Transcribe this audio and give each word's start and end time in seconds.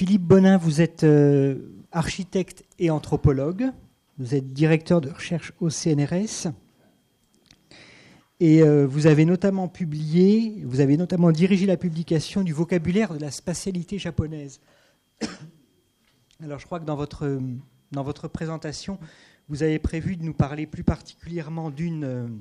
Philippe 0.00 0.22
Bonin, 0.22 0.56
vous 0.56 0.80
êtes 0.80 1.04
architecte 1.92 2.64
et 2.78 2.88
anthropologue. 2.88 3.66
Vous 4.16 4.34
êtes 4.34 4.50
directeur 4.54 5.02
de 5.02 5.10
recherche 5.10 5.52
au 5.60 5.68
CNRS. 5.68 6.46
Et 8.40 8.62
vous 8.62 9.06
avez 9.06 9.26
notamment 9.26 9.68
publié, 9.68 10.62
vous 10.64 10.80
avez 10.80 10.96
notamment 10.96 11.32
dirigé 11.32 11.66
la 11.66 11.76
publication 11.76 12.42
du 12.42 12.54
vocabulaire 12.54 13.12
de 13.12 13.18
la 13.18 13.30
spatialité 13.30 13.98
japonaise. 13.98 14.62
Alors 16.42 16.58
je 16.58 16.64
crois 16.64 16.80
que 16.80 16.86
dans 16.86 16.96
votre, 16.96 17.38
dans 17.92 18.02
votre 18.02 18.26
présentation, 18.26 18.98
vous 19.50 19.62
avez 19.62 19.78
prévu 19.78 20.16
de 20.16 20.24
nous 20.24 20.32
parler 20.32 20.66
plus 20.66 20.82
particulièrement 20.82 21.68
d'une 21.68 22.40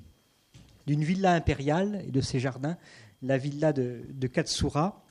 d'une 0.87 1.03
villa 1.03 1.33
impériale 1.33 2.05
et 2.07 2.11
de 2.11 2.21
ses 2.21 2.39
jardins, 2.39 2.77
la 3.21 3.37
villa 3.37 3.73
de, 3.73 4.27
Katsura, 4.27 5.03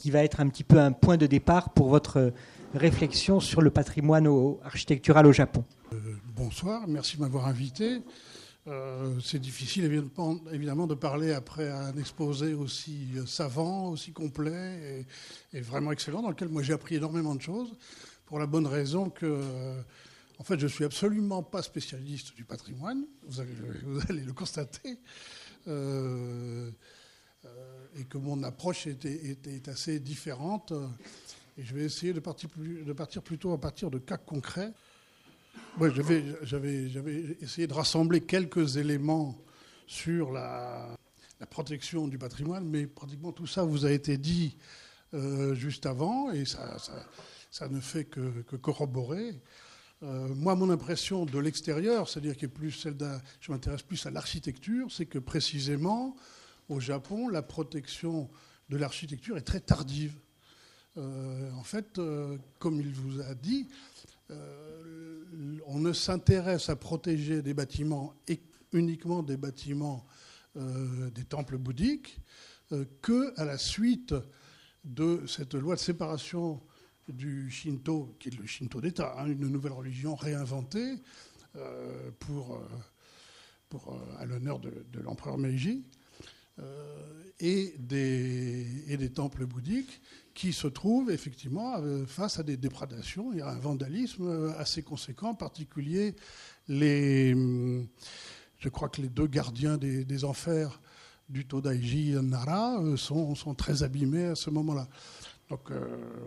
qui 0.00 0.10
va 0.10 0.24
être 0.24 0.40
un 0.40 0.48
petit 0.48 0.64
peu 0.64 0.80
un 0.80 0.92
point 0.92 1.18
de 1.18 1.26
départ 1.26 1.74
pour 1.74 1.90
votre 1.90 2.32
réflexion 2.74 3.38
sur 3.38 3.60
le 3.60 3.70
patrimoine 3.70 4.26
architectural 4.64 5.26
au 5.26 5.32
Japon. 5.32 5.62
Euh, 5.92 5.96
bonsoir, 6.34 6.88
merci 6.88 7.18
de 7.18 7.20
m'avoir 7.20 7.46
invité. 7.46 8.00
Euh, 8.66 9.18
c'est 9.22 9.38
difficile 9.38 9.84
évidemment 10.52 10.86
de 10.86 10.94
parler 10.94 11.32
après 11.32 11.70
un 11.70 11.94
exposé 11.98 12.54
aussi 12.54 13.08
euh, 13.16 13.26
savant, 13.26 13.90
aussi 13.90 14.12
complet 14.12 15.06
et, 15.52 15.60
vraiment 15.60 15.92
excellent, 15.92 16.22
dans 16.22 16.30
lequel 16.30 16.48
moi 16.48 16.62
j'ai 16.62 16.72
appris 16.72 16.94
énormément 16.94 17.34
de 17.34 17.42
choses, 17.42 17.74
pour 18.24 18.38
la 18.38 18.46
bonne 18.46 18.66
raison 18.66 19.10
que, 19.10 19.42
en 20.38 20.44
fait, 20.44 20.58
je 20.58 20.66
suis 20.66 20.84
absolument 20.84 21.42
pas 21.42 21.60
spécialiste 21.60 22.34
du 22.34 22.44
patrimoine, 22.44 23.04
vous 23.26 23.40
allez, 24.08 24.22
le 24.22 24.32
constater, 24.32 24.98
euh, 25.68 26.70
et 27.96 28.04
que 28.04 28.18
mon 28.18 28.42
approche 28.42 28.86
était, 28.86 29.62
assez 29.66 30.00
différente. 30.00 30.72
Et 31.58 31.64
je 31.64 31.74
vais 31.74 31.84
essayer 31.84 32.12
de 32.12 32.20
partir, 32.20 32.48
de 32.56 32.92
partir 32.92 33.22
plutôt 33.22 33.52
à 33.52 33.60
partir 33.60 33.90
de 33.90 33.98
cas 33.98 34.16
concrets. 34.16 34.72
Ouais, 35.78 35.90
j'avais 36.42 37.36
essayé 37.40 37.66
de 37.66 37.72
rassembler 37.72 38.20
quelques 38.20 38.76
éléments 38.76 39.36
sur 39.86 40.30
la, 40.30 40.96
protection 41.50 42.06
du 42.06 42.18
patrimoine, 42.18 42.64
mais 42.68 42.86
pratiquement 42.86 43.32
tout 43.32 43.46
ça 43.46 43.64
vous 43.64 43.86
a 43.86 43.90
été 43.90 44.18
dit 44.18 44.56
euh, 45.14 45.54
juste 45.54 45.86
avant, 45.86 46.30
et 46.30 46.44
ça, 46.44 46.76
ça, 47.50 47.68
ne 47.68 47.80
fait 47.80 48.04
que, 48.04 48.42
corroborer. 48.56 49.34
Euh, 50.02 50.28
moi, 50.28 50.54
mon 50.54 50.70
impression 50.70 51.24
de 51.24 51.38
l'extérieur, 51.38 52.08
c'est-à-dire 52.08 52.36
d'un, 52.94 53.20
je 53.40 53.50
m'intéresse 53.50 53.82
plus 53.82 54.04
à 54.06 54.10
l'architecture, 54.10 54.92
c'est 54.92 55.06
que 55.06 55.18
précisément 55.18 56.14
au 56.70 56.80
Japon, 56.80 57.28
la 57.28 57.42
protection 57.42 58.30
de 58.68 58.76
l'architecture 58.76 59.36
est 59.36 59.42
très 59.42 59.60
tardive. 59.60 60.14
Euh, 60.96 61.52
en 61.52 61.64
fait, 61.64 62.00
comme 62.58 62.80
il 62.80 62.92
vous 62.94 63.20
a 63.20 63.34
dit, 63.34 63.68
on 65.66 65.78
ne 65.78 65.92
s'intéresse 65.92 66.68
à 66.68 66.76
protéger 66.76 67.42
des 67.42 67.54
bâtiments, 67.54 68.14
et 68.28 68.40
uniquement 68.72 69.22
des 69.22 69.36
bâtiments 69.36 70.06
euh, 70.56 71.10
des 71.10 71.22
temples 71.22 71.58
bouddhiques, 71.58 72.20
euh, 72.72 72.84
que 73.02 73.32
à 73.38 73.44
la 73.44 73.56
suite 73.56 74.14
de 74.82 75.24
cette 75.28 75.54
loi 75.54 75.76
de 75.76 75.80
séparation 75.80 76.60
du 77.06 77.48
Shinto, 77.52 78.16
qui 78.18 78.30
est 78.30 78.36
le 78.36 78.46
Shinto 78.46 78.80
d'État, 78.80 79.14
hein, 79.16 79.26
une 79.26 79.46
nouvelle 79.46 79.72
religion 79.72 80.16
réinventée 80.16 80.96
euh, 81.54 82.10
pour, 82.18 82.60
à 84.18 84.26
l'honneur 84.26 84.58
de, 84.58 84.72
l'empereur 85.00 85.38
Meiji, 85.38 85.84
et 87.40 87.74
des, 87.78 88.66
et, 88.88 88.96
des, 88.96 89.10
temples 89.10 89.46
bouddhiques 89.46 90.00
qui 90.34 90.52
se 90.52 90.66
trouvent 90.66 91.10
effectivement 91.10 91.76
euh, 91.78 92.06
face 92.06 92.38
à 92.38 92.42
des 92.42 92.56
déprédations 92.56 93.32
et 93.32 93.40
à 93.40 93.48
un 93.48 93.58
vandalisme 93.58 94.26
euh, 94.28 94.58
assez 94.58 94.82
conséquent, 94.82 95.30
en 95.30 95.34
particulier 95.34 96.14
les, 96.68 97.34
je 98.58 98.68
crois 98.68 98.88
que 98.88 99.02
les 99.02 99.08
deux 99.08 99.26
gardiens 99.26 99.76
des, 99.76 100.24
enfers 100.24 100.80
du 101.28 101.46
Todaiji 101.46 102.12
Nara 102.22 102.80
euh, 102.80 102.96
sont, 102.96 103.34
sont, 103.34 103.54
très 103.54 103.82
abîmés 103.82 104.26
à 104.26 104.34
ce 104.34 104.50
moment-là. 104.50 104.88
Donc 105.50 105.70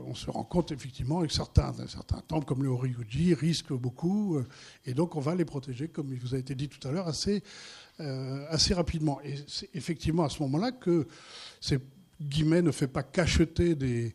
on 0.05 0.13
se 0.13 0.29
rend 0.29 0.43
compte 0.43 0.71
effectivement 0.73 1.25
que 1.25 1.31
certains, 1.31 1.73
certains 1.87 2.19
temples 2.19 2.45
comme 2.45 2.61
le 2.61 2.69
Horyuji 2.69 3.33
risquent 3.33 3.73
beaucoup 3.73 4.37
et 4.85 4.93
donc 4.93 5.15
on 5.15 5.21
va 5.21 5.33
les 5.33 5.45
protéger, 5.45 5.87
comme 5.87 6.11
il 6.11 6.19
vous 6.19 6.35
a 6.35 6.37
été 6.37 6.55
dit 6.55 6.67
tout 6.67 6.85
à 6.85 6.91
l'heure, 6.91 7.07
assez, 7.07 7.41
assez 7.99 8.73
rapidement. 8.73 9.21
Et 9.21 9.35
c'est 9.47 9.69
effectivement 9.73 10.25
à 10.25 10.29
ce 10.29 10.41
moment-là 10.43 10.73
que 10.73 11.07
c'est 11.61 11.81
Guimet 12.21 12.61
ne 12.61 12.71
fait 12.71 12.87
pas 12.87 13.03
cacheter 13.03 13.75
des, 13.75 14.13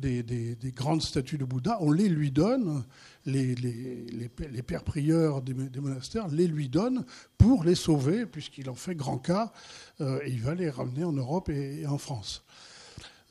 des, 0.00 0.72
grandes 0.74 1.02
statues 1.02 1.38
de 1.38 1.44
Bouddha, 1.44 1.78
on 1.80 1.92
les 1.92 2.08
lui 2.08 2.30
donne, 2.30 2.84
les, 3.26 3.54
les, 3.54 4.62
pères 4.62 4.84
prieurs 4.84 5.42
des, 5.42 5.54
monastères 5.80 6.28
les 6.28 6.46
lui 6.46 6.68
donnent 6.68 7.04
pour 7.38 7.64
les 7.64 7.74
sauver, 7.74 8.26
puisqu'il 8.26 8.70
en 8.70 8.74
fait 8.74 8.94
grand 8.94 9.18
cas, 9.18 9.52
euh, 10.00 10.20
et 10.24 10.30
il 10.30 10.40
va 10.40 10.54
les 10.54 10.70
ramener 10.70 11.04
en 11.04 11.12
Europe 11.12 11.48
et, 11.50 11.86
en 11.86 11.98
France. 11.98 12.44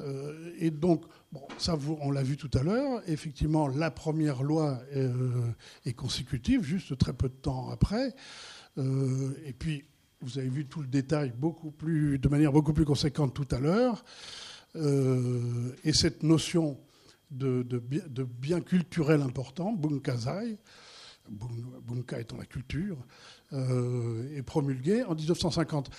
Euh, 0.02 0.54
et 0.60 0.72
donc, 0.72 1.06
bon, 1.32 1.42
ça, 1.58 1.78
on 2.02 2.12
l'a 2.12 2.24
vu 2.24 2.38
tout 2.38 2.50
à 2.58 2.64
l'heure, 2.64 3.02
effectivement, 3.08 3.68
la 3.68 3.92
première 3.92 4.44
loi 4.44 4.82
euh, 4.96 5.52
est 5.86 5.94
consécutive, 5.94 6.64
juste 6.64 6.98
très 6.98 7.14
peu 7.14 7.30
de 7.30 7.34
temps 7.34 7.70
après. 7.70 8.16
et 8.78 9.54
puis, 9.58 9.84
vous 10.22 10.38
avez 10.38 10.50
vu 10.50 10.66
tout 10.66 10.82
le 10.82 10.88
détail 10.88 11.34
beaucoup 11.38 11.72
plus, 11.72 12.20
de 12.20 12.28
manière 12.28 12.52
beaucoup 12.52 12.74
plus 12.74 12.86
conséquente 12.86 13.34
tout 13.34 13.48
à 13.52 13.60
l'heure. 13.60 14.04
Euh, 14.76 15.74
et 15.84 15.94
cette 15.94 16.24
notion 16.24 16.78
de, 17.32 17.64
de, 17.64 18.24
bien 18.24 18.62
culturel 18.62 19.22
important, 19.22 19.72
bunkazai, 19.74 20.58
bunka 21.30 22.20
étant 22.20 22.38
la 22.38 22.46
culture, 22.46 22.98
euh, 23.54 24.36
est 24.36 24.42
promulguée 24.42 25.04
en 25.04 25.16
1950. 25.16 25.90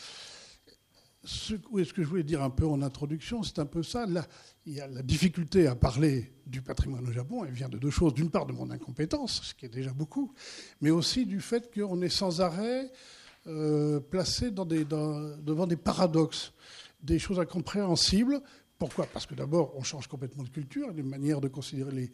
Ce, 1.23 1.55
ce 1.55 1.93
que 1.93 2.03
je 2.03 2.09
voulais 2.09 2.23
dire 2.23 2.43
un 2.43 2.51
peu 2.51 2.67
en 2.67 2.81
introduction, 2.81 3.43
c'est 3.43 3.59
un 3.59 3.67
peu 3.67 3.83
ça. 3.83 4.07
Là, 4.07 4.27
il 4.65 4.73
y 4.73 4.81
a 4.81 4.87
la 4.87 5.03
difficulté 5.03 5.67
à 5.67 5.75
parler 5.75 6.33
du 6.47 6.63
patrimoine 6.63 7.07
au 7.07 7.13
Japon. 7.13 7.45
Elle 7.45 7.53
vient 7.53 7.69
de 7.69 7.79
deux 7.79 7.91
choses. 7.91 8.15
D'une 8.15 8.31
part, 8.31 8.47
de 8.47 8.53
mon 8.53 8.71
incompétence, 8.71 9.43
ce 9.45 9.55
qui 9.55 9.67
est 9.67 9.71
déjà 9.71 9.93
beaucoup, 9.93 10.33
mais 10.81 10.91
aussi 10.91 11.27
du 11.27 11.41
fait 11.41 11.73
qu'on 11.73 12.01
est 12.01 12.09
sans 12.09 12.41
arrêt 12.41 12.91
euh, 13.47 14.01
placé 14.01 14.51
devant 14.51 15.67
des 15.67 15.77
paradoxes, 15.77 16.53
des 17.03 17.19
choses 17.19 17.41
incompréhensibles. 17.41 18.43
Pourquoi? 18.81 19.05
Parce 19.05 19.27
que 19.27 19.35
d'abord, 19.35 19.75
on 19.77 19.83
change 19.83 20.07
complètement 20.07 20.43
de 20.43 20.49
culture, 20.49 20.89
une 20.97 21.07
manière 21.07 21.43
de 21.43 21.49
considérer 21.49 21.93
les, 21.93 22.11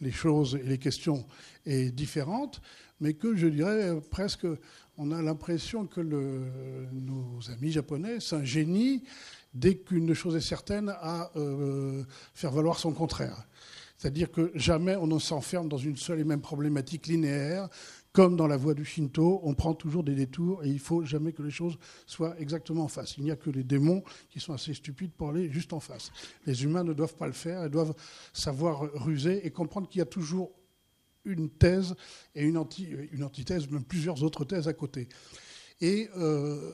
les, 0.00 0.10
choses 0.10 0.54
et 0.54 0.66
les 0.66 0.78
questions 0.78 1.26
est 1.66 1.94
différente, 1.94 2.62
mais 3.00 3.12
que 3.12 3.36
je 3.36 3.46
dirais 3.46 4.00
presque, 4.10 4.46
on 4.96 5.12
a 5.12 5.20
l'impression 5.20 5.86
que 5.86 6.00
nos 6.00 7.38
amis 7.50 7.70
japonais 7.70 8.18
s'ingénient 8.20 9.02
dès 9.52 9.76
qu'une 9.76 10.14
chose 10.14 10.36
est 10.36 10.40
certaine 10.40 10.88
à 10.88 11.30
euh, 11.36 12.02
faire 12.32 12.50
valoir 12.50 12.78
son 12.78 12.92
contraire. 12.92 13.46
C'est-à-dire 13.98 14.32
que 14.32 14.52
jamais 14.54 14.96
on 14.96 15.06
ne 15.06 15.18
s'enferme 15.18 15.68
dans 15.68 15.76
une 15.76 15.98
seule 15.98 16.20
et 16.20 16.24
même 16.24 16.40
problématique 16.40 17.08
linéaire, 17.08 17.68
comme 18.16 18.34
dans 18.34 18.46
la 18.46 18.56
voie 18.56 18.72
du 18.72 18.86
Shinto, 18.86 19.40
on 19.42 19.52
prend 19.52 19.74
toujours 19.74 20.02
des 20.02 20.14
détours 20.14 20.64
et 20.64 20.70
il 20.70 20.78
faut 20.78 21.04
jamais 21.04 21.34
que 21.34 21.42
les 21.42 21.50
choses 21.50 21.76
soient 22.06 22.34
exactement 22.40 22.84
en 22.84 22.88
face. 22.88 23.18
Il 23.18 23.24
n'y 23.24 23.30
a 23.30 23.36
que 23.36 23.50
les 23.50 23.62
démons 23.62 24.02
qui 24.30 24.40
sont 24.40 24.54
assez 24.54 24.72
stupides 24.72 25.12
pour 25.12 25.28
aller 25.28 25.52
juste 25.52 25.74
en 25.74 25.80
face. 25.80 26.10
Les 26.46 26.64
humains 26.64 26.82
ne 26.82 26.94
doivent 26.94 27.16
pas 27.16 27.26
le 27.26 27.34
faire, 27.34 27.66
ils 27.66 27.70
doivent 27.70 27.94
savoir 28.32 28.90
ruser 28.94 29.46
et 29.46 29.50
comprendre 29.50 29.86
qu'il 29.86 29.98
y 29.98 30.02
a 30.02 30.06
toujours 30.06 30.50
une 31.26 31.50
thèse 31.50 31.94
et 32.34 32.46
une, 32.46 32.64
une 33.12 33.22
antithèse, 33.22 33.68
même 33.68 33.84
plusieurs 33.84 34.22
autres 34.22 34.46
thèses 34.46 34.66
à 34.66 34.72
côté. 34.72 35.10
Et 35.82 36.08
euh, 36.16 36.72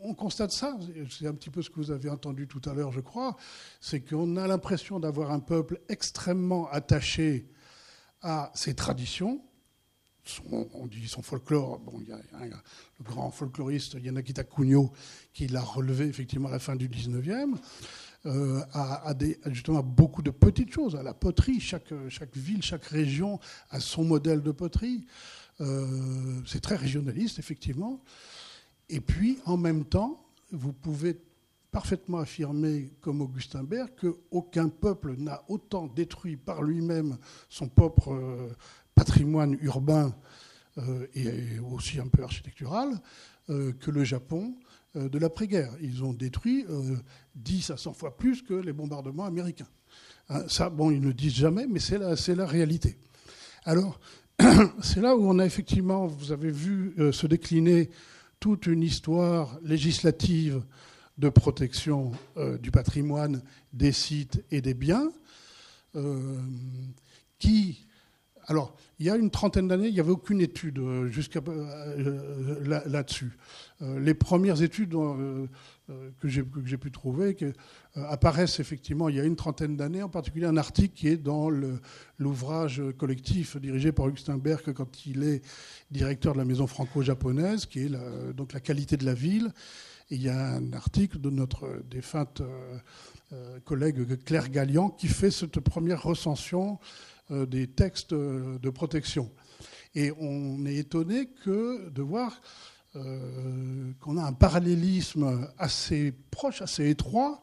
on 0.00 0.14
constate 0.14 0.52
ça, 0.52 0.78
c'est 1.10 1.26
un 1.26 1.34
petit 1.34 1.50
peu 1.50 1.60
ce 1.60 1.70
que 1.70 1.80
vous 1.80 1.90
avez 1.90 2.08
entendu 2.08 2.46
tout 2.46 2.62
à 2.70 2.72
l'heure, 2.72 2.92
je 2.92 3.00
crois, 3.00 3.36
c'est 3.80 4.00
qu'on 4.00 4.36
a 4.36 4.46
l'impression 4.46 5.00
d'avoir 5.00 5.32
un 5.32 5.40
peuple 5.40 5.80
extrêmement 5.88 6.70
attaché 6.70 7.50
à 8.22 8.52
ses 8.54 8.76
traditions, 8.76 9.42
on 10.50 10.86
dit 10.86 11.08
son 11.08 11.22
folklore. 11.22 11.80
Il 12.00 12.08
y 12.08 12.12
a, 12.12 12.18
le 12.46 13.04
grand 13.04 13.30
folkloriste 13.30 13.94
Yanakita 13.94 14.44
Kunio 14.44 14.92
qui 15.32 15.46
l'a 15.48 15.62
relevé 15.62 16.06
effectivement 16.06 16.48
à 16.48 16.52
la 16.52 16.58
fin 16.58 16.76
du 16.76 16.88
19e. 16.88 17.56
Euh, 18.26 18.60
à, 18.72 19.14
justement 19.46 19.82
beaucoup 19.82 20.22
de 20.22 20.30
petites 20.30 20.72
choses, 20.72 20.96
à 20.96 21.02
la 21.02 21.14
poterie. 21.14 21.60
Chaque, 21.60 21.92
chaque 22.08 22.36
ville, 22.36 22.62
chaque 22.62 22.84
région 22.84 23.38
a 23.70 23.80
son 23.80 24.04
modèle 24.04 24.42
de 24.42 24.50
poterie. 24.50 25.06
Euh, 25.60 26.40
c'est 26.46 26.60
très 26.60 26.76
régionaliste, 26.76 27.38
effectivement. 27.38 28.02
Et 28.88 29.00
puis, 29.00 29.38
en 29.44 29.56
même 29.56 29.84
temps, 29.84 30.24
vous 30.50 30.72
pouvez 30.72 31.16
parfaitement 31.70 32.18
affirmer, 32.18 32.92
comme 33.00 33.20
Augustin 33.20 33.62
Berg, 33.62 33.90
qu'aucun 34.00 34.68
peuple 34.68 35.14
n'a 35.16 35.42
autant 35.48 35.86
détruit 35.86 36.36
par 36.36 36.62
lui-même 36.62 37.18
son 37.48 37.68
propre 37.68 38.12
euh, 38.12 38.48
patrimoine 38.98 39.56
urbain 39.60 40.12
euh, 40.78 41.06
et 41.14 41.60
aussi 41.60 42.00
un 42.00 42.08
peu 42.08 42.24
architectural 42.24 43.00
euh, 43.48 43.72
que 43.72 43.92
le 43.92 44.02
Japon 44.02 44.56
euh, 44.96 45.08
de 45.08 45.18
l'après-guerre. 45.18 45.72
Ils 45.80 46.02
ont 46.02 46.12
détruit 46.12 46.66
10 47.36 47.70
à 47.70 47.76
100 47.76 47.92
fois 47.94 48.16
plus 48.16 48.42
que 48.42 48.54
les 48.54 48.72
bombardements 48.72 49.24
américains. 49.24 49.68
Hein, 50.28 50.42
ça, 50.48 50.68
bon, 50.68 50.90
ils 50.90 51.00
ne 51.00 51.12
disent 51.12 51.36
jamais, 51.36 51.66
mais 51.68 51.78
c'est 51.78 51.98
la, 51.98 52.16
la 52.34 52.46
réalité. 52.46 52.98
Alors, 53.64 54.00
c'est 54.82 55.00
là 55.00 55.16
où 55.16 55.28
on 55.28 55.38
a 55.38 55.46
effectivement, 55.46 56.06
vous 56.06 56.32
avez 56.32 56.50
vu 56.50 56.94
se 57.12 57.26
décliner 57.26 57.90
toute 58.40 58.66
une 58.66 58.82
histoire 58.82 59.58
législative 59.62 60.62
de 61.16 61.28
protection 61.28 62.12
du 62.60 62.70
patrimoine, 62.70 63.42
des 63.72 63.90
sites 63.90 64.44
et 64.52 64.60
des 64.60 64.74
biens, 64.74 65.10
qui, 67.38 67.87
alors, 68.48 68.74
il 68.98 69.04
y 69.06 69.10
a 69.10 69.16
une 69.16 69.30
trentaine 69.30 69.68
d'années, 69.68 69.88
il 69.88 69.94
n'y 69.94 70.00
avait 70.00 70.10
aucune 70.10 70.40
étude 70.40 70.80
jusqu'à 71.10 71.40
là-dessus. 72.64 73.36
les 73.80 74.14
premières 74.14 74.62
études 74.62 74.96
que 75.86 76.28
j'ai 76.28 76.78
pu 76.78 76.90
trouver 76.90 77.36
apparaissent 77.94 78.58
effectivement 78.58 79.10
il 79.10 79.16
y 79.16 79.20
a 79.20 79.24
une 79.24 79.36
trentaine 79.36 79.76
d'années, 79.76 80.02
en 80.02 80.08
particulier 80.08 80.46
un 80.46 80.56
article 80.56 80.94
qui 80.94 81.08
est 81.08 81.18
dans 81.18 81.50
l'ouvrage 82.18 82.82
collectif 82.96 83.58
dirigé 83.58 83.92
par 83.92 84.06
Augustin 84.06 84.38
Berg 84.38 84.72
quand 84.72 85.06
il 85.06 85.24
est 85.24 85.42
directeur 85.90 86.32
de 86.32 86.38
la 86.38 86.46
maison 86.46 86.66
franco-japonaise, 86.66 87.66
qui 87.66 87.84
est 87.84 87.88
la, 87.88 88.32
donc 88.32 88.54
la 88.54 88.60
qualité 88.60 88.96
de 88.96 89.04
la 89.04 89.14
ville. 89.14 89.52
Il 90.10 90.22
y 90.22 90.30
a 90.30 90.54
un 90.54 90.72
article 90.72 91.20
de 91.20 91.28
notre 91.28 91.82
défunte 91.90 92.40
euh, 92.40 92.78
euh, 93.34 93.60
collègue 93.60 94.22
Claire 94.24 94.48
Gallian 94.48 94.88
qui 94.88 95.06
fait 95.06 95.30
cette 95.30 95.60
première 95.60 96.02
recension 96.02 96.78
euh, 96.78 97.17
des 97.30 97.66
textes 97.66 98.14
de 98.14 98.70
protection. 98.70 99.30
Et 99.94 100.12
on 100.18 100.64
est 100.66 100.76
étonné 100.76 101.28
que 101.44 101.88
de 101.90 102.02
voir 102.02 102.40
qu'on 102.94 104.16
a 104.16 104.22
un 104.22 104.32
parallélisme 104.32 105.48
assez 105.58 106.12
proche, 106.30 106.62
assez 106.62 106.88
étroit 106.88 107.40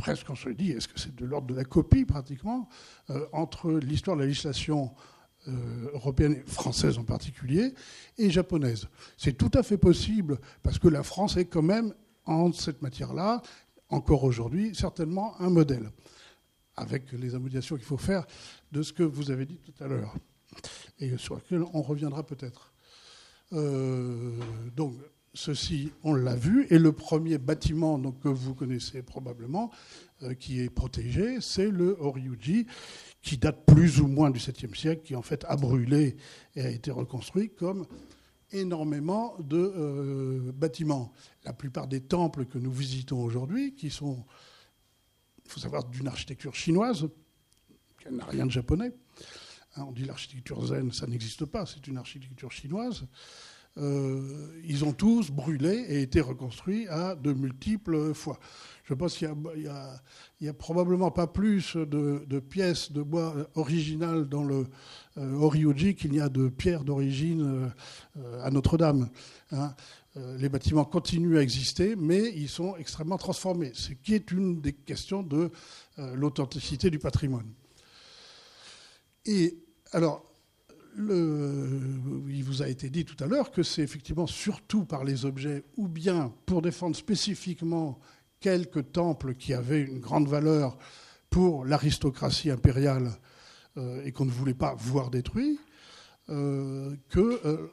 presque 0.00 0.30
on 0.30 0.34
se 0.34 0.48
dit, 0.48 0.72
est-ce 0.72 0.88
que 0.88 0.98
c'est 0.98 1.14
de 1.14 1.24
l'ordre 1.26 1.48
de 1.48 1.54
la 1.54 1.64
copie 1.64 2.04
pratiquement, 2.04 2.68
euh, 3.10 3.26
entre 3.32 3.70
l'histoire 3.72 4.16
de 4.16 4.22
la 4.22 4.26
législation 4.26 4.92
euh, 5.46 5.90
européenne 5.92 6.32
et 6.32 6.50
française 6.50 6.98
en 6.98 7.04
particulier, 7.04 7.74
et 8.18 8.30
japonaise. 8.30 8.88
C'est 9.16 9.36
tout 9.36 9.50
à 9.54 9.62
fait 9.62 9.76
possible, 9.76 10.38
parce 10.62 10.78
que 10.78 10.88
la 10.88 11.02
France 11.02 11.36
est 11.36 11.44
quand 11.44 11.62
même, 11.62 11.94
en 12.24 12.52
cette 12.52 12.82
matière-là, 12.82 13.42
encore 13.90 14.24
aujourd'hui, 14.24 14.74
certainement 14.74 15.38
un 15.40 15.50
modèle, 15.50 15.90
avec 16.76 17.12
les 17.12 17.34
améliorations 17.34 17.76
qu'il 17.76 17.84
faut 17.84 17.96
faire 17.96 18.26
de 18.72 18.82
ce 18.82 18.92
que 18.92 19.02
vous 19.02 19.30
avez 19.30 19.46
dit 19.46 19.58
tout 19.58 19.84
à 19.84 19.88
l'heure, 19.88 20.14
et 20.98 21.16
sur 21.16 21.36
lequel 21.36 21.62
on 21.74 21.82
reviendra 21.82 22.24
peut-être. 22.24 22.72
Euh, 23.52 24.38
donc, 24.76 24.94
Ceci, 25.32 25.92
on 26.02 26.14
l'a 26.14 26.34
vu, 26.34 26.66
et 26.70 26.78
le 26.78 26.90
premier 26.90 27.38
bâtiment 27.38 28.00
que 28.10 28.26
vous 28.26 28.52
connaissez 28.52 29.00
probablement, 29.00 29.70
euh, 30.24 30.34
qui 30.34 30.60
est 30.60 30.70
protégé, 30.70 31.40
c'est 31.40 31.70
le 31.70 31.96
Oryuji, 32.00 32.66
qui 33.22 33.38
date 33.38 33.64
plus 33.64 34.00
ou 34.00 34.08
moins 34.08 34.30
du 34.30 34.40
7e 34.40 34.74
siècle, 34.74 35.02
qui 35.04 35.14
en 35.14 35.22
fait 35.22 35.44
a 35.48 35.54
brûlé 35.54 36.16
et 36.56 36.62
a 36.62 36.70
été 36.70 36.90
reconstruit 36.90 37.50
comme 37.50 37.86
énormément 38.50 39.36
de 39.38 39.72
euh, 39.76 40.52
bâtiments. 40.52 41.12
La 41.44 41.52
plupart 41.52 41.86
des 41.86 42.00
temples 42.00 42.44
que 42.44 42.58
nous 42.58 42.72
visitons 42.72 43.22
aujourd'hui, 43.22 43.76
qui 43.76 43.90
sont, 43.90 44.24
il 45.50 45.54
faut 45.54 45.60
savoir, 45.60 45.82
d'une 45.84 46.06
architecture 46.06 46.54
chinoise, 46.54 47.08
qui 48.00 48.12
n'a 48.14 48.24
rien 48.24 48.46
de 48.46 48.52
japonais. 48.52 48.92
Hein, 49.74 49.84
on 49.88 49.90
dit 49.90 50.04
l'architecture 50.04 50.64
zen, 50.64 50.92
ça 50.92 51.08
n'existe 51.08 51.44
pas, 51.44 51.66
c'est 51.66 51.88
une 51.88 51.96
architecture 51.96 52.52
chinoise. 52.52 53.04
Euh, 53.78 54.60
ils 54.64 54.84
ont 54.84 54.92
tous 54.92 55.30
brûlé 55.30 55.84
et 55.88 56.02
été 56.02 56.20
reconstruits 56.20 56.88
à 56.88 57.14
de 57.14 57.32
multiples 57.32 58.12
fois. 58.14 58.38
Je 58.84 58.94
pense 58.94 59.16
qu'il 59.16 59.32
n'y 60.40 60.48
a, 60.48 60.52
probablement 60.54 61.12
pas 61.12 61.28
plus 61.28 61.76
de, 61.76 62.40
pièces 62.40 62.90
de 62.90 63.02
bois 63.02 63.34
originales 63.54 64.28
dans 64.28 64.42
le 64.42 64.66
euh, 65.18 65.94
qu'il 65.94 66.10
n'y 66.10 66.20
a 66.20 66.28
de 66.28 66.48
pierres 66.48 66.82
d'origine 66.82 67.70
euh, 68.18 68.42
à 68.44 68.50
Notre-Dame. 68.50 69.08
Hein. 69.52 69.74
les 70.16 70.48
bâtiments 70.48 70.84
continuent 70.84 71.38
à 71.38 71.42
exister, 71.42 71.94
mais 71.96 72.32
ils 72.34 72.48
sont 72.48 72.76
extrêmement 72.76 73.18
transformés, 73.18 73.70
ce 73.74 73.92
qui 73.92 74.14
est 74.14 74.32
une 74.32 74.60
des 74.60 74.72
questions 74.72 75.22
de 75.22 75.50
l'authenticité 75.96 76.90
du 76.90 76.98
patrimoine. 76.98 77.46
Et 79.26 79.58
alors, 79.92 80.29
il 80.96 82.42
vous 82.44 82.62
a 82.62 82.68
été 82.68 82.90
dit 82.90 83.04
tout 83.04 83.22
à 83.22 83.26
l'heure 83.26 83.50
que 83.50 83.62
c'est 83.62 83.82
effectivement 83.82 84.26
surtout 84.26 84.84
par 84.84 85.04
les 85.04 85.24
objets 85.24 85.64
ou 85.76 85.88
bien 85.88 86.32
pour 86.46 86.62
défendre 86.62 86.96
spécifiquement 86.96 87.98
quelques 88.40 88.92
temples 88.92 89.34
qui 89.34 89.54
avaient 89.54 89.82
une 89.82 90.00
grande 90.00 90.28
valeur 90.28 90.76
pour 91.28 91.64
l'aristocratie 91.64 92.50
impériale 92.50 93.12
euh, 93.76 94.04
et 94.04 94.12
qu'on 94.12 94.24
ne 94.24 94.30
voulait 94.30 94.54
pas 94.54 94.74
voir 94.74 95.10
détruits, 95.10 95.60
euh, 96.28 96.96
que 97.08 97.40
euh, 97.46 97.68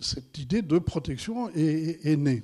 cette 0.00 0.36
idée 0.38 0.62
de 0.62 0.78
protection 0.78 1.48
est, 1.50 2.04
est 2.04 2.16
née. 2.16 2.42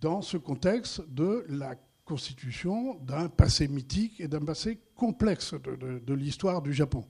dans 0.00 0.22
ce 0.22 0.36
contexte 0.36 1.02
de 1.08 1.44
la 1.48 1.74
constitution 2.06 2.94
d'un 3.00 3.28
passé 3.28 3.68
mythique 3.68 4.20
et 4.20 4.28
d'un 4.28 4.40
passé 4.40 4.78
complexe 4.94 5.54
de, 5.54 6.14
l'histoire 6.14 6.62
du 6.62 6.72
Japon. 6.72 7.04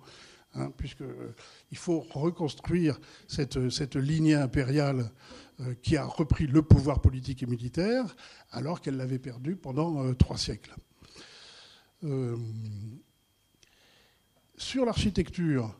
Hein, 0.54 0.72
puisqu'il 0.78 1.04
euh, 1.04 1.34
faut 1.74 2.00
reconstruire 2.00 2.98
cette, 3.28 3.56
lignée 3.94 4.34
impériale 4.34 5.10
euh, 5.60 5.74
qui 5.82 5.98
a 5.98 6.04
repris 6.04 6.46
le 6.46 6.62
pouvoir 6.62 7.02
politique 7.02 7.42
et 7.42 7.46
militaire 7.46 8.16
alors 8.52 8.80
qu'elle 8.80 8.96
l'avait 8.96 9.18
perdu 9.18 9.54
pendant 9.54 10.02
euh, 10.02 10.14
trois 10.14 10.38
siècles. 10.38 10.74
sur 14.56 14.86
l'architecture, 14.86 15.78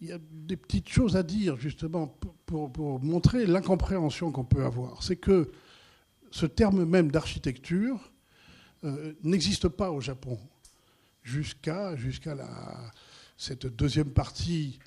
il 0.00 0.08
y 0.08 0.12
a 0.12 0.18
des 0.20 0.56
petites 0.56 0.88
choses 0.88 1.16
à 1.16 1.22
dire 1.22 1.56
justement 1.56 2.18
pour 2.44 3.00
montrer 3.00 3.46
l'incompréhension 3.46 4.32
qu'on 4.32 4.44
peut 4.44 4.64
avoir. 4.64 5.02
C'est 5.02 5.16
que 5.16 5.50
ce 6.30 6.46
terme 6.46 6.84
même 6.84 7.10
d'architecture 7.10 8.12
euh, 8.84 9.14
n'existe 9.22 9.68
pas 9.68 9.90
au 9.90 10.00
Japon 10.00 10.38
jusqu'à 11.22 11.94
cette 13.36 13.66
deuxième 13.66 14.10
partie, 14.10 14.78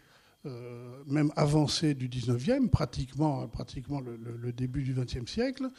euh, 0.45 1.03
même 1.05 1.31
avancée 1.35 1.93
du 1.93 2.09
19e, 2.09 2.69
pratiquement, 2.69 3.47
pratiquement 3.47 3.99
le, 3.99 4.51
début 4.51 4.83
du 4.83 4.95
20e 4.95 5.27
siècle. 5.27 5.69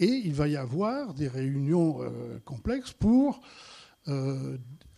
Et 0.00 0.06
il 0.06 0.34
va 0.34 0.48
y 0.48 0.56
avoir 0.56 1.14
des 1.14 1.28
réunions 1.28 2.02
euh, 2.02 2.38
complexes 2.44 2.92
pour 2.92 3.40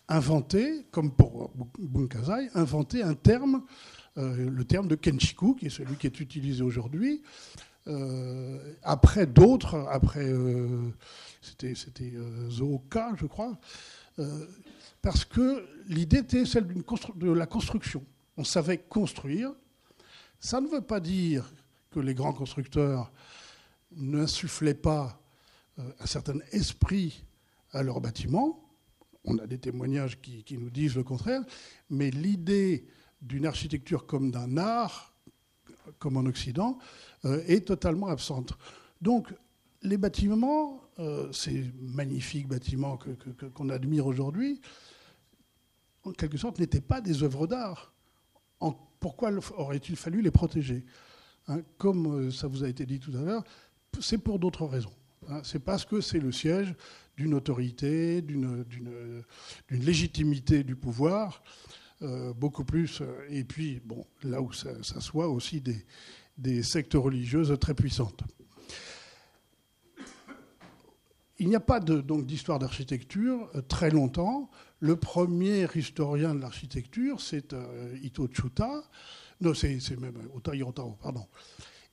inventer, 0.08 0.86
comme 0.92 1.10
pour 1.10 1.52
Bunkazai, 1.80 2.48
inventer 2.54 3.02
un 3.02 3.14
terme, 3.14 3.64
le 4.14 4.62
terme 4.62 4.86
de 4.86 4.94
Kenshiku, 4.94 5.56
qui 5.56 5.66
est 5.66 5.70
celui 5.70 5.96
qui 5.96 6.06
est 6.06 6.20
utilisé 6.20 6.62
aujourd'hui, 6.62 7.20
après 8.82 9.26
d'autres, 9.26 9.86
après 9.90 10.32
c'était 11.42 12.12
euh, 12.14 12.50
Zooka, 12.50 13.12
je 13.16 13.26
crois, 13.26 13.58
euh, 14.18 14.46
parce 15.02 15.24
que 15.24 15.66
l'idée 15.88 16.18
était 16.18 16.44
celle 16.44 16.66
de 16.66 17.30
la 17.30 17.46
construction. 17.46 18.04
On 18.36 18.44
savait 18.44 18.78
construire. 18.78 19.52
Ça 20.38 20.60
ne 20.60 20.68
veut 20.68 20.82
pas 20.82 21.00
dire 21.00 21.50
que 21.90 22.00
les 22.00 22.14
grands 22.14 22.32
constructeurs 22.32 23.10
n'insufflaient 23.96 24.74
pas 24.74 25.20
euh, 25.78 25.92
un 25.98 26.06
certain 26.06 26.38
esprit 26.52 27.24
à 27.72 27.82
leurs 27.82 28.00
bâtiments. 28.00 28.62
On 29.24 29.38
a 29.38 29.46
des 29.46 29.58
témoignages 29.58 30.20
qui, 30.20 30.44
nous 30.58 30.70
disent 30.70 30.96
le 30.96 31.04
contraire, 31.04 31.42
mais 31.90 32.10
l'idée 32.10 32.86
d'une 33.20 33.44
architecture 33.44 34.06
comme 34.06 34.30
d'un 34.30 34.56
art, 34.56 35.09
comme 35.98 36.16
en 36.16 36.26
Occident, 36.26 36.78
est 37.24 37.66
totalement 37.66 38.08
absente. 38.08 38.54
Donc 39.00 39.32
les 39.82 39.96
bâtiments, 39.96 40.80
euh, 40.98 41.32
ces 41.32 41.64
magnifiques 41.80 42.48
bâtiments 42.48 42.98
qu'on 43.54 43.68
admire 43.70 44.06
aujourd'hui, 44.06 44.60
en 46.04 46.12
quelque 46.12 46.36
sorte, 46.36 46.58
n'étaient 46.58 46.80
pas 46.80 47.00
des 47.00 47.22
œuvres 47.22 47.46
d'art. 47.46 47.92
Pourquoi 48.98 49.32
aurait-il 49.56 49.96
fallu 49.96 50.20
les 50.20 50.30
protéger? 50.30 50.84
Hein, 51.48 51.62
Comme 51.78 52.26
euh, 52.26 52.30
ça 52.30 52.48
vous 52.48 52.64
a 52.64 52.68
été 52.68 52.84
dit 52.84 53.00
tout 53.00 53.12
à 53.16 53.22
l'heure, 53.22 53.44
c'est 53.98 54.18
pour 54.18 54.38
d'autres 54.38 54.66
raisons. 54.66 54.92
Hein. 55.28 55.40
c'est 55.42 55.58
parce 55.58 55.86
que 55.86 56.00
c'est 56.02 56.18
le 56.18 56.32
siège 56.32 56.74
d'une 57.16 57.34
autorité, 57.34 58.20
d'une 58.20 58.64
légitimité 59.70 60.64
du 60.64 60.76
pouvoir, 60.76 61.42
euh, 61.42 61.79
beaucoup 62.36 62.64
plus. 62.64 63.02
Et 63.28 63.44
puis, 63.44 63.80
bon, 63.84 64.06
là 64.22 64.40
où 64.40 64.52
ça, 64.52 64.70
soit 64.82 65.28
aussi 65.28 65.62
des, 66.36 66.62
sectes 66.62 66.94
religieuses 66.94 67.56
très 67.60 67.74
puissantes. 67.74 68.22
Il 71.38 71.48
n'y 71.48 71.56
a 71.56 71.60
pas 71.60 71.80
donc 71.80 72.26
d'histoire 72.26 72.58
d'architecture 72.58 73.48
euh, 73.54 73.62
très 73.62 73.90
longtemps. 73.90 74.50
Le 74.78 74.96
premier 74.96 75.66
historien 75.74 76.34
de 76.34 76.40
l'architecture, 76.40 77.18
c'est 77.18 77.54
euh, 77.54 77.96
Ito 78.02 78.28
Chuta. 78.30 78.82
Non, 79.40 79.54
c'est 79.54 79.98
même 79.98 80.18
Ota 80.34 80.54
Hirotaro, 80.54 80.98
pardon. 81.00 81.26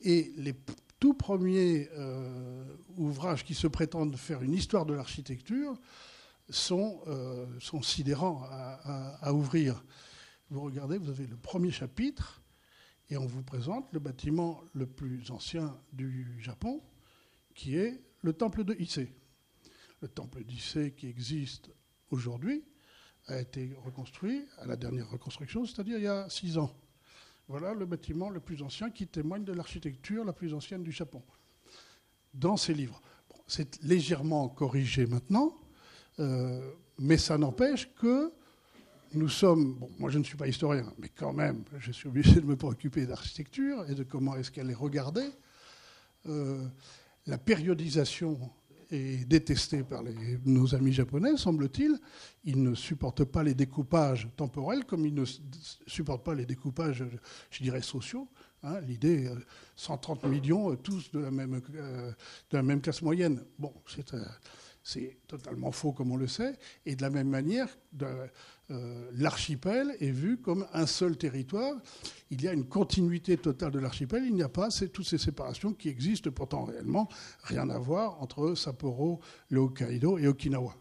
Et 0.02 0.34
les 0.36 0.54
tout 1.00 1.14
premiers 1.14 1.90
ouvrages 2.98 3.46
qui 3.46 3.54
se 3.54 3.68
prétendent 3.68 4.18
faire 4.18 4.42
une 4.42 4.54
histoire 4.54 4.86
de 4.86 4.94
l'architecture 4.94 5.78
sont, 6.50 7.02
sont 7.60 7.82
sidérants 7.82 8.44
à, 8.50 9.34
ouvrir. 9.34 9.84
Vous 10.50 10.62
regardez, 10.62 10.98
vous 10.98 11.10
avez 11.10 11.28
le 11.28 11.38
premier 11.38 11.72
chapitre, 11.72 12.42
et 13.10 13.18
on 13.18 13.26
vous 13.26 13.44
présente 13.44 13.92
le 13.94 14.00
bâtiment 14.00 14.64
le 14.74 14.86
plus 14.86 15.32
ancien 15.32 15.78
du 15.94 16.42
Japon, 16.42 16.82
qui 17.56 17.78
est 17.78 18.02
le 18.22 18.34
temple 18.34 18.64
de 18.64 18.76
Issei. 18.80 19.14
Le 20.02 20.08
temple 20.08 20.44
d'Issei 20.44 20.92
qui 20.92 21.08
existe 21.08 21.72
aujourd'hui 22.12 22.64
a 23.28 23.40
été 23.40 23.74
reconstruit 23.84 24.46
à 24.60 24.66
la 24.66 24.76
dernière 24.76 25.10
reconstruction, 25.10 25.66
c'est-à-dire 25.66 25.98
il 25.98 26.04
y 26.04 26.08
a 26.08 26.30
six 26.30 26.58
ans. 26.58 26.76
Voilà 27.48 27.74
le 27.74 27.86
bâtiment 27.86 28.30
le 28.30 28.40
plus 28.40 28.62
ancien 28.62 28.90
qui 28.90 29.08
témoigne 29.08 29.44
de 29.44 29.54
l'architecture 29.54 30.26
la 30.26 30.34
plus 30.34 30.54
ancienne 30.54 30.84
du 30.84 30.92
Japon. 30.92 31.24
Dans 32.34 32.58
ces 32.58 32.74
livres. 32.74 33.02
c'est 33.48 33.82
légèrement 33.84 34.50
corrigé 34.50 35.06
maintenant, 35.08 35.58
euh, 36.20 36.60
mais 37.00 37.18
ça 37.18 37.38
n'empêche 37.38 37.90
que 37.96 38.32
nous 39.14 39.30
sommes, 39.30 39.80
moi 40.00 40.10
je 40.10 40.20
ne 40.20 40.24
suis 40.24 40.38
pas 40.38 40.48
historien, 40.48 40.92
mais 41.00 41.10
quand 41.10 41.34
même, 41.34 41.64
je 41.80 41.92
suis 41.92 42.08
obligé 42.08 42.42
de 42.42 42.46
me 42.46 42.56
préoccuper 42.56 43.06
d'architecture 43.06 43.90
et 43.90 43.96
de 43.96 44.04
comment 44.04 44.36
est-ce 44.36 44.52
qu'elle 44.52 44.70
est 44.70 44.76
regardée. 44.76 45.30
Euh, 46.28 46.66
la 47.26 47.38
périodisation 47.38 48.40
est 48.92 49.26
détestée 49.28 49.84
par 49.84 50.02
nos 50.46 50.76
amis 50.76 50.94
japonais, 50.94 51.36
semble-t-il. 51.38 51.98
Ils 52.46 52.62
ne 52.62 52.74
supportent 52.74 53.26
pas 53.26 53.44
les 53.44 53.54
découpages 53.54 54.30
temporels 54.38 54.86
comme 54.86 55.06
ils 55.06 55.14
ne 55.14 55.26
supportent 55.86 56.24
pas 56.24 56.36
les 56.36 56.46
découpages, 56.46 57.04
je 57.50 57.64
dirais, 57.64 57.82
sociaux. 57.82 58.28
Hein. 58.64 58.80
L'idée, 58.82 59.30
130 59.76 60.24
euh, 60.24 60.30
millions, 60.30 60.76
tous 60.76 61.12
de 61.12 61.20
la 61.20 61.32
même, 61.32 61.62
de 61.70 62.58
la 62.58 62.64
même 62.64 62.82
classe 62.82 63.02
moyenne. 63.02 63.44
Bon, 63.60 63.74
c'est 63.88 64.16
c'est 64.88 65.18
totalement 65.28 65.74
faux, 65.74 65.92
comme 65.92 66.14
on 66.14 66.16
le 66.16 66.28
sait. 66.30 66.58
Et 66.86 66.96
de 66.96 67.02
la 67.02 67.10
même 67.10 67.28
manière, 67.28 67.68
euh, 68.02 69.12
l'archipel 69.12 69.98
est 70.00 70.12
vu 70.12 70.38
comme 70.38 70.66
un 70.72 70.86
seul 70.86 71.18
territoire. 71.18 71.76
Il 72.32 72.42
y 72.42 72.48
a 72.48 72.54
une 72.54 72.66
continuité 72.66 73.36
totale 73.36 73.74
de 73.74 73.80
l'archipel. 73.80 74.24
Il 74.26 74.34
n'y 74.34 74.44
a 74.44 74.50
pas 74.50 74.70
toutes 74.70 75.06
ces 75.06 75.18
séparations 75.18 75.74
qui 75.74 75.90
existent 75.90 76.32
pourtant 76.32 76.64
réellement. 76.64 77.10
Rien 77.44 77.70
à 77.70 77.78
voir 77.78 78.22
entre 78.22 78.56
Sapporo, 78.56 79.20
le 79.50 79.60
Hokkaido 79.60 80.20
et 80.20 80.28
Okinawa, 80.28 80.74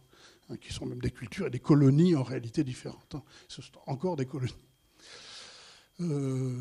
hein, 0.51 0.57
qui 0.57 0.73
sont 0.73 0.87
même 0.87 1.01
des 1.01 1.11
cultures 1.11 1.49
et 1.49 1.51
des 1.51 1.59
colonies 1.59 2.15
en 2.15 2.23
réalité 2.23 2.63
différentes. 2.63 3.17
Hein. 3.17 3.25
Ce 3.49 3.61
sont 3.61 3.73
encore 3.89 4.15
des 4.15 4.27
colonies. 4.27 4.55
Euh, 6.01 6.55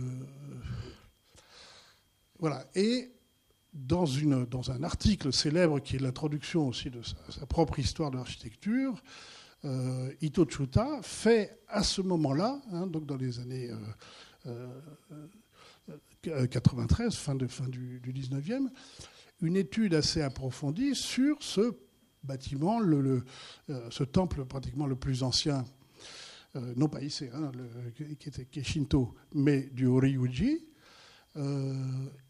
voilà. 2.40 2.66
Et 2.74 3.15
dans, 3.76 4.72
un 4.72 4.84
article 4.84 5.34
célèbre 5.34 5.80
qui 5.80 5.98
est 5.98 6.00
l'introduction 6.00 6.68
aussi 6.68 6.90
de 6.90 7.02
sa, 7.04 7.46
propre 7.46 7.78
histoire 7.80 8.10
de 8.10 8.18
l'architecture, 8.18 9.04
euh, 9.66 10.12
Ito 10.22 10.46
Chuta 10.50 11.02
fait 11.02 11.60
à 11.68 11.84
ce 11.84 12.02
moment-là, 12.02 12.62
hein, 12.72 12.88
donc 12.88 13.06
dans 13.06 13.18
les 13.18 13.40
années 13.40 13.70
93, 16.24 17.08
euh, 17.08 17.08
euh, 17.08 17.48
fin, 17.48 17.68
du, 17.68 18.00
du, 18.00 18.14
19e, 18.14 18.70
une 19.42 19.58
étude 19.58 19.94
assez 19.94 20.22
approfondie 20.22 20.96
sur 20.96 21.44
ce 21.44 21.76
bâtiment, 22.24 22.80
le, 22.80 23.24
ce 23.90 24.04
temple 24.04 24.46
pratiquement 24.46 24.88
le 24.88 24.96
plus 24.96 25.22
ancien, 25.22 25.66
non 26.76 26.88
pas 26.88 27.02
ici, 27.02 27.26
hein, 27.34 27.52
qui, 27.96 28.30
était, 28.30 28.46
qui 28.46 28.60
est 28.60 28.80
mais 29.34 29.64
du 29.74 29.86
Horyuji, 29.86 30.66
euh, 31.38 31.74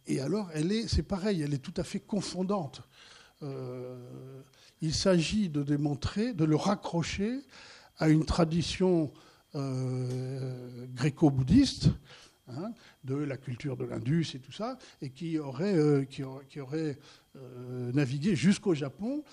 et 0.07 0.19
alors, 0.19 0.49
elle 0.53 0.71
est, 0.71 0.87
c'est 0.87 1.03
pareil, 1.03 1.41
elle 1.41 1.53
est 1.53 1.59
tout 1.59 1.73
à 1.77 1.83
fait 1.83 1.99
confondante. 1.99 2.81
Euh, 3.43 4.41
il 4.81 4.93
s'agit 4.93 5.49
de 5.49 5.63
démontrer, 5.63 6.33
de 6.33 6.45
le 6.45 6.55
raccrocher 6.55 7.39
à 7.97 8.09
une 8.09 8.25
tradition 8.25 9.11
euh, 9.55 10.85
gréco-bouddhiste, 10.93 11.89
hein, 12.47 12.71
de 13.03 13.15
la 13.15 13.37
culture 13.37 13.77
de 13.77 13.85
l'Indus 13.85 14.27
et 14.35 14.39
tout 14.39 14.51
ça, 14.51 14.77
et 15.01 15.09
qui 15.09 15.39
aurait, 15.39 16.07
qui 16.09 16.23
aurait, 16.23 16.97
navigué 17.93 18.35
jusqu'au 18.35 18.73
Japon. 18.73 19.23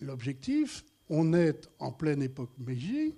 L'objectif, 0.00 0.84
on 1.08 1.32
est 1.34 1.68
en 1.78 1.92
pleine 1.92 2.22
époque 2.22 2.52
Meiji. 2.58 3.14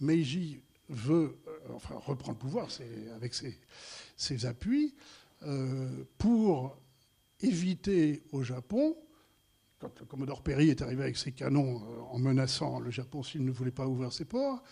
Meiji 0.00 0.60
veut 0.88 1.36
enfin, 1.74 1.94
reprendre 1.96 2.38
le 2.38 2.38
pouvoir, 2.38 2.70
c'est 2.70 3.10
avec 3.14 3.34
ses, 3.34 3.58
ses 4.16 4.46
appuis 4.46 4.94
euh, 5.42 6.04
pour 6.18 6.78
éviter 7.40 8.22
au 8.32 8.42
Japon, 8.42 8.96
quand 9.78 10.00
le 10.00 10.06
commodore 10.06 10.42
Perry 10.42 10.70
est 10.70 10.82
arrivé 10.82 11.02
avec 11.02 11.16
ses 11.16 11.32
canons 11.32 11.76
euh, 11.76 12.00
en 12.10 12.18
menaçant 12.18 12.80
le 12.80 12.90
Japon 12.90 13.22
s'il 13.22 13.44
ne 13.44 13.50
voulait 13.50 13.70
pas 13.70 13.86
ouvrir 13.86 14.12
ses 14.12 14.24
ports, 14.24 14.62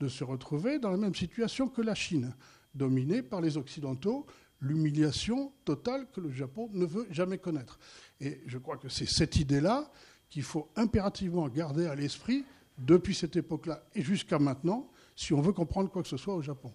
de 0.00 0.08
se 0.08 0.24
retrouver 0.24 0.78
dans 0.78 0.90
la 0.90 0.96
même 0.96 1.14
situation 1.14 1.68
que 1.68 1.82
la 1.82 1.94
Chine, 1.94 2.34
dominée 2.74 3.22
par 3.22 3.40
les 3.40 3.56
Occidentaux, 3.56 4.26
l'humiliation 4.60 5.52
totale 5.64 6.06
que 6.12 6.20
le 6.20 6.30
Japon 6.30 6.70
ne 6.72 6.86
veut 6.86 7.06
jamais 7.10 7.38
connaître. 7.38 7.78
Et 8.20 8.40
je 8.46 8.58
crois 8.58 8.78
que 8.78 8.88
c'est 8.88 9.06
cette 9.06 9.36
idée-là 9.36 9.90
qu'il 10.30 10.42
faut 10.42 10.70
impérativement 10.76 11.48
garder 11.48 11.86
à 11.86 11.94
l'esprit 11.94 12.44
depuis 12.78 13.14
cette 13.14 13.36
époque-là 13.36 13.82
et 13.94 14.02
jusqu'à 14.02 14.38
maintenant, 14.38 14.90
si 15.14 15.32
on 15.32 15.40
veut 15.40 15.52
comprendre 15.52 15.90
quoi 15.90 16.02
que 16.02 16.08
ce 16.08 16.16
soit 16.16 16.34
au 16.34 16.42
Japon. 16.42 16.72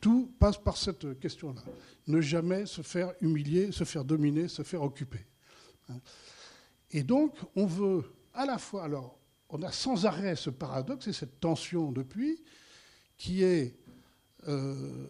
Tout 0.00 0.34
passe 0.38 0.58
par 0.58 0.76
cette 0.76 1.18
question-là. 1.18 1.62
Ne 2.06 2.20
jamais 2.20 2.66
se 2.66 2.82
faire 2.82 3.12
humilier, 3.20 3.72
se 3.72 3.84
faire 3.84 4.04
dominer, 4.04 4.48
se 4.48 4.62
faire 4.62 4.82
occuper. 4.82 5.24
Et 6.90 7.02
donc, 7.02 7.36
on 7.54 7.66
veut 7.66 8.04
à 8.34 8.44
la 8.44 8.58
fois, 8.58 8.84
alors, 8.84 9.18
on 9.48 9.62
a 9.62 9.72
sans 9.72 10.06
arrêt 10.06 10.36
ce 10.36 10.50
paradoxe 10.50 11.08
et 11.08 11.12
cette 11.12 11.40
tension 11.40 11.90
depuis, 11.90 12.42
qui 13.16 13.42
est 13.42 13.78
euh, 14.48 15.06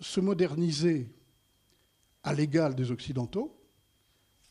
se 0.00 0.20
moderniser 0.20 1.10
à 2.22 2.34
l'égal 2.34 2.74
des 2.74 2.90
Occidentaux, 2.90 3.56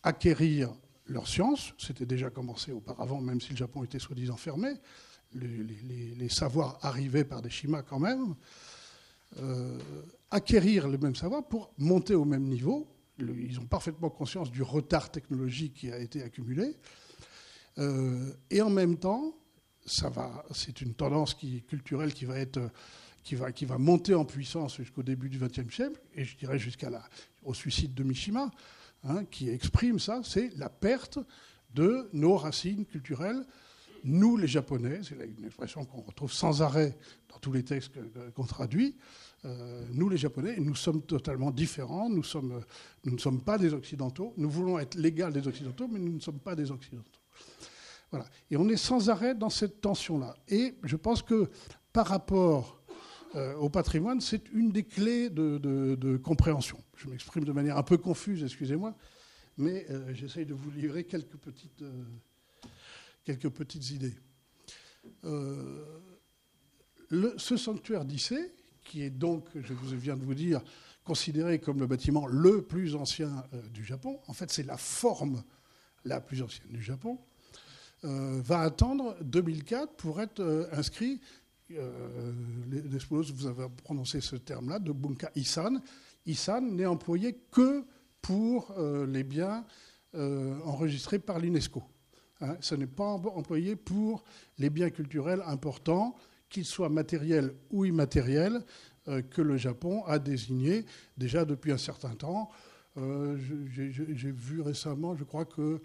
acquérir 0.02 0.74
leur 1.08 1.28
science, 1.28 1.74
c'était 1.78 2.06
déjà 2.06 2.30
commencé 2.30 2.72
auparavant, 2.72 3.22
même 3.22 3.42
si 3.42 3.52
le 3.52 3.58
Japon 3.58 3.84
était 3.84 4.00
soi-disant 4.00 4.38
fermé, 4.38 4.74
les, 5.34 6.30
savoirs 6.30 6.80
arrivaient 6.82 7.26
par 7.26 7.42
des 7.42 7.50
schémas 7.50 7.84
quand 7.84 8.00
même, 8.00 8.36
euh, 9.40 9.78
acquérir 10.32 10.88
le 10.88 10.98
même 10.98 11.16
savoir 11.16 11.48
pour 11.48 11.74
monter 11.78 12.16
au 12.16 12.26
même 12.26 12.44
niveau. 12.44 12.88
ils 13.20 13.60
ont 13.60 13.66
parfaitement 13.66 14.10
conscience 14.10 14.52
du 14.52 14.64
retard 14.64 15.12
technologique 15.12 15.74
qui 15.76 15.92
a 15.92 16.00
été 16.00 16.22
accumulé. 16.24 16.76
Euh, 17.78 18.34
et 18.50 18.62
en 18.62 18.70
même 18.70 18.98
temps, 18.98 19.36
ça 19.86 20.10
va, 20.10 20.44
c'est 20.52 20.82
une 20.82 20.94
tendance 20.94 21.34
culturelle 21.34 22.14
qui 22.14 22.26
va, 22.26 22.40
être, 22.40 22.60
qui, 23.24 23.36
va, 23.36 23.52
qui 23.52 23.66
va 23.66 23.78
monter 23.78 24.14
en 24.14 24.26
puissance 24.26 24.78
jusqu'au 24.78 25.04
début 25.04 25.30
du 25.30 25.38
XXe 25.38 25.74
siècle, 25.74 26.02
et 26.16 26.24
je 26.24 26.38
dirais 26.38 26.58
jusqu'au 26.58 27.54
suicide 27.54 27.94
de 27.94 28.04
Mishima, 28.04 28.52
hein, 29.04 29.26
qui 29.26 29.50
exprime 29.50 30.00
ça, 30.00 30.22
c'est 30.24 30.56
la 30.58 30.70
perte 30.70 31.20
de 31.74 32.10
nos 32.14 32.38
racines 32.38 32.86
culturelles 32.86 33.46
nous 34.06 34.38
les 34.38 34.48
Japonais, 34.48 35.02
c'est 35.04 35.16
une 35.16 35.46
expression 35.46 35.84
qu'on 35.84 36.02
retrouve 36.02 36.32
sans 36.32 36.62
arrêt 36.62 36.98
dans 37.30 37.40
tous 37.40 37.52
les 37.52 37.64
textes 37.64 37.92
qu'on 38.36 38.46
traduit, 38.46 38.96
euh, 39.46 39.84
nous 39.94 40.10
les 40.10 40.18
Japonais, 40.18 40.56
nous 40.60 40.76
sommes 40.76 41.02
totalement 41.02 41.52
différents, 41.52 42.10
nous, 42.10 42.24
ne 43.04 43.18
sommes 43.18 43.42
pas 43.42 43.58
des 43.58 43.74
Occidentaux, 43.74 44.34
nous 44.38 44.50
voulons 44.50 44.80
être 44.80 44.96
l'égal 44.96 45.34
des 45.34 45.48
Occidentaux, 45.48 45.88
mais 45.92 46.00
nous 46.00 46.14
ne 46.14 46.20
sommes 46.20 46.40
pas 46.40 46.56
des 46.56 46.72
Occidentaux. 46.72 47.20
Voilà. 48.12 48.26
Et 48.50 48.58
on 48.58 48.70
est 48.70 48.78
sans 48.78 49.10
arrêt 49.10 49.36
dans 49.36 49.50
cette 49.50 49.82
tension-là. 49.82 50.36
Et 50.48 50.76
je 50.84 50.96
pense 50.96 51.22
que 51.22 51.50
par 51.92 52.08
rapport 52.08 52.82
euh, 53.36 53.56
au 53.56 53.70
patrimoine, 53.70 54.22
c'est 54.22 54.50
une 54.54 54.72
des 54.72 54.84
clés 54.84 55.30
de, 55.30 56.18
compréhension. 56.18 56.78
Je 56.96 57.08
m'exprime 57.08 57.44
de 57.44 57.52
manière 57.52 57.78
un 57.78 57.84
peu 57.84 57.98
confuse, 57.98 58.44
excusez-moi, 58.44 58.96
mais 59.58 59.86
euh, 59.90 60.14
j'essaye 60.14 60.46
de 60.46 60.54
vous 60.54 60.72
livrer 60.72 61.04
quelques 61.04 61.38
petites 61.38 61.84
quelques 63.26 63.50
petites 63.50 63.90
idées. 63.90 64.16
Euh, 65.26 65.84
ce 67.38 67.58
sanctuaire 67.58 68.06
d'Issée, 68.06 68.54
qui 68.84 69.02
est 69.02 69.10
donc, 69.10 69.48
je 69.56 69.96
viens 69.96 70.16
de 70.16 70.24
vous 70.24 70.36
dire, 70.36 70.62
considéré 71.04 71.60
comme 71.60 71.80
le 71.80 71.88
bâtiment 71.88 72.26
le 72.28 72.62
plus 72.62 72.96
ancien 72.96 73.44
euh, 73.54 73.62
du 73.70 73.84
Japon, 73.84 74.20
en 74.28 74.34
fait 74.34 74.52
c'est 74.52 74.64
la 74.64 74.78
forme 74.78 75.44
la 76.04 76.22
plus 76.22 76.42
ancienne 76.42 76.70
du 76.70 76.82
Japon, 76.82 77.20
euh, 78.04 78.42
va 78.44 78.62
attendre 78.62 79.18
2004 79.22 79.96
pour 79.96 80.22
être 80.22 80.70
inscrit, 80.72 81.20
les 81.68 82.82
vous 83.10 83.48
avez 83.48 83.68
prononcé 83.84 84.22
ce 84.22 84.36
terme-là, 84.36 84.78
de 84.78 84.92
Bunka 84.92 85.32
Isan. 85.36 85.82
Isan 86.28 86.62
n'est 86.62 86.86
employé 86.86 87.40
que 87.52 87.84
pour 88.22 88.76
les 89.08 89.24
biens 89.24 89.66
enregistrés 90.14 91.18
par 91.18 91.40
l'UNESCO. 91.40 91.82
Hein, 92.42 92.58
ce 92.60 92.76
n'est 92.76 92.88
pas 92.88 93.06
employé 93.06 93.76
pour 93.76 94.24
les 94.58 94.70
biens 94.70 94.90
culturels 94.90 95.42
importants, 95.46 96.16
qu'ils 96.50 96.66
soient 96.66 96.90
matériels 96.90 97.54
ou 97.72 97.86
immatériels, 97.86 98.62
euh, 99.08 99.22
que 99.22 99.42
le 99.42 99.58
Japon 99.58 100.04
a 100.06 100.20
désignés 100.20 100.86
déjà 101.18 101.46
depuis 101.46 101.72
un 101.72 101.78
certain 101.78 102.16
temps. 102.16 102.50
J'ai 102.98 104.32
vu 104.32 104.62
récemment, 104.62 105.18
je 105.18 105.26
crois 105.26 105.44
que 105.44 105.82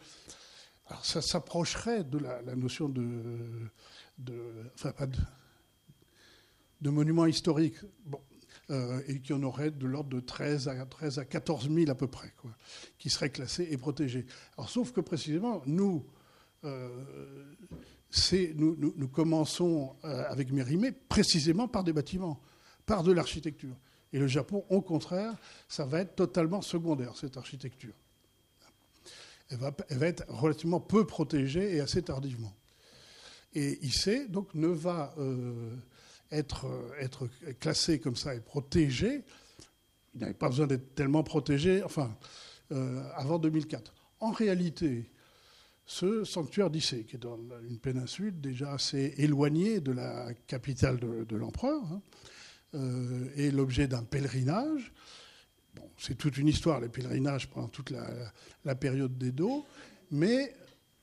ça 1.02 1.20
s'approcherait 1.20 2.04
de 2.04 2.18
la, 2.18 2.54
notion 2.54 2.88
de, 2.88 3.70
enfin 4.74 4.92
pas 4.92 5.06
de, 5.06 5.18
de 6.80 6.90
monument 6.90 7.26
historique. 7.26 7.74
Bon, 8.06 8.20
euh, 8.70 9.00
qui 9.24 9.32
en 9.32 9.42
aurait 9.42 9.72
de 9.72 9.84
l'ordre 9.84 10.10
de 10.10 10.20
13 10.20 10.68
à, 10.68 10.86
13 10.86 11.18
à 11.18 11.24
14 11.24 11.68
000 11.68 11.90
à 11.90 11.96
peu 11.96 12.06
près, 12.06 12.32
quoi, 12.40 12.52
qui 12.98 13.10
seraient 13.10 13.30
classés 13.30 13.66
et 13.68 13.76
protégés. 13.76 14.26
Alors, 14.56 14.70
sauf 14.70 14.92
que 14.92 15.00
précisément, 15.00 15.60
nous, 15.66 16.06
euh, 16.64 16.88
nous, 18.56 19.08
commençons 19.08 19.96
euh, 20.04 20.24
avec 20.28 20.52
Mérimée 20.52 20.92
précisément 20.92 21.68
par 21.68 21.84
des 21.84 21.92
bâtiments, 21.92 22.40
par 22.86 23.02
de 23.02 23.12
l'architecture. 23.12 23.76
Et 24.12 24.18
le 24.18 24.26
Japon, 24.26 24.64
au 24.68 24.82
contraire, 24.82 25.34
ça 25.68 25.84
va 25.84 26.00
être 26.00 26.16
totalement 26.16 26.60
secondaire, 26.60 27.16
cette 27.16 27.36
architecture. 27.36 27.94
Elle 29.48 29.58
va, 29.58 30.06
être 30.06 30.24
relativement 30.28 30.80
peu 30.80 31.06
protégée 31.06 31.76
et 31.76 31.80
assez 31.80 32.02
tardivement. 32.02 32.54
Et 33.54 33.84
Issei, 33.84 34.28
donc, 34.28 34.54
ne 34.54 34.68
va 34.68 35.14
être, 36.30 36.66
euh, 36.66 36.92
être 37.00 37.28
classé 37.58 37.98
comme 38.00 38.16
ça 38.16 38.34
et 38.34 38.40
protégé, 38.40 39.24
il 40.14 40.20
n'avait 40.20 40.34
pas 40.34 40.48
besoin 40.48 40.66
d'être 40.66 40.94
tellement 40.94 41.22
protégé, 41.22 41.82
enfin, 41.84 42.16
avant 43.14 43.38
2004. 43.38 43.94
En 44.18 44.30
réalité, 44.30 45.10
ce 45.90 46.22
sanctuaire 46.22 46.70
d'Issée, 46.70 47.02
qui 47.02 47.16
est 47.16 47.18
dans 47.18 47.36
une 47.68 47.80
péninsule 47.80 48.40
déjà 48.40 48.74
assez 48.74 49.12
éloignée 49.16 49.80
de 49.80 49.90
la 49.90 50.32
capitale 50.46 51.00
de, 51.00 51.36
l'empereur, 51.36 51.82
hein, 51.82 52.00
euh, 52.76 53.28
est 53.34 53.50
l'objet 53.50 53.88
d'un 53.88 54.04
pèlerinage. 54.04 54.92
C'est 55.98 56.16
toute 56.16 56.38
une 56.38 56.46
histoire, 56.46 56.78
les 56.80 56.88
pèlerinages 56.88 57.50
pendant 57.50 57.66
toute 57.66 57.90
la, 57.90 58.74
période 58.76 59.18
d'Edo, 59.18 59.66
mais 60.12 60.54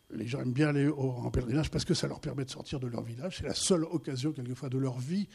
les 0.10 0.26
gens 0.26 0.40
aiment 0.40 0.54
bien 0.54 0.70
aller 0.70 0.88
en 0.88 1.30
pèlerinage 1.32 1.70
parce 1.70 1.84
que 1.84 1.94
ça 1.94 2.08
leur 2.08 2.22
permet 2.22 2.46
de 2.46 2.50
sortir 2.50 2.80
de 2.80 2.88
leur 2.88 3.04
village. 3.04 3.40
C'est 3.40 3.48
la 3.48 3.54
seule 3.54 3.84
occasion, 3.84 4.32
quelquefois, 4.32 4.70
de 4.70 4.78
leur 4.78 5.00
vie, 5.00 5.28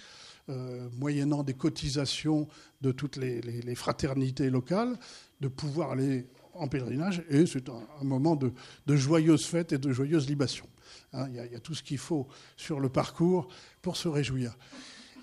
euh, 0.49 0.89
moyennant 0.95 1.43
des 1.43 1.55
cotisations 1.55 2.49
de 2.81 2.91
toutes 2.91 3.17
les, 3.17 3.75
fraternités 3.75 4.49
locales, 4.49 4.99
de 5.43 5.49
pouvoir 5.49 5.91
aller 5.91 6.27
en 6.55 6.69
pèlerinage. 6.69 7.23
Et 7.29 7.47
c'est 7.47 7.69
un, 7.69 8.05
moment 8.05 8.37
de, 8.37 8.53
joyeuses 8.97 9.47
fêtes 9.47 9.73
et 9.73 9.79
de 9.79 9.93
joyeuses 9.93 10.29
libations. 10.29 10.69
Hein, 11.13 11.27
il 11.29 11.35
y, 11.35 11.55
a 11.55 11.61
tout 11.61 11.75
ce 11.75 11.83
qu'il 11.83 11.99
faut 11.99 12.27
sur 12.57 12.81
le 12.81 12.89
parcours 12.89 13.49
pour 13.81 13.97
se 13.97 14.09
réjouir. 14.09 14.57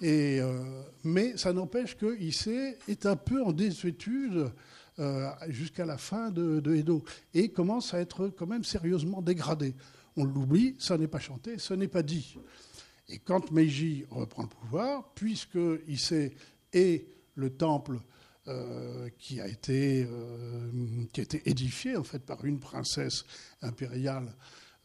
Euh, 0.01 0.83
mais 1.03 1.35
ça 1.37 1.51
n'empêche 1.51 1.97
qu'Issé 1.97 2.77
est 2.87 3.05
un 3.05 3.15
peu 3.15 3.43
en 3.43 3.51
désuétude 3.51 4.51
euh, 4.99 5.29
jusqu'à 5.47 5.85
la 5.85 5.97
fin 5.97 6.29
de, 6.29 6.75
Edo, 6.75 7.03
et 7.33 7.49
commence 7.49 7.93
à 7.93 7.99
être 7.99 8.27
quand 8.29 8.47
même 8.47 8.63
sérieusement 8.63 9.21
dégradé. 9.21 9.75
On 10.17 10.25
l'oublie, 10.25 10.75
ça 10.79 10.97
n'est 10.97 11.07
pas 11.07 11.19
chanté, 11.19 11.57
ce 11.57 11.73
n'est 11.73 11.87
pas 11.87 12.03
dit. 12.03 12.37
Et 13.07 13.19
quand 13.19 13.51
Meiji 13.51 14.05
reprend 14.09 14.43
le 14.43 14.49
pouvoir, 14.49 15.11
puisque 15.15 15.57
Issei 15.87 16.33
est 16.73 17.05
le 17.35 17.49
temple 17.49 17.99
euh, 18.49 19.09
qui, 19.17 19.39
a 19.39 19.47
été, 19.47 20.05
euh, 20.09 20.71
qui 21.13 21.21
a 21.21 21.23
été 21.23 21.47
édifié 21.49 21.95
en 21.95 22.03
fait 22.03 22.19
par 22.19 22.43
une 22.45 22.59
princesse 22.59 23.23
impériale 23.61 24.33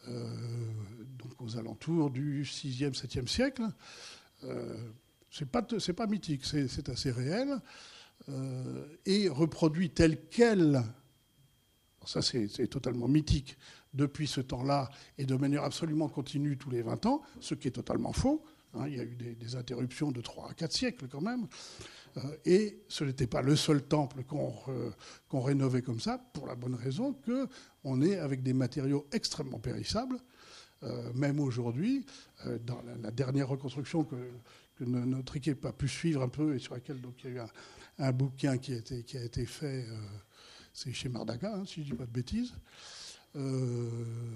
donc 0.06 1.40
aux 1.40 1.56
alentours 1.56 2.10
du 2.10 2.42
6e, 2.42 2.92
7e 2.92 3.26
siècle, 3.26 3.62
c'est 5.30 5.48
pas, 5.48 5.62
pas 5.62 6.06
mythique, 6.06 6.44
c'est 6.44 6.88
assez 6.90 7.10
réel. 7.10 7.58
Euh, 8.28 8.86
et 9.04 9.28
reproduit 9.28 9.90
tel 9.90 10.28
quel, 10.30 10.82
ça 12.06 12.22
c'est 12.22 12.68
totalement 12.68 13.08
mythique, 13.08 13.58
depuis 13.92 14.26
ce 14.26 14.40
temps-là 14.40 14.90
et 15.18 15.24
de 15.24 15.34
manière 15.36 15.64
absolument 15.64 16.08
continue 16.08 16.56
tous 16.56 16.70
les 16.70 16.82
20 16.82 17.06
ans, 17.06 17.22
ce 17.40 17.54
qui 17.54 17.68
est 17.68 17.72
totalement 17.72 18.12
faux. 18.12 18.44
Hein, 18.76 18.86
il 18.88 18.96
y 18.96 19.00
a 19.00 19.04
eu 19.04 19.16
des, 19.16 19.56
interruptions 19.56 20.12
de 20.12 20.20
3 20.20 20.50
à 20.50 20.54
4 20.54 20.72
siècles 20.72 21.08
quand 21.08 21.20
même. 21.20 21.46
Euh, 22.16 22.20
et 22.44 22.82
ce 22.88 23.04
n'était 23.04 23.26
pas 23.26 23.42
le 23.42 23.56
seul 23.56 23.82
temple 23.82 24.24
qu'on 24.24 25.40
rénovait 25.40 25.82
comme 25.82 26.00
ça, 26.00 26.18
pour 26.32 26.46
la 26.46 26.54
bonne 26.54 26.74
raison 26.74 27.12
qu'on 27.12 28.02
est 28.02 28.16
avec 28.16 28.42
des 28.42 28.52
matériaux 28.52 29.06
extrêmement 29.12 29.58
périssables. 29.58 30.18
Euh, 30.82 31.12
même 31.14 31.40
aujourd'hui, 31.40 32.04
dans 32.66 32.82
la, 33.02 33.10
dernière 33.10 33.48
reconstruction 33.48 34.04
que, 34.04 34.16
notre 34.80 35.36
équipe 35.36 35.64
a 35.66 35.72
pu 35.72 35.88
suivre 35.88 36.22
un 36.22 36.28
peu 36.28 36.56
et 36.56 36.58
sur 36.58 36.74
laquelle 36.74 37.00
donc, 37.00 37.14
il 37.22 37.34
y 37.34 37.38
a 37.38 37.44
eu 37.44 37.46
un, 37.98 38.12
bouquin 38.12 38.58
qui 38.58 38.72
a 38.72 38.76
été, 38.76 39.04
qui 39.04 39.16
a 39.16 39.22
été 39.22 39.46
fait, 39.46 39.86
euh, 39.88 39.96
c'est 40.72 40.92
chez 40.92 41.08
Mardaka, 41.08 41.54
hein, 41.54 41.64
si 41.64 41.76
je 41.76 41.80
ne 41.80 41.84
dis 41.84 41.92
pas 41.96 42.06
de 42.06 42.10
bêtises. 42.10 42.52
Euh, 43.36 43.90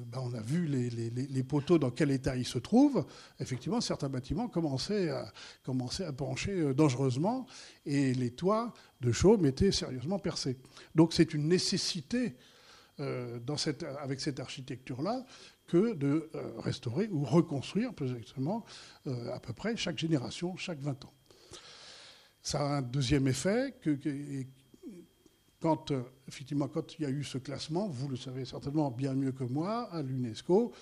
ben, 0.06 0.20
on 0.20 0.34
a 0.34 0.40
vu 0.40 0.66
les, 0.66 1.42
poteaux 1.44 1.78
dans 1.78 1.90
quel 1.90 2.10
état 2.10 2.36
ils 2.36 2.46
se 2.46 2.58
trouvent. 2.58 3.06
Effectivement, 3.38 3.80
certains 3.80 4.08
bâtiments 4.08 4.48
commençaient 4.48 5.10
à, 5.10 5.32
pencher 6.16 6.52
euh, 6.52 6.74
dangereusement 6.74 7.46
et 7.86 8.12
les 8.14 8.32
toits 8.32 8.74
de 9.00 9.12
chaume 9.12 9.46
étaient 9.46 9.70
sérieusement 9.70 10.18
percés. 10.18 10.58
Donc 10.94 11.12
c'est 11.12 11.34
une 11.34 11.48
nécessité 11.48 12.36
cette, 13.56 13.84
avec 13.84 14.18
cette 14.18 14.40
architecture-là 14.40 15.24
que 15.68 15.94
de 15.94 16.28
restaurer 16.58 17.08
ou 17.12 17.22
reconstruire, 17.24 17.94
plus 17.94 18.10
exactement, 18.10 18.64
à 19.06 19.38
peu 19.38 19.52
près 19.52 19.76
chaque 19.76 19.98
génération, 19.98 20.56
chaque 20.56 20.80
20 20.80 21.04
ans. 21.04 21.12
Ça 22.42 22.60
a 22.60 22.78
un 22.78 22.82
deuxième 22.82 23.28
effet, 23.28 23.74
que, 23.80 23.96
quand, 25.60 25.90
euh, 25.90 26.02
effectivement, 26.28 26.68
quand 26.68 26.98
il 26.98 27.02
y 27.02 27.06
a 27.06 27.10
eu 27.10 27.24
ce 27.24 27.38
classement, 27.38 27.88
vous 27.88 28.08
le 28.08 28.16
savez 28.16 28.44
certainement 28.44 28.90
bien 28.90 29.14
mieux 29.14 29.32
que 29.32 29.44
moi, 29.44 29.88
à 29.92 30.02
l'UNESCO, 30.02 30.72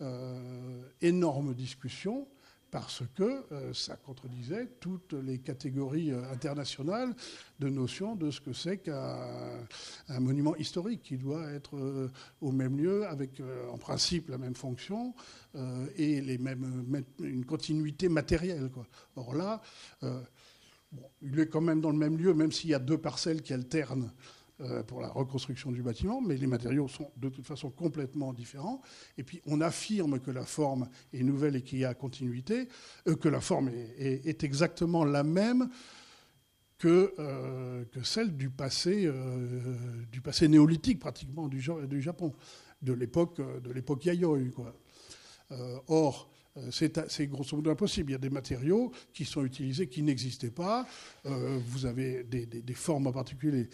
euh, 0.00 0.82
énorme 1.00 1.54
discussion 1.54 2.28
parce 2.72 3.04
que 3.14 3.44
euh, 3.52 3.72
ça 3.72 3.96
contredisait 3.96 4.66
toutes 4.80 5.12
les 5.12 5.38
catégories 5.38 6.10
internationales 6.10 7.14
de 7.60 7.68
notions 7.68 8.16
de 8.16 8.30
ce 8.32 8.40
que 8.40 8.52
c'est 8.52 8.78
qu'un 8.78 10.20
monument 10.20 10.56
historique 10.56 11.02
qui 11.02 11.16
doit 11.16 11.48
être 11.52 12.10
au 12.40 12.50
même 12.50 12.76
lieu, 12.76 13.06
avec 13.06 13.40
en 13.70 13.78
principe 13.78 14.28
la 14.28 14.36
même 14.36 14.56
fonction 14.56 15.14
et 15.94 16.20
les 16.20 16.38
mêmes, 16.38 17.04
une 17.20 17.46
continuité 17.46 18.08
matérielle. 18.08 18.68
Or 19.14 19.34
là, 19.34 19.62
il 21.22 21.38
est 21.40 21.48
quand 21.48 21.60
même 21.60 21.80
dans 21.80 21.90
le 21.90 21.98
même 21.98 22.16
lieu, 22.16 22.34
même 22.34 22.52
s'il 22.52 22.70
y 22.70 22.74
a 22.74 22.78
deux 22.78 22.98
parcelles 22.98 23.42
qui 23.42 23.52
alternent 23.52 24.12
euh, 24.62 24.82
pour 24.82 25.02
la 25.02 25.08
reconstruction 25.08 25.70
du 25.70 25.82
bâtiment, 25.82 26.22
mais 26.22 26.34
les 26.34 26.46
matériaux 26.46 26.88
sont 26.88 27.10
de 27.18 27.28
toute 27.28 27.46
façon 27.46 27.68
complètement 27.68 28.32
différents. 28.32 28.80
Et 29.18 29.22
puis 29.22 29.42
on 29.44 29.60
affirme 29.60 30.18
que 30.18 30.30
la 30.30 30.46
forme 30.46 30.88
est 31.12 31.22
nouvelle 31.22 31.56
et 31.56 31.62
qu'il 31.62 31.80
y 31.80 31.84
a 31.84 31.92
continuité, 31.92 32.66
euh, 33.06 33.16
que 33.16 33.28
la 33.28 33.42
forme 33.42 33.70
est, 33.98 34.44
exactement 34.44 35.04
la 35.04 35.24
même 35.24 35.68
que, 36.78 37.12
euh, 37.18 37.84
celle 38.02 38.34
du 38.34 38.48
passé, 38.48 39.12
néolithique 40.48 41.00
pratiquement 41.00 41.48
du, 41.48 41.60
Japon, 41.60 42.32
de 42.80 42.92
l'époque 42.94 44.06
Yayoi. 44.06 44.38
Quoi. 44.54 44.74
or, 45.88 46.30
c'est 46.70 47.26
grosso 47.26 47.56
modo 47.56 47.70
impossible. 47.70 48.10
Il 48.10 48.12
y 48.12 48.16
a 48.16 48.18
des 48.18 48.30
matériaux 48.30 48.92
qui 49.12 49.24
sont 49.24 49.44
utilisés 49.44 49.88
qui 49.88 50.02
n'existaient 50.02 50.50
pas. 50.50 50.86
Euh, 51.26 51.58
vous 51.66 51.86
avez 51.86 52.24
des, 52.24 52.74
formes 52.74 53.06
en 53.06 53.12
particulier, 53.12 53.68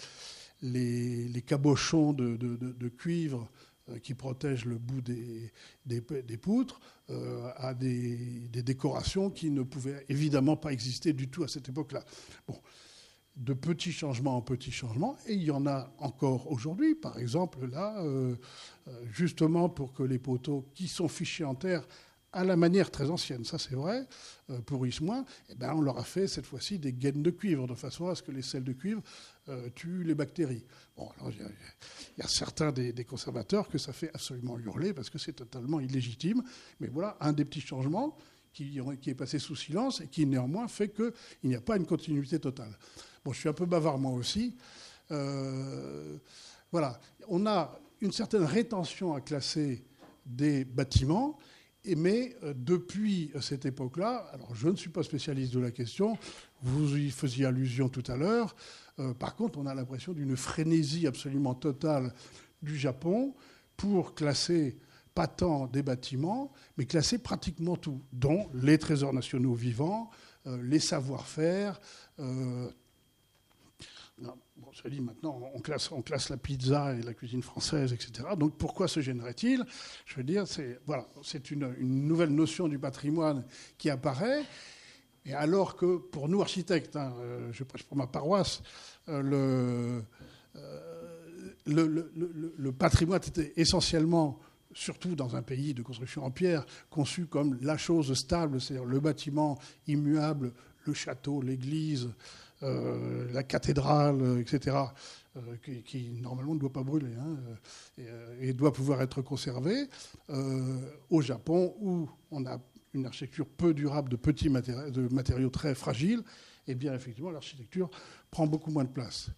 les, 0.62 1.42
cabochons 1.47 2.12
de, 2.12 2.88
cuivre 2.88 3.49
euh, 3.88 3.99
qui 3.99 4.14
protègent 4.14 4.64
le 4.64 4.79
bout 4.79 5.01
des, 5.01 6.37
poutres, 6.38 6.81
à 7.57 7.75
des, 7.75 8.49
décorations 8.51 9.31
qui 9.31 9.51
ne 9.51 9.62
pouvaient 9.62 10.05
évidemment 10.09 10.57
pas 10.57 10.73
exister 10.73 11.12
du 11.12 11.29
tout 11.29 11.45
à 11.45 11.49
cette 11.49 11.68
époque-là. 11.68 12.05
Bon, 12.49 12.59
de 13.37 13.55
petits 13.55 13.92
changements 13.92 14.37
en 14.37 14.42
petits 14.42 14.73
changements, 14.73 15.16
et 15.27 15.33
il 15.33 15.42
y 15.42 15.51
en 15.51 15.66
a 15.66 15.90
encore 15.99 16.51
aujourd'hui. 16.51 16.95
Par 16.95 17.18
exemple, 17.18 17.66
là, 17.66 18.05
justement 19.11 19.71
pour 19.71 19.95
que 19.95 20.03
les 20.03 20.18
poteaux 20.18 20.68
qui 20.75 20.87
sont 20.87 21.09
fichés 21.09 21.45
en 21.45 21.55
terre 21.55 21.87
à 22.33 22.45
la 22.45 22.57
manière 22.57 22.90
très 22.90 23.11
ancienne, 23.11 23.45
ça 23.45 23.59
c'est 23.59 23.75
vrai, 23.75 24.07
euh, 24.51 24.61
pour 24.61 24.87
Ismoin, 24.87 25.25
eh 25.51 25.55
ben, 25.55 25.75
on 25.75 25.83
leur 25.83 25.99
a 25.99 26.05
fait 26.05 26.27
cette 26.27 26.47
fois-ci 26.47 26.79
des 26.79 26.92
gaines 26.92 27.23
de 27.23 27.31
cuivre, 27.31 27.66
de 27.66 27.75
façon 27.75 28.09
à 28.09 28.14
ce 28.14 28.23
que 28.23 28.33
les 28.33 28.42
sels 28.42 28.64
de 28.64 28.73
cuivre 28.73 29.03
euh, 29.49 29.68
tuent 29.75 30.05
les 30.05 30.14
bactéries. 30.14 30.64
Bon, 30.97 31.11
alors 31.18 31.31
il 31.31 31.38
y, 32.18 32.23
a 32.23 32.29
certains 32.29 32.73
des, 32.73 33.05
conservateurs 33.05 33.68
que 33.68 33.79
ça 33.79 33.92
fait 33.92 34.11
absolument 34.14 34.59
hurler 34.59 34.95
parce 34.95 35.11
que 35.11 35.18
c'est 35.18 35.35
totalement 35.35 35.81
illégitime, 35.81 36.42
mais 36.81 36.88
voilà 36.88 37.16
un 37.21 37.33
des 37.33 37.45
petits 37.45 37.61
changements 37.61 38.16
qui, 38.53 38.81
qui 39.01 39.11
est 39.11 39.14
passé 39.14 39.38
sous 39.38 39.57
silence 39.57 40.01
et 40.01 40.09
qui 40.09 40.25
néanmoins 40.27 40.68
fait 40.68 40.88
qu'il 40.88 41.12
n'y 41.45 41.55
a 41.55 41.61
pas 41.61 41.77
une 41.77 41.87
continuité 41.87 42.38
totale. 42.38 42.77
Bon, 43.25 43.33
je 43.33 43.40
suis 43.40 43.49
un 43.49 43.55
peu 43.55 43.66
bavard 43.66 43.99
moi 43.99 44.12
aussi. 44.12 44.57
Euh, 45.11 46.16
voilà, 46.71 46.99
on 47.29 47.47
a 47.47 47.79
une 48.01 48.12
certaine 48.12 48.45
rétention 48.45 49.14
à 49.14 49.21
classer 49.21 49.85
des 50.25 50.64
bâtiments 50.64 51.38
mais 51.85 52.37
euh, 52.42 52.55
depuis 52.57 53.33
cette 53.40 53.66
époque-là, 53.66 54.29
alors 54.33 54.55
je 54.55 54.68
ne 54.68 54.77
suis 54.77 54.90
pas 54.90 55.03
spécialiste 55.03 55.53
de 55.55 55.61
la 55.61 55.71
question, 55.71 56.16
vous 56.62 56.97
y 56.97 57.11
faisiez 57.11 57.47
allusion 57.47 57.88
tout 57.88 58.05
à 58.07 58.16
l'heure, 58.16 58.55
par 59.18 59.35
contre, 59.37 59.59
on 59.59 59.64
a 59.64 59.75
l'impression 59.75 60.12
d'une 60.12 60.37
frénésie 60.37 61.07
absolument 61.07 61.55
totale 61.55 62.12
du 62.61 62.77
Japon 62.77 63.35
pour 63.77 64.14
classer 64.14 64.77
pas 65.14 65.27
tant 65.27 65.66
des 65.66 65.83
bâtiments, 65.83 66.53
mais 66.77 66.85
classer 66.85 67.16
pratiquement 67.18 67.77
tout, 67.77 68.03
dont 68.12 68.49
les 68.53 68.77
trésors 68.77 69.14
nationaux 69.14 69.55
vivants, 69.55 70.11
les 70.45 70.79
savoir-faire, 70.79 71.81
bon, 74.62 74.70
je 74.72 74.88
dit 74.88 75.01
maintenant, 75.01 75.40
on 75.55 75.61
classe, 75.61 76.29
la 76.31 76.37
pizza 76.37 76.94
et 76.94 77.03
la 77.03 77.14
cuisine 77.14 77.42
française, 77.42 77.92
etc. 77.92 78.29
Donc 78.38 78.57
pourquoi 78.57 78.88
se 78.88 79.01
gênerait-il? 79.01 79.64
Je 80.07 80.16
veux 80.16 80.22
dire, 80.22 80.46
c'est 80.46 80.81
voilà, 80.87 81.07
c'est 81.22 81.51
une, 81.51 81.75
nouvelle 81.81 82.31
notion 82.31 82.68
du 82.68 82.79
patrimoine 82.79 83.44
qui 83.79 83.90
apparaît. 83.90 84.44
Et 85.25 85.35
alors 85.35 85.77
que 85.77 85.98
pour 85.98 86.29
nous 86.29 86.40
architectes, 86.40 86.96
hein, 86.96 87.14
euh, 87.20 87.53
je 87.53 87.64
prêche 87.64 87.85
pour 87.85 87.96
ma 87.96 88.07
paroisse, 88.07 88.62
euh, 89.09 90.01
euh, 90.57 90.81
le, 91.66 92.70
patrimoine 92.72 93.20
était 93.25 93.53
essentiellement 93.57 94.40
surtout 94.75 95.14
dans 95.14 95.37
un 95.37 95.42
pays 95.42 95.75
de 95.75 95.83
construction 95.83 96.25
en 96.25 96.31
pierre, 96.31 96.64
conçu 96.90 97.27
comme 97.27 97.59
la 97.61 97.77
chose 97.77 98.12
stable, 98.14 98.61
c'est-à-dire 98.61 98.87
le 98.87 99.01
bâtiment 99.01 99.59
immuable, 99.87 100.53
le 100.87 100.95
château, 100.95 101.40
l'église, 101.42 102.11
euh, 102.62 103.27
la 103.33 103.42
cathédrale, 103.42 104.38
etc., 104.38 104.77
euh, 105.37 105.57
qui, 105.85 106.21
normalement 106.21 106.55
ne 106.55 106.61
doit 106.61 106.73
pas 106.73 106.85
brûler 106.85 107.12
hein, 107.18 107.37
euh, 107.99 108.37
et, 108.40 108.53
doit 108.53 108.73
pouvoir 108.73 109.03
être 109.03 109.21
conservée. 109.21 109.88
au 111.11 111.21
Japon, 111.23 111.75
où 111.81 112.09
on 112.31 112.47
a 112.47 112.61
une 112.95 113.07
architecture 113.07 113.47
peu 113.49 113.75
durable 113.75 114.11
de 114.11 114.16
petits 114.16 114.51
matériaux 114.51 115.51
très 115.51 115.75
fragiles, 115.75 116.23
eh 116.68 116.75
bien 116.75 116.95
effectivement 116.95 117.31
l'architecture 117.31 117.90
prend 118.31 118.47
beaucoup 118.47 118.71
moins 118.71 118.85
de 118.85 118.90
place. 118.90 119.31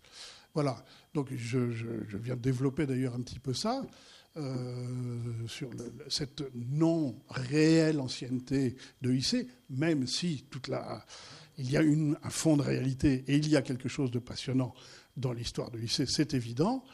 Voilà. 0.52 0.84
Donc 1.14 1.32
je, 1.34 1.58
viens 2.18 2.36
de 2.36 2.40
développer 2.40 2.86
d'ailleurs 2.86 3.14
un 3.14 3.22
petit 3.22 3.38
peu 3.38 3.54
ça. 3.54 3.86
Sur 5.46 5.70
cette 6.08 6.42
non 6.54 7.14
réelle 7.28 8.00
ancienneté 8.00 8.74
de 9.00 9.12
IC, 9.12 9.46
même 9.70 10.06
si 10.06 10.44
toute 10.50 10.68
la, 10.68 11.04
il 11.58 11.70
y 11.70 11.76
a 11.76 11.80
un 11.80 12.30
fond 12.30 12.56
de 12.56 12.62
réalité 12.62 13.24
et 13.28 13.36
il 13.36 13.48
y 13.48 13.56
a 13.56 13.62
quelque 13.62 13.88
chose 13.88 14.10
de 14.10 14.18
passionnant 14.18 14.74
dans 15.16 15.32
l'histoire 15.32 15.70
de 15.70 15.78
lycée, 15.78 16.06
c'est 16.06 16.34
évident. 16.34 16.84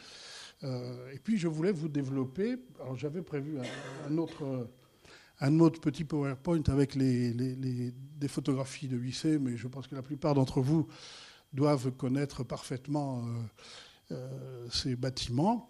Euh, 0.63 1.13
et 1.13 1.19
puis 1.19 1.39
je 1.39 1.49
voulais 1.49 1.73
vous 1.73 1.89
développer, 1.89 2.57
alors 2.81 2.97
j'avais 2.97 3.23
prévu 3.23 3.59
un, 4.07 4.19
autre, 4.19 4.69
un 5.41 5.59
autre 5.61 5.81
petit 5.81 6.05
PowerPoint 6.05 6.63
avec 6.69 6.95
les, 6.95 7.33
des 7.33 8.29
photographies 8.29 8.89
de 8.89 8.99
lycée, 8.99 9.39
mais 9.39 9.57
je 9.57 9.69
pense 9.69 9.87
que 9.87 9.95
la 9.95 10.03
plupart 10.03 10.35
d'entre 10.35 10.61
vous 10.61 10.87
doivent 11.53 11.91
connaître 11.93 12.45
parfaitement 12.45 13.25
euh, 13.25 14.13
euh, 14.13 14.69
ces 14.71 14.97
bâtiments 14.97 15.70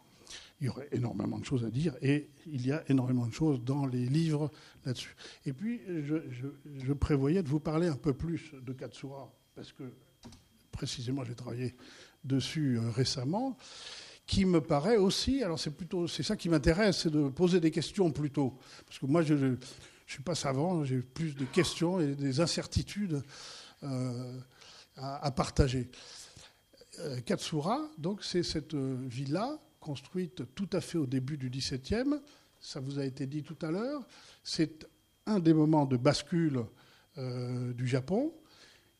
il 0.60 0.66
y 0.66 0.68
aurait 0.68 0.88
énormément 0.92 1.38
de 1.38 1.44
choses 1.44 1.64
à 1.64 1.70
dire 1.70 1.96
et 2.02 2.28
il 2.46 2.66
y 2.66 2.72
a 2.72 2.84
énormément 2.88 3.26
de 3.26 3.32
choses 3.32 3.62
dans 3.64 3.86
les 3.86 4.06
livres 4.06 4.50
là-dessus. 4.84 5.16
Et 5.46 5.52
puis, 5.52 5.80
je, 5.86 6.92
prévoyais 6.92 7.42
de 7.42 7.48
vous 7.48 7.60
parler 7.60 7.88
un 7.88 7.96
peu 7.96 8.12
plus 8.12 8.52
de 8.52 8.72
Katsura, 8.72 9.32
parce 9.54 9.72
que 9.72 9.84
précisément 10.70 11.24
j'ai 11.24 11.34
travaillé 11.34 11.74
dessus 12.24 12.78
euh, 12.78 12.90
récemment, 12.90 13.56
qui 14.26 14.44
me 14.44 14.60
paraît 14.60 14.98
aussi, 14.98 15.42
alors 15.42 15.58
c'est 15.58 15.70
plutôt, 15.70 16.06
c'est 16.06 16.22
ça 16.22 16.36
qui 16.36 16.48
m'intéresse, 16.48 17.02
c'est 17.02 17.10
de 17.10 17.28
poser 17.28 17.58
des 17.58 17.70
questions 17.70 18.10
plutôt, 18.12 18.58
parce 18.86 18.98
que 18.98 19.06
moi 19.06 19.22
je 19.22 19.34
ne 19.34 19.56
suis 20.06 20.22
pas 20.22 20.34
savant, 20.34 20.84
j'ai 20.84 21.00
plus 21.00 21.34
de 21.34 21.46
questions 21.46 22.00
et 22.00 22.14
des 22.14 22.40
incertitudes 22.40 23.22
euh, 23.82 24.38
à, 24.96 25.30
partager. 25.30 25.90
Euh, 26.98 27.20
Katsura, 27.22 27.80
donc 27.96 28.22
c'est 28.22 28.42
cette 28.42 28.74
villa 28.74 29.58
construite 29.80 30.54
tout 30.54 30.68
à 30.72 30.80
fait 30.80 30.98
au 30.98 31.06
début 31.06 31.36
du 31.36 31.50
XVIIe. 31.50 32.20
Ça 32.60 32.78
vous 32.78 32.98
a 32.98 33.04
été 33.04 33.26
dit 33.26 33.42
tout 33.42 33.56
à 33.62 33.70
l'heure. 33.70 34.06
C'est 34.44 34.86
un 35.26 35.38
des 35.38 35.54
moments 35.54 35.86
de 35.86 35.96
bascule 35.96 36.64
euh, 37.18 37.72
du 37.72 37.88
Japon 37.88 38.32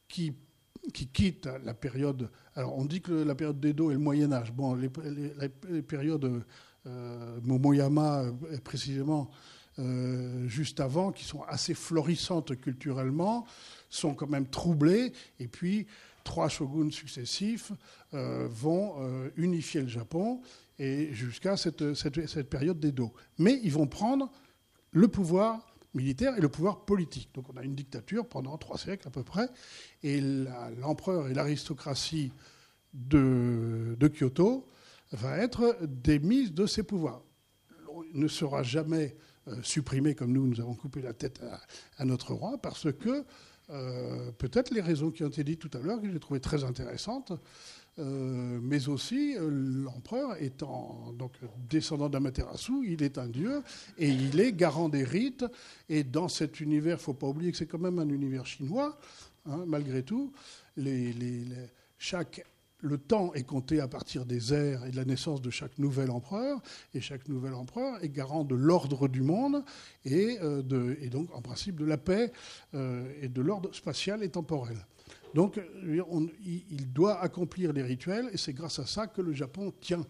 qui, 0.09 0.35
qui, 0.93 1.07
quitte 1.09 1.49
la 1.65 1.75
période. 1.75 2.31
Alors, 2.55 2.77
on 2.77 2.85
dit 2.85 3.01
que 3.01 3.13
la 3.13 3.35
période 3.35 3.61
d'Edo 3.61 3.91
est 3.91 3.95
le 3.95 4.01
Moyen 4.01 4.33
Âge. 4.33 4.53
Bon, 4.53 4.75
les, 4.75 4.89
périodes 5.83 6.43
euh, 6.87 7.41
Momoyama, 7.43 8.23
euh, 8.23 8.59
précisément 8.65 9.31
juste 10.47 10.79
avant, 10.79 11.11
qui 11.11 11.25
sont 11.25 11.43
assez 11.45 11.73
florissantes 11.73 12.55
culturellement, 12.61 13.47
sont 13.89 14.13
quand 14.13 14.29
même 14.29 14.47
troublées. 14.47 15.11
Et 15.39 15.49
puis, 15.49 15.87
trois 16.23 16.51
shoguns 16.51 16.91
successifs 16.91 17.73
vont 18.13 18.97
unifier 19.37 19.81
le 19.81 19.89
Japon 19.89 20.43
et 20.81 21.13
jusqu'à 21.13 21.59
cette, 21.59 22.49
période 22.49 22.81
d'Edo. 22.81 23.13
Mais 23.39 23.61
ils 23.63 23.71
vont 23.71 23.87
prendre 23.87 24.33
le 24.93 25.09
pouvoir 25.09 25.75
militaire 25.93 26.37
et 26.39 26.41
le 26.41 26.49
pouvoir 26.49 26.87
politique. 26.87 27.29
Donc 27.35 27.45
on 27.53 27.57
a 27.59 27.63
une 27.63 27.75
dictature 27.75 28.27
pendant 28.27 28.57
trois 28.57 28.79
siècles 28.79 29.07
à 29.07 29.11
peu 29.11 29.23
près, 29.23 29.49
et 30.03 30.23
l'empereur 30.81 31.29
et 31.29 31.35
l'aristocratie 31.35 32.33
de, 32.95 33.95
Kyoto 34.01 34.67
va 35.13 35.37
être 35.37 35.77
démise 35.83 36.55
de 36.55 36.65
ses 36.65 36.83
pouvoirs. 36.83 37.23
Il 38.15 38.21
ne 38.21 38.29
sera 38.29 38.63
jamais 38.63 39.17
euh, 39.49 39.57
supprimé 39.63 40.15
comme 40.15 40.33
nous, 40.33 40.47
nous 40.47 40.61
avons 40.61 40.75
coupé 40.75 41.03
la 41.03 41.13
tête 41.13 41.43
à, 41.99 42.05
notre 42.07 42.33
roi, 42.33 42.57
parce 42.57 42.91
que 42.91 43.25
euh, 43.69 44.33
peut-être 44.33 44.71
les 44.71 44.81
raisons 44.81 45.11
qui 45.11 45.25
ont 45.25 45.29
été 45.29 45.45
dites 45.45 45.61
tout 45.61 45.71
à 45.77 45.81
l'heure, 45.81 46.01
que 46.01 46.11
j'ai 46.11 46.19
trouvées 46.19 46.41
très 46.41 46.65
intéressantes, 46.65 47.33
euh, 48.01 48.59
mais 48.63 48.89
aussi 48.89 49.37
euh, 49.37 49.51
l'empereur 49.51 50.41
étant 50.43 51.13
donc 51.19 51.33
descendant 51.69 52.09
d'Amaterasu, 52.09 52.87
il 52.87 53.03
est 53.03 53.19
un 53.19 53.29
dieu 53.29 53.63
et 53.99 54.09
il 54.09 54.41
est 54.41 54.53
garant 54.53 54.89
des 54.89 55.05
rites. 55.05 55.45
Et 55.89 56.03
dans 56.03 56.29
cet 56.29 56.61
univers, 56.61 57.01
faut 57.01 57.15
pas 57.15 57.27
oublier 57.27 57.53
que 57.53 57.59
c'est 57.59 57.67
quand 57.67 57.79
même 57.79 57.99
un 57.99 58.09
univers 58.09 58.47
chinois, 58.47 58.99
hein, 59.47 59.65
malgré 59.67 60.03
tout. 60.03 60.33
Chaque, 61.99 62.43
le 62.79 62.97
temps 62.97 63.35
est 63.35 63.43
compté 63.43 63.81
à 63.81 63.89
partir 63.89 64.25
des 64.25 64.55
ères 64.55 64.87
et 64.87 64.91
de 64.91 64.97
la 64.97 65.05
naissance 65.05 65.43
de 65.43 65.51
chaque 65.51 65.79
nouvel 65.79 66.11
empereur, 66.11 66.59
et 66.95 67.03
chaque 67.03 67.29
nouvel 67.29 67.53
empereur 67.53 68.03
est 68.03 68.09
garant 68.09 68.45
de 68.45 68.55
l'ordre 68.55 69.09
du 69.09 69.21
monde 69.21 69.63
et, 70.07 70.39
euh, 70.41 70.63
donc 71.11 71.35
en 71.35 71.43
principe 71.43 71.79
de 71.79 71.85
la 71.85 71.99
paix 71.99 72.33
et 72.73 73.29
de 73.29 73.43
l'ordre 73.43 73.75
spatial 73.75 74.23
et 74.23 74.31
temporel. 74.31 74.79
Donc, 75.35 75.59
euh, 75.59 76.03
il 76.45 76.93
doit 76.93 77.21
accomplir 77.21 77.73
les 77.73 77.83
rituels, 77.83 78.29
et 78.33 78.37
c'est 78.37 78.53
grâce 78.53 78.79
à 78.79 78.87
ça 78.87 79.07
que 79.07 79.23
le 79.23 79.33
Japon 79.33 79.73
tient. 79.81 80.05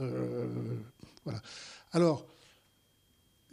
Euh, 0.00 0.46
voilà. 1.24 1.40
Alors, 1.92 2.26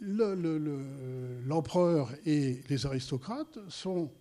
l'empereur 0.00 2.10
et 2.26 2.62
les 2.68 2.86
aristocrates 2.86 3.58
sont 3.68 4.12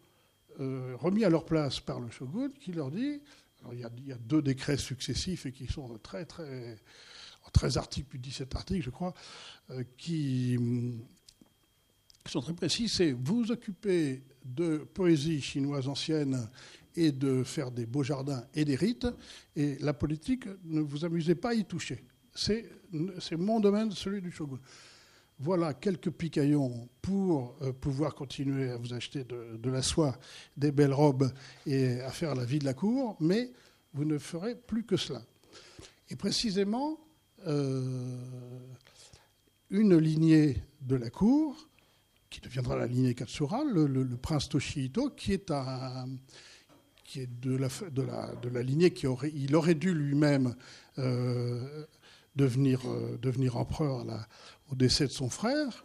euh, 0.59 0.95
remis 0.97 1.25
à 1.25 1.29
leur 1.29 1.45
place 1.45 1.79
par 1.79 1.99
le 1.99 2.09
shogun, 2.11 2.49
qui 2.59 2.71
leur 2.71 2.91
dit. 2.91 3.19
Il, 3.71 3.79
y 3.79 3.83
a, 3.83 4.17
deux 4.17 4.41
décrets 4.41 4.77
successifs 4.77 5.45
et 5.45 5.51
qui 5.51 5.67
sont 5.67 5.99
très, 5.99 6.25
très. 6.25 6.77
13 7.53 7.77
articles, 7.77 8.07
puis 8.07 8.19
17 8.19 8.55
articles, 8.55 8.85
je 8.85 8.91
crois, 8.91 9.13
qui, 9.97 10.57
qui 12.23 12.31
sont 12.31 12.39
très 12.39 12.53
précis. 12.53 12.87
C'est 12.87 13.11
vous 13.11 13.51
occupez 13.51 14.21
de 14.45 14.77
poésie 14.77 15.41
chinoise 15.41 15.87
ancienne 15.87 16.47
et 16.95 17.11
de 17.11 17.43
faire 17.43 17.71
des 17.71 17.85
beaux 17.85 18.03
jardins 18.03 18.43
et 18.53 18.65
des 18.65 18.75
rites. 18.75 19.07
Et 19.55 19.77
la 19.79 19.93
politique, 19.93 20.45
ne 20.65 20.81
vous 20.81 21.05
amusez 21.05 21.35
pas 21.35 21.49
à 21.49 21.53
y 21.53 21.65
toucher. 21.65 22.03
C'est 22.33 22.65
mon 23.37 23.59
domaine, 23.59 23.91
celui 23.91 24.21
du 24.21 24.31
shogun. 24.31 24.59
Voilà 25.39 25.73
quelques 25.73 26.11
picaillons 26.11 26.87
pour 27.01 27.55
euh, 27.61 27.73
pouvoir 27.73 28.13
continuer 28.13 28.69
à 28.69 28.77
vous 28.77 28.93
acheter 28.93 29.23
de, 29.23 29.69
la 29.69 29.81
soie, 29.81 30.15
des 30.55 30.71
belles 30.71 30.93
robes 30.93 31.31
et 31.65 31.99
à 32.01 32.11
faire 32.11 32.35
la 32.35 32.45
vie 32.45 32.59
de 32.59 32.65
la 32.65 32.75
cour, 32.75 33.17
mais 33.19 33.51
vous 33.93 34.05
ne 34.05 34.19
ferez 34.19 34.55
plus 34.55 34.83
que 34.83 34.97
cela. 34.97 35.23
Et 36.11 36.15
précisément, 36.15 36.99
euh, 37.47 38.15
une 39.71 39.97
lignée 39.97 40.61
de 40.81 40.95
la 40.95 41.09
cour, 41.09 41.67
qui 42.29 42.39
deviendra 42.39 42.77
la 42.77 42.85
lignée 42.85 43.15
Katsura, 43.15 43.63
le, 43.63 43.87
le 43.87 44.17
prince 44.17 44.47
Toshihito, 44.47 45.09
qui 45.09 45.33
est 45.33 45.49
un, 45.49 46.07
qui 47.11 47.19
est 47.19 47.41
de 47.41 47.57
la, 47.57 48.63
lignée 48.63 48.91
qui 48.91 49.05
aurait, 49.05 49.33
il 49.35 49.53
aurait 49.57 49.75
dû 49.75 49.93
lui-même 49.93 50.55
euh, 50.97 51.85
devenir, 52.37 52.89
euh, 52.89 53.17
devenir 53.21 53.57
empereur 53.57 54.05
au 54.71 54.75
décès 54.75 55.07
de 55.07 55.11
son 55.11 55.29
frère, 55.29 55.83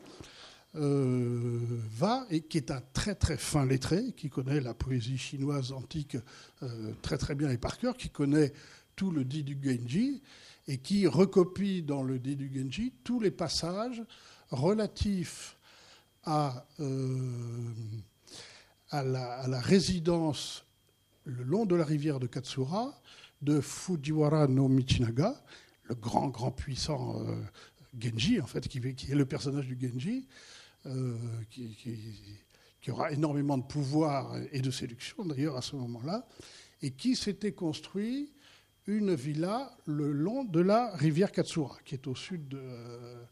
euh, 0.77 1.59
va, 1.91 2.25
et 2.31 2.43
qui 2.43 2.59
est 2.59 2.71
un 2.71 2.81
très 2.93 3.17
très 3.17 3.37
fin 3.37 3.67
lettré, 3.67 4.13
qui 4.17 4.31
connaît 4.31 4.61
la 4.61 4.73
poésie 4.73 5.19
chinoise 5.19 5.73
antique 5.73 6.17
très 7.03 7.19
très 7.19 7.35
bien 7.35 7.51
et 7.51 7.59
par 7.59 7.79
cœur, 7.79 7.97
qui 7.97 8.11
connaît 8.11 8.53
tout 8.95 9.11
le 9.11 9.25
dit 9.25 9.43
du 9.43 9.59
Genji, 9.61 10.23
et 10.69 10.79
qui 10.79 11.09
recopie 11.09 11.83
dans 11.83 12.05
le 12.05 12.21
dit 12.21 12.37
du 12.37 12.53
Genji 12.55 12.93
tous 13.03 13.19
les 13.19 13.33
passages 13.33 14.05
relatifs 14.53 15.57
à, 16.23 16.69
à, 18.91 19.03
la, 19.03 19.33
à 19.41 19.49
la 19.49 19.61
résidence 19.61 20.66
le 21.27 21.43
long 21.43 21.67
de 21.67 21.75
la 21.75 21.85
rivière 21.85 22.19
de 22.19 22.27
Katsura 22.27 22.99
de 23.43 23.61
Fujiwara 23.61 24.47
no 24.47 24.69
Michinaga, 24.69 25.35
le 25.85 25.95
grand, 25.95 26.29
grand 26.29 26.51
puissant 26.51 27.23
Genji, 27.99 28.41
en 28.41 28.47
fait, 28.47 28.67
qui, 28.67 28.79
est 28.79 29.15
le 29.15 29.27
personnage 29.27 29.67
du 29.67 29.79
Genji, 29.79 30.27
qui, 31.51 31.77
qui, 32.81 32.91
aura 32.91 33.13
énormément 33.13 33.59
de 33.59 33.65
pouvoir 33.65 34.37
et 34.53 34.61
de 34.61 34.71
séduction 34.71 35.25
d'ailleurs 35.27 35.57
à 35.57 35.61
ce 35.61 35.77
moment-là, 35.77 36.27
et 36.81 36.93
qui 36.93 37.15
s'était 37.15 37.53
construit 37.53 38.33
une 38.87 39.15
villa 39.15 39.77
le 39.85 40.13
long 40.13 40.45
de 40.45 40.61
la 40.61 40.95
rivière 40.97 41.33
Katsura, 41.33 41.77
qui 41.85 41.95
est 41.95 42.07
au 42.07 42.15
sud 42.15 42.55
euh, 42.55 43.25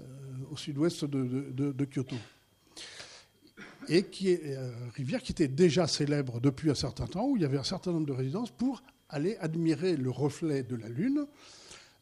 euh, 0.00 0.04
au 0.50 0.56
sud-ouest 0.56 1.04
de, 1.04 1.84
Kyoto. 1.84 2.16
Et 3.88 4.04
qui 4.04 4.30
est 4.30 4.56
euh, 4.56 4.70
rivière 4.94 5.22
qui 5.22 5.32
était 5.32 5.48
déjà 5.48 5.86
célèbre 5.86 6.40
depuis 6.40 6.70
un 6.70 6.74
certain 6.74 7.06
temps, 7.06 7.26
où 7.26 7.36
il 7.36 7.42
y 7.42 7.44
avait 7.44 7.58
un 7.58 7.64
certain 7.64 7.92
nombre 7.92 8.06
de 8.06 8.12
résidences 8.12 8.50
pour 8.50 8.82
aller 9.08 9.36
admirer 9.38 9.96
le 9.96 10.10
reflet 10.10 10.62
de 10.62 10.76
la 10.76 10.88
Lune, 10.88 11.26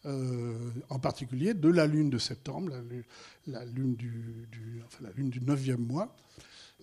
en 0.04 0.98
particulier 0.98 1.52
de 1.52 1.68
la 1.68 1.86
Lune 1.86 2.08
de 2.08 2.16
septembre, 2.16 2.72
la, 3.46 3.64
lune, 3.66 3.96
du, 3.96 4.46
du 4.50 5.40
9e 5.40 5.76
mois, 5.76 6.16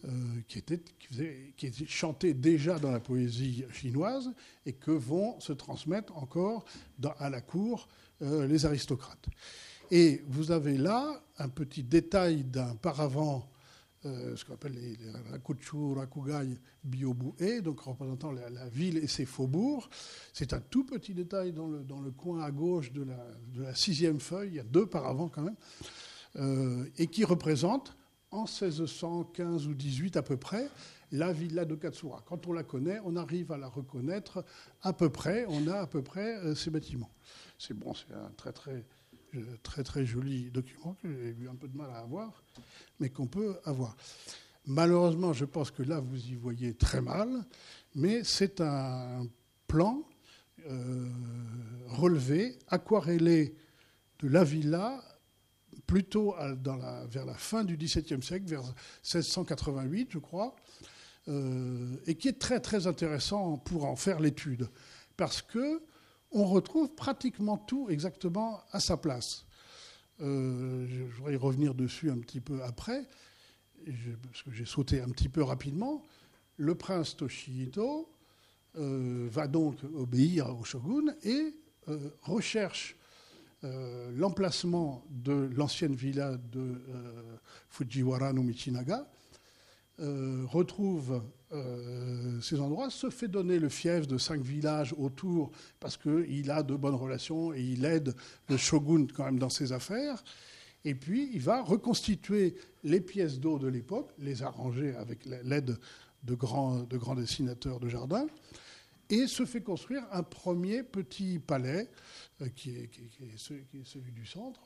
euh, 0.06 0.10
qui, 0.48 0.60
était, 0.60 0.80
qui, 1.58 1.72
chanté 1.88 2.36
déjà 2.36 2.78
dans 2.78 2.92
la 2.92 3.00
poésie 3.00 3.66
chinoise 3.74 4.32
et 4.68 4.74
que 4.74 4.92
vont 4.92 5.40
se 5.40 5.54
transmettre 5.54 6.16
encore 6.16 6.66
à 7.18 7.32
la 7.32 7.42
cour 7.42 7.88
euh, 8.22 8.46
les 8.46 8.68
aristocrates. 8.68 9.26
Et 9.90 10.22
vous 10.28 10.52
avez 10.52 10.78
là 10.78 11.24
un 11.40 11.50
petit 11.50 11.82
détail 11.82 12.44
d'un 12.44 12.76
paravent, 12.76 13.50
euh, 14.06 14.36
ce 14.36 14.46
qu'on 14.46 14.54
appelle 14.54 14.74
les, 14.74 14.96
les 14.96 15.12
Rakuchu 15.32 15.94
Rakugai 15.96 16.58
Biobu-e, 16.84 17.62
donc 17.62 17.80
représentant 17.82 18.32
la, 18.32 18.70
ville 18.70 18.98
et 18.98 19.08
ses 19.08 19.26
faubourgs. 19.26 19.90
C'est 20.34 20.54
un 20.54 20.60
tout 20.60 20.86
petit 20.86 21.14
détail 21.14 21.54
dans 21.54 21.68
le, 21.68 22.12
coin 22.12 22.42
à 22.44 22.52
gauche 22.52 22.92
de 22.92 23.04
la, 23.04 23.76
sixième 23.76 24.20
feuille, 24.20 24.50
il 24.50 24.56
y 24.56 24.60
a 24.60 24.64
deux 24.64 24.86
paravents 24.86 25.30
quand 25.30 25.44
même, 25.44 26.88
et 26.98 27.08
qui 27.08 27.24
représente 27.24 27.98
en 28.32 28.44
1615 28.44 29.68
ou 29.68 29.74
18 29.74 30.18
à 30.18 30.22
peu 30.22 30.38
près, 30.38 30.70
la 31.12 31.32
villa 31.32 31.66
de 31.66 31.76
Katsura. 31.76 32.22
Quand 32.26 32.48
on 32.48 32.54
la 32.54 32.64
connaît, 32.64 33.00
on 33.06 33.16
arrive 33.16 33.52
à 33.52 33.58
la 33.58 33.68
reconnaître 33.68 34.44
à 34.82 34.94
peu 34.94 35.10
près, 35.10 35.46
on 35.48 35.68
a 35.68 35.80
à 35.80 35.88
peu 35.88 36.02
près 36.02 36.38
euh, 36.38 36.56
ces 36.56 36.70
bâtiments. 36.70 37.12
C'est 37.58 37.74
bon, 37.74 37.94
c'est 37.94 38.14
un 38.14 38.32
très 38.36 38.52
très 38.52 38.86
très 39.64 39.84
très 39.84 40.06
joli 40.06 40.50
document 40.52 40.96
que 41.02 41.08
j'ai 41.08 41.36
eu 41.44 41.50
un 41.50 41.56
peu 41.56 41.68
de 41.68 41.78
mal 41.78 41.90
à 41.92 42.00
avoir, 42.00 42.44
mais 43.00 43.10
qu'on 43.10 43.28
peut 43.28 43.58
avoir. 43.66 43.96
Malheureusement, 44.66 45.34
je 45.34 45.46
pense 45.46 45.72
que 45.72 45.84
là, 45.84 46.00
vous 46.00 46.28
y 46.28 46.36
voyez 46.36 46.74
très 46.74 47.02
mal, 47.02 47.46
mais 47.96 48.24
c'est 48.24 48.60
un 48.60 49.26
plan 49.68 50.04
euh, 50.70 51.10
relevé, 51.88 52.60
aquarellé 52.68 53.56
de 54.20 54.28
la 54.28 54.44
villa 54.44 55.02
plutôt 55.86 56.36
vers 57.10 57.26
la 57.26 57.34
fin 57.36 57.64
du 57.64 57.78
XVIIe 57.78 58.22
siècle, 58.22 58.46
vers 58.46 58.64
1688, 58.64 60.10
je 60.12 60.18
crois, 60.20 60.54
euh, 61.30 61.96
et 62.06 62.16
qui 62.16 62.28
est 62.28 62.40
très 62.40 62.60
très 62.60 62.88
intéressant 62.88 63.58
pour 63.58 63.86
en 63.86 63.96
faire 63.96 64.20
l'étude, 64.20 64.70
parce 65.16 65.42
que 65.42 65.82
on 66.32 66.46
retrouve 66.46 66.94
pratiquement 66.94 67.58
tout 67.58 67.90
exactement 67.90 68.62
à 68.72 68.80
sa 68.80 68.98
place. 68.98 69.46
Euh, 70.22 70.88
je 70.88 71.04
voudrais 71.04 71.34
y 71.34 71.38
revenir 71.38 71.74
dessus 71.74 72.10
un 72.10 72.18
petit 72.18 72.40
peu 72.40 72.64
après, 72.64 73.06
parce 73.86 74.44
que 74.44 74.52
j'ai 74.52 74.66
sauté 74.66 75.02
un 75.02 75.10
petit 75.10 75.30
peu 75.30 75.44
rapidement. 75.44 76.04
Le 76.58 76.76
prince 76.76 77.16
Toshihito 77.16 78.10
euh, 78.78 79.28
va 79.32 79.48
donc 79.48 79.78
obéir 79.96 80.58
au 80.58 80.64
shogun 80.64 81.14
et 81.24 81.56
recherche 82.24 82.96
euh, 83.64 84.12
l'emplacement 84.16 85.06
de 85.10 85.50
l'ancienne 85.56 85.96
villa 85.96 86.36
de 86.38 86.76
Fujiwara 87.70 88.34
no 88.34 88.44
Michinaga, 88.44 89.08
euh, 90.00 90.44
retrouve 90.46 91.24
ces 92.42 92.60
endroits, 92.60 92.90
se 92.90 93.10
fait 93.10 93.30
donner 93.30 93.58
le 93.58 93.70
fief 93.70 94.06
de 94.06 94.18
cinq 94.18 94.42
villages 94.42 94.94
autour 94.98 95.50
parce 95.80 95.96
qu'il 95.96 96.52
a 96.52 96.62
de 96.62 96.76
bonnes 96.76 96.94
relations 96.94 97.54
et 97.54 97.62
il 97.62 97.86
aide 97.86 98.14
le 98.50 98.58
shogun 98.58 99.08
quand 99.16 99.24
même 99.24 99.40
dans 99.40 99.50
ses 99.50 99.72
affaires. 99.72 100.22
Et 100.84 100.94
puis 100.94 101.30
il 101.34 101.40
va 101.40 101.62
reconstituer 101.62 102.56
les 102.84 103.00
pièces 103.00 103.40
d'eau 103.40 103.60
de 103.60 103.68
l'époque, 103.70 104.12
les 104.20 104.44
arranger 104.44 104.94
avec 104.96 105.26
l'aide 105.26 105.78
de 106.24 106.36
grands, 106.36 106.84
de 106.84 106.98
grands 106.98 107.16
dessinateurs 107.16 107.80
de 107.80 107.88
jardin 107.88 108.28
et 109.10 109.28
se 109.28 109.46
fait 109.46 109.62
construire 109.62 110.04
un 110.12 110.24
premier 110.24 110.84
petit 110.84 111.40
palais, 111.40 111.90
euh, 112.42 112.50
qui, 112.50 112.72
est, 112.72 112.90
celui 113.38 114.12
du 114.12 114.26
centre, 114.26 114.62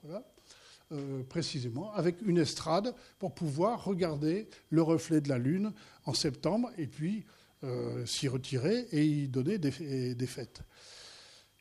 euh, 0.92 1.24
précisément, 1.24 1.92
avec 1.94 2.22
une 2.22 2.38
estrade 2.38 2.94
pour 3.20 3.34
pouvoir 3.34 3.84
regarder 3.84 4.48
le 4.70 4.82
reflet 4.82 5.22
de 5.22 5.30
la 5.30 5.38
Lune 5.38 5.74
en 6.06 6.14
septembre 6.14 6.72
et 6.78 6.88
puis 6.88 7.26
euh, 7.64 8.06
s'y 8.06 8.28
retirer 8.28 8.88
et 8.92 9.06
y 9.06 9.28
donner 9.28 9.58
des, 9.58 9.72
fêtes. 9.72 10.62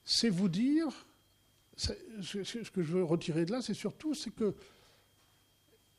C'est 0.04 0.30
vous 0.30 0.48
dire, 0.48 0.88
ce 1.76 2.70
que 2.70 2.82
je 2.82 2.92
veux 2.92 3.04
retirer 3.04 3.44
de 3.44 3.52
là, 3.52 3.62
c'est 3.62 3.74
surtout 3.74 4.14
c'est 4.14 4.30
que 4.30 4.54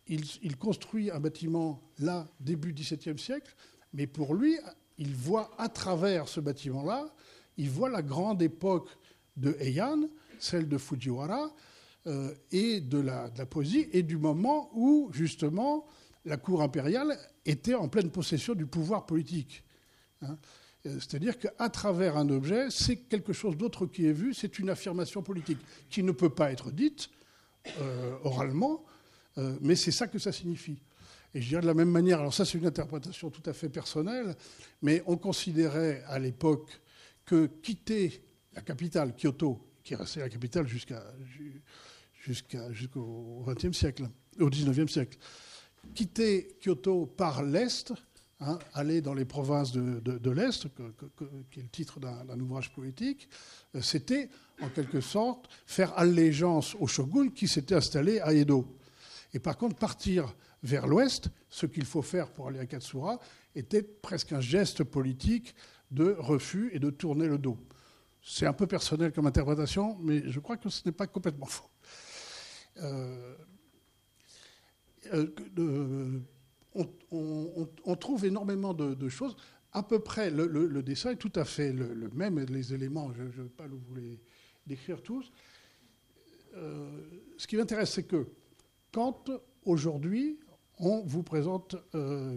il, 0.08 0.58
construit 0.58 1.10
un 1.12 1.20
bâtiment 1.20 1.82
là, 2.00 2.28
début 2.40 2.74
XVIIe 2.74 3.18
siècle, 3.18 3.56
mais 3.94 4.08
pour 4.08 4.34
lui, 4.36 4.58
il 4.98 5.16
voit 5.16 5.52
à 5.58 5.70
travers 5.70 6.28
ce 6.28 6.40
bâtiment-là, 6.40 7.14
il 7.58 7.70
voit 7.70 7.90
la 7.90 8.02
grande 8.02 8.42
époque 8.42 8.90
de 9.38 9.56
Heian, 9.60 10.10
celle 10.40 10.68
de 10.68 10.78
Fujiwara, 10.78 11.54
euh, 12.08 12.34
et 12.52 12.82
de 12.82 12.98
la, 12.98 13.30
poésie, 13.46 13.88
et 13.92 14.02
du 14.02 14.18
moment 14.18 14.72
où, 14.74 15.12
justement, 15.14 15.86
la 16.26 16.36
cour 16.38 16.64
impériale 16.64 17.16
était 17.46 17.76
en 17.76 17.90
pleine 17.90 18.10
possession 18.10 18.56
du 18.56 18.66
pouvoir 18.66 19.06
politique. 19.06 19.64
Hein. 20.24 20.36
Euh, 20.88 20.96
c'est-à-dire 20.96 21.38
qu'à 21.38 21.70
travers 21.70 22.18
un 22.18 22.28
objet, 22.30 22.72
c'est 22.72 22.96
quelque 22.96 23.34
chose 23.34 23.56
d'autre 23.56 23.86
qui 23.86 24.08
est 24.08 24.14
vu, 24.14 24.34
c'est 24.34 24.58
une 24.58 24.72
affirmation 24.72 25.22
politique 25.22 25.60
qui 25.92 26.02
ne 26.02 26.12
peut 26.12 26.32
pas 26.32 26.52
être 26.52 26.72
dite 26.72 27.12
euh, 27.80 28.18
oralement, 28.24 28.84
mais 29.62 29.76
c'est 29.76 29.92
ça 29.92 30.08
que 30.08 30.20
ça 30.20 30.32
signifie. 30.32 30.82
Et 31.34 31.42
je 31.42 31.48
dirais 31.50 31.62
de 31.62 31.68
la 31.68 31.74
même 31.74 31.90
manière, 31.90 32.20
alors 32.20 32.34
ça 32.34 32.46
c'est 32.46 32.58
une 32.58 32.66
interprétation 32.66 33.30
tout 33.30 33.48
à 33.48 33.54
fait 33.54 33.70
personnelle, 33.70 34.36
mais 34.82 35.04
on 35.06 35.18
considérait 35.18 36.04
à 36.08 36.20
l'époque 36.20 36.82
que 37.26 37.46
quitter 37.46 38.24
la 38.54 38.62
capitale, 38.62 39.16
Kyoto, 39.16 39.72
qui 39.84 39.96
restait 39.96 40.20
la 40.20 40.30
capitale 40.30 40.68
jusqu'à, 40.68 41.04
jusqu'au 42.22 43.44
XXe 43.48 43.78
siècle, 43.78 44.10
au 44.40 44.50
XIXe 44.50 44.92
siècle, 44.92 45.18
quitter 45.94 46.58
Kyoto 46.62 47.06
par 47.06 47.44
l'Est, 47.44 47.94
hein, 48.40 48.60
aller 48.74 49.02
dans 49.02 49.14
les 49.14 49.26
provinces 49.26 49.72
de, 49.72 50.32
l'Est, 50.32 50.68
qui 51.50 51.60
est 51.60 51.64
le 51.64 51.70
titre 51.70 52.00
d'un, 52.00 52.40
ouvrage 52.40 52.72
poétique, 52.72 53.28
euh, 53.76 53.82
c'était 53.82 54.30
en 54.62 54.70
quelque 54.70 55.02
sorte 55.02 55.50
faire 55.66 55.98
allégeance 55.98 56.76
au 56.80 56.88
shogun 56.88 57.30
qui 57.30 57.48
s'était 57.48 57.76
installé 57.76 58.20
à 58.20 58.34
Edo. 58.34 58.78
Et 59.34 59.40
par 59.40 59.58
contre, 59.58 59.76
partir 59.76 60.34
vers 60.64 60.88
l'ouest, 60.88 61.30
ce 61.50 61.66
qu'il 61.66 61.86
faut 61.86 62.02
faire 62.02 62.32
pour 62.32 62.48
aller 62.48 62.60
à 62.60 62.66
Katsura, 62.66 63.20
était 63.56 63.82
presque 63.82 64.32
un 64.32 64.42
geste 64.42 64.84
politique 64.84 65.56
de 65.90 66.16
refus 66.20 66.70
et 66.74 66.80
de 66.80 66.90
tourner 66.90 67.28
le 67.28 67.38
dos. 67.38 67.58
C'est 68.24 68.46
un 68.46 68.54
peu 68.54 68.68
personnel 68.68 69.12
comme 69.12 69.26
interprétation, 69.26 69.98
mais 70.00 70.30
je 70.30 70.40
crois 70.40 70.58
que 70.58 70.70
ce 70.70 70.84
n'est 70.86 70.92
pas 70.92 71.08
complètement 71.08 71.48
faux. 71.48 71.70
Euh, 72.82 73.36
euh, 75.14 76.20
on, 77.12 77.96
trouve 77.96 78.26
énormément 78.26 78.74
de, 78.74 79.10
choses. 79.10 79.36
À 79.74 79.84
peu 79.84 80.00
près, 80.00 80.30
le, 80.30 80.82
dessin 80.84 81.12
est 81.12 81.18
tout 81.18 81.32
à 81.36 81.46
fait 81.46 81.74
le, 81.74 82.10
même, 82.14 82.40
les 82.40 82.74
éléments, 82.74 83.12
je 83.14 83.24
ne 83.24 83.28
vais 83.30 83.50
pas 83.50 83.68
vous 83.68 83.96
les 83.96 84.20
décrire 84.66 85.02
tous. 85.02 85.32
Euh, 86.56 86.90
ce 87.38 87.48
qui 87.48 87.58
m'intéresse, 87.58 87.92
c'est 87.92 88.04
que 88.04 88.28
quand 88.92 89.32
aujourd'hui 89.66 90.40
on 90.80 91.04
vous 91.04 91.24
présente 91.24 91.76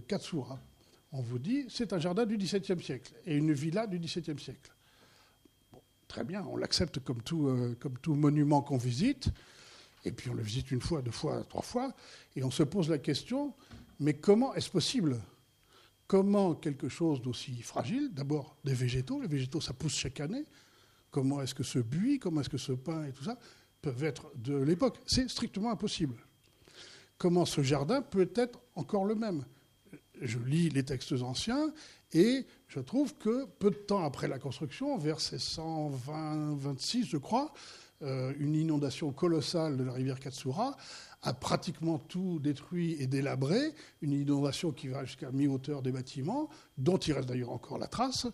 Katsura. 0.06 0.60
On 1.12 1.22
vous 1.22 1.38
dit 1.38 1.64
c'est 1.68 1.92
un 1.92 1.98
jardin 1.98 2.26
du 2.26 2.36
XVIIe 2.36 2.82
siècle 2.82 3.14
et 3.24 3.36
une 3.36 3.52
villa 3.52 3.86
du 3.86 3.98
XVIIe 3.98 4.38
siècle. 4.38 4.72
très 6.08 6.24
bien, 6.24 6.44
on 6.50 6.56
l'accepte 6.56 7.00
comme 7.00 7.22
tout 7.22 8.14
monument 8.14 8.62
qu'on 8.62 8.76
visite, 8.76 9.30
et 10.04 10.12
puis 10.12 10.30
on 10.30 10.34
le 10.34 10.42
visite 10.42 10.70
une 10.70 10.80
fois, 10.80 11.02
deux 11.02 11.10
fois, 11.10 11.44
trois 11.44 11.62
fois, 11.62 11.94
et 12.36 12.44
on 12.44 12.50
se 12.50 12.62
pose 12.62 12.88
la 12.88 12.98
question 12.98 13.54
mais 14.00 14.14
comment 14.14 14.54
est-ce 14.54 14.70
possible? 14.70 15.20
Comment 16.06 16.54
quelque 16.54 16.88
chose 16.88 17.22
d'aussi 17.22 17.62
fragile, 17.62 18.12
d'abord 18.12 18.56
des 18.64 18.74
végétaux, 18.74 19.20
les 19.20 19.28
végétaux 19.28 19.60
ça 19.60 19.72
pousse 19.72 19.94
chaque 19.94 20.20
année, 20.20 20.44
comment 21.10 21.40
est-ce 21.40 21.54
que 21.54 21.62
ce 21.62 21.78
buis, 21.78 22.18
comment 22.18 22.40
est-ce 22.40 22.50
que 22.50 22.58
ce 22.58 22.72
pain 22.72 23.04
et 23.04 23.12
tout 23.12 23.24
ça 23.24 23.38
peuvent 23.80 24.04
être 24.04 24.30
de 24.36 24.56
l'époque? 24.56 24.98
C'est 25.06 25.28
strictement 25.30 25.70
impossible. 25.70 26.16
Comment 27.16 27.44
ce 27.44 27.62
jardin 27.62 28.02
peut 28.02 28.30
être 28.34 28.58
encore 28.74 29.04
le 29.04 29.14
même? 29.14 29.44
je 30.20 30.38
lis 30.38 30.68
les 30.70 30.84
textes 30.84 31.12
anciens 31.22 31.72
et 32.12 32.46
je 32.68 32.80
trouve 32.80 33.14
que 33.16 33.46
peu 33.58 33.70
de 33.70 33.76
temps 33.76 34.04
après 34.04 34.28
la 34.28 34.38
construction, 34.38 34.96
vers 34.98 35.18
1620-26, 35.18 37.06
je 37.06 37.16
crois, 37.16 37.52
une 38.00 38.54
inondation 38.54 39.12
colossale 39.12 39.76
de 39.76 39.84
la 39.84 39.92
rivière 39.92 40.20
Katsura 40.20 40.76
a 41.24 41.32
pratiquement 41.32 41.98
tout 41.98 42.38
détruit 42.38 42.96
et 43.00 43.06
délabré, 43.06 43.74
une 44.02 44.12
inondation 44.12 44.72
qui 44.72 44.88
va 44.88 45.04
jusqu'à 45.04 45.30
mi-hauteur 45.32 45.80
des 45.80 45.90
bâtiments, 45.90 46.50
dont 46.76 46.98
il 46.98 47.14
reste 47.14 47.28
d'ailleurs 47.28 47.50
encore 47.50 47.78
la 47.78 47.86
trace. 47.86 48.26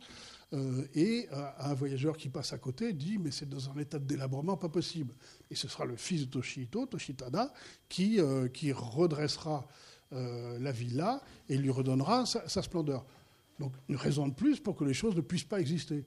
Euh, 0.53 0.85
et 0.94 1.29
euh, 1.33 1.49
un 1.61 1.75
voyageur 1.75 2.16
qui 2.16 2.29
passe 2.29 2.53
à 2.53 2.59
côté 2.59 2.92
dit 2.92 3.18
mais 3.18 3.31
c'est 3.31 3.49
dans 3.49 3.70
un 3.70 3.79
état 3.79 4.01
de 4.01 4.05
délabrement 4.05 4.57
pas 4.57 4.68
possible. 4.68 5.14
Et 5.51 5.55
ce 5.55 5.68
sera 5.68 5.85
le 5.85 5.94
fils 5.94 6.23
de 6.23 6.31
Toshihito, 6.31 6.87
Toshitada, 6.87 7.53
qui, 7.88 8.18
qui 8.53 8.73
redressera 8.73 9.66
la 10.12 10.73
villa 10.73 11.23
et 11.49 11.57
lui 11.57 11.70
redonnera 11.70 12.27
sa, 12.27 12.49
sa, 12.49 12.62
splendeur. 12.62 13.07
Donc 13.61 13.73
une 13.88 13.94
raison 13.94 14.27
de 14.27 14.35
plus 14.35 14.59
pour 14.59 14.75
que 14.75 14.83
les 14.83 14.94
choses 14.94 15.14
ne 15.14 15.20
puissent 15.20 15.44
pas 15.44 15.61
exister. 15.61 16.05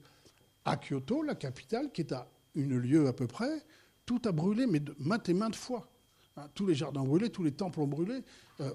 À 0.66 0.76
Kyoto, 0.76 1.24
la 1.24 1.36
capitale, 1.36 1.90
qui 1.94 2.02
est 2.02 2.12
à 2.12 2.28
une 2.56 2.78
lieue 2.78 3.08
à 3.08 3.14
peu 3.14 3.28
près, 3.28 3.66
tout 4.06 4.22
a 4.26 4.32
brûlé, 4.32 4.68
mais 4.68 4.80
de 4.80 4.96
maintes 5.00 5.30
et 5.30 5.34
maintes 5.34 5.56
fois. 5.56 5.90
Hein, 6.36 6.50
tous 6.54 6.66
les 6.66 6.76
jardins 6.76 7.02
ont 7.02 7.08
brûlé, 7.08 7.30
tous 7.30 7.44
les 7.44 7.52
temples 7.52 7.80
ont 7.80 7.88
brûlé. 7.88 8.22
Euh, 8.60 8.72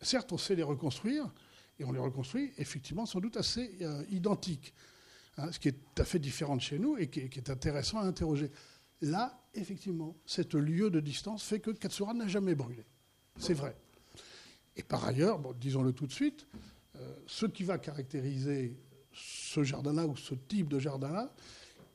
certes, 0.00 0.32
on 0.32 0.38
sait 0.38 0.54
les 0.54 0.62
reconstruire, 0.62 1.30
et 1.78 1.84
on 1.84 1.92
les 1.92 1.98
reconstruit 1.98 2.52
effectivement 2.58 3.06
sans 3.06 3.20
doute 3.20 3.36
assez 3.36 3.76
euh, 3.82 4.04
identiques, 4.10 4.74
hein, 5.36 5.50
ce 5.52 5.58
qui 5.58 5.68
est 5.68 5.72
tout 5.72 6.02
à 6.02 6.04
fait 6.04 6.18
différent 6.18 6.56
de 6.56 6.60
chez 6.60 6.78
nous 6.78 6.96
et 6.98 7.08
qui, 7.08 7.20
est 7.20 7.50
intéressant 7.50 7.98
à 7.98 8.04
interroger. 8.04 8.50
Là, 9.00 9.40
effectivement, 9.54 10.16
cette 10.26 10.54
lieu 10.54 10.90
de 10.90 11.00
distance 11.00 11.44
fait 11.44 11.60
que 11.60 11.70
Katsura 11.70 12.14
n'a 12.14 12.26
jamais 12.26 12.54
brûlé. 12.54 12.84
C'est 13.38 13.54
vrai. 13.54 13.76
Et 14.76 14.82
par 14.82 15.04
ailleurs, 15.04 15.54
disons-le 15.54 15.92
tout 15.92 16.06
de 16.06 16.12
suite, 16.12 16.46
euh, 16.96 17.14
ce 17.26 17.46
qui 17.46 17.62
va 17.62 17.78
caractériser 17.78 18.76
ce 19.12 19.62
jardin-là 19.62 20.06
ou 20.06 20.16
ce 20.16 20.34
type 20.34 20.68
de 20.68 20.78
jardin-là, 20.78 21.32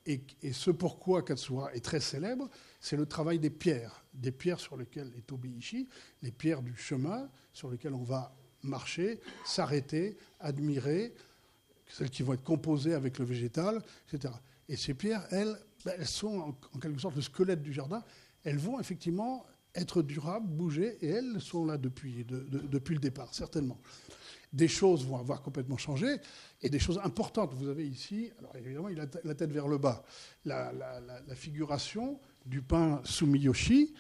et, 0.06 0.22
ce 0.52 0.72
pourquoi 0.72 1.24
Katsura 1.24 1.74
est 1.74 1.84
très 1.84 2.00
célèbre, 2.00 2.50
c'est 2.80 2.98
le 2.98 3.06
travail 3.06 3.40
des 3.40 3.50
pierres, 3.50 4.04
des 4.14 4.32
pierres 4.32 4.60
sur 4.60 4.76
lesquelles 4.76 5.12
les 5.16 5.22
tobiishi, 5.22 5.88
les 6.22 6.32
pierres 6.32 6.62
du 6.62 6.76
chemin 6.76 7.30
sur 7.54 7.70
lesquelles 7.70 7.94
on 7.94 8.04
va 8.04 8.36
marcher, 8.64 9.20
s'arrêter, 9.46 10.18
admirer, 10.40 11.14
celles 11.88 12.10
qui 12.10 12.24
vont 12.24 12.34
être 12.34 12.44
composées 12.44 12.94
avec 12.94 13.18
le 13.20 13.26
végétal, 13.26 13.82
etc. 14.12 14.34
Et 14.68 14.76
ces 14.76 14.94
pierres, 14.94 15.26
elles, 15.32 15.58
ben, 15.86 15.94
elles 15.98 16.08
sont 16.08 16.56
en, 16.74 16.80
quelque 16.80 17.00
sorte 17.00 17.16
le 17.16 17.22
squelette 17.22 17.62
du 17.62 17.72
jardin. 17.72 18.04
Elles 18.44 18.58
vont 18.58 18.80
effectivement 18.80 19.46
être 19.76 20.02
durables, 20.02 20.48
bouger, 20.48 20.98
et 21.02 21.10
elles 21.10 21.42
sont 21.42 21.66
là 21.66 21.78
depuis, 21.78 22.26
depuis 22.26 22.96
le 22.96 23.02
départ, 23.02 23.34
certainement 23.34 23.80
des 24.54 24.68
choses 24.68 25.06
vont 25.06 25.18
avoir 25.18 25.42
complètement 25.42 25.78
changé 25.78 26.18
et 26.62 26.70
des 26.70 26.80
choses 26.80 27.00
importantes. 27.04 27.54
Vous 27.56 27.68
avez 27.68 27.88
ici, 27.88 28.32
alors 28.40 28.56
évidemment, 28.56 28.90
il 28.90 29.00
a 29.00 29.08
la 29.24 29.36
tête 29.36 29.52
vers 29.52 29.68
le 29.68 29.80
bas, 29.80 30.04
la, 30.46 30.72
figuration 31.36 32.20
du 32.46 32.62
pain 32.62 33.02
Sumiyoshi. 33.04 33.94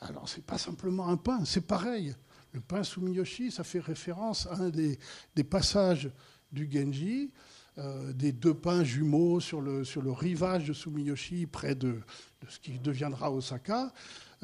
Alors, 0.00 0.28
ce 0.28 0.36
n'est 0.36 0.42
pas 0.42 0.58
simplement 0.58 1.08
un 1.08 1.18
pain, 1.18 1.44
c'est 1.44 1.66
pareil. 1.66 2.14
Le 2.52 2.60
pain 2.60 2.82
Sumiyoshi, 2.82 3.50
ça 3.50 3.62
fait 3.62 3.80
référence 3.80 4.46
à 4.46 4.54
un 4.54 4.70
des, 4.70 4.98
passages 5.44 6.10
du 6.50 6.68
Genji, 6.70 7.30
euh, 7.78 8.12
des 8.12 8.32
deux 8.32 8.54
pains 8.54 8.84
jumeaux 8.84 9.40
sur 9.40 9.60
le, 9.60 9.84
sur 9.84 10.00
le 10.00 10.12
rivage 10.12 10.68
de 10.68 10.72
Sumiyoshi, 10.72 11.46
près 11.46 11.74
de 11.74 12.00
ce 12.48 12.58
qui 12.58 12.78
deviendra 12.78 13.30
Osaka. 13.30 13.92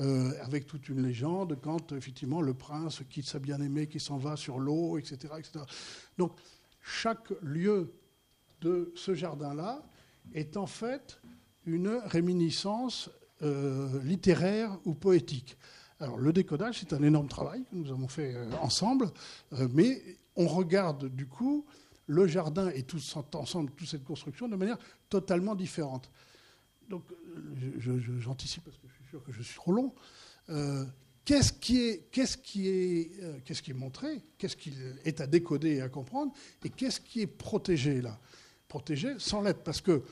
Euh, 0.00 0.32
avec 0.40 0.66
toute 0.66 0.88
une 0.88 1.02
légende, 1.02 1.58
quand 1.60 1.92
effectivement 1.92 2.40
le 2.40 2.54
prince 2.54 3.02
quitte 3.10 3.26
sa 3.26 3.38
bien-aimée 3.38 3.86
qui 3.86 4.00
s'en 4.00 4.16
va 4.16 4.34
sur 4.34 4.58
l'eau, 4.58 4.96
etc., 4.96 5.34
etc. 5.38 5.62
Donc 6.16 6.32
chaque 6.80 7.30
lieu 7.42 7.92
de 8.62 8.92
ce 8.94 9.14
jardin-là 9.14 9.82
est 10.32 10.56
en 10.56 10.66
fait 10.66 11.20
une 11.66 12.00
réminiscence 12.06 13.10
euh, 13.42 14.02
littéraire 14.02 14.78
ou 14.86 14.94
poétique. 14.94 15.58
Alors 15.98 16.16
le 16.16 16.32
décodage, 16.32 16.78
c'est 16.78 16.94
un 16.94 17.02
énorme 17.02 17.28
travail 17.28 17.62
que 17.70 17.76
nous 17.76 17.90
avons 17.90 18.08
fait 18.08 18.34
euh, 18.34 18.50
ensemble, 18.62 19.10
mais 19.74 20.02
on 20.34 20.46
regarde 20.46 21.14
du 21.14 21.26
coup 21.26 21.66
le 22.06 22.26
jardin 22.26 22.70
et 22.70 22.84
tout 22.84 23.00
ensemble, 23.34 23.70
toute 23.72 23.88
cette 23.88 24.04
construction 24.04 24.48
de 24.48 24.56
manière 24.56 24.78
totalement 25.10 25.54
différente. 25.54 26.10
Donc 26.88 27.04
j'anticipe 28.18 28.64
parce 28.64 28.78
que 28.78 28.86
que 29.18 29.32
je 29.32 29.42
suis 29.42 29.54
trop 29.54 29.72
long. 29.72 29.92
Euh, 30.48 30.84
qu'est-ce 31.24 31.52
qui 31.52 31.80
est, 31.80 32.08
qu'est-ce 32.10 32.36
qui 32.36 32.68
est, 32.68 33.10
euh, 33.22 33.38
qu'est-ce 33.44 33.62
qui 33.62 33.70
est 33.70 33.74
montré, 33.74 34.20
qu'est-ce 34.38 34.56
qui 34.56 34.72
est 35.04 35.20
à 35.20 35.26
décoder 35.26 35.76
et 35.76 35.82
à 35.82 35.88
comprendre, 35.88 36.32
et 36.64 36.70
qu'est-ce 36.70 37.00
qui 37.00 37.22
est 37.22 37.26
protégé 37.26 38.00
là? 38.00 38.18
Protégé 38.68 39.14
sans 39.18 39.42
l'être, 39.42 39.62
parce 39.62 39.80
que 39.80 40.02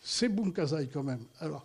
c'est 0.00 0.28
Bunkazai 0.28 0.88
quand 0.88 1.02
même. 1.02 1.24
Alors, 1.38 1.64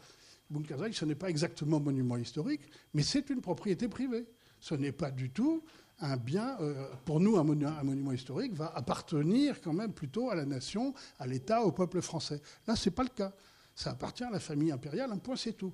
Bunkazai, 0.50 0.91
ce 0.93 1.06
n'est 1.06 1.15
pas 1.15 1.30
exactement 1.30 1.80
monument 1.80 2.17
historique, 2.17 2.62
mais 2.93 3.04
c'est 3.04 3.30
une 3.30 3.41
propriété 3.41 3.88
privée. 3.88 4.26
Ce 4.60 4.76
n'est 4.76 4.91
pas 4.91 5.12
du 5.12 5.30
tout 5.30 5.63
un 6.00 6.17
bien, 6.17 6.58
euh, 6.60 6.88
pour 7.06 7.19
nous, 7.19 7.38
un 7.38 7.43
monument, 7.43 7.71
un 7.80 7.84
monument, 7.84 8.12
historique 8.12 8.54
va 8.54 8.71
appartenir 8.76 9.62
quand 9.62 9.74
même 9.74 9.93
plutôt 9.93 10.30
à 10.30 10.36
la 10.36 10.45
nation, 10.45 10.93
à 11.19 11.28
l'État, 11.28 11.63
au 11.63 11.71
peuple 11.71 12.02
français. 12.02 12.41
Là, 12.67 12.76
ce 12.76 12.89
n'est 12.89 12.95
pas 12.95 13.04
le 13.04 13.10
cas. 13.10 13.34
Ça 13.76 13.91
appartient 13.91 14.24
à 14.24 14.30
la 14.30 14.39
famille 14.39 14.71
impériale, 14.71 15.12
un 15.12 15.17
point, 15.17 15.36
c'est 15.36 15.54
tout. 15.54 15.74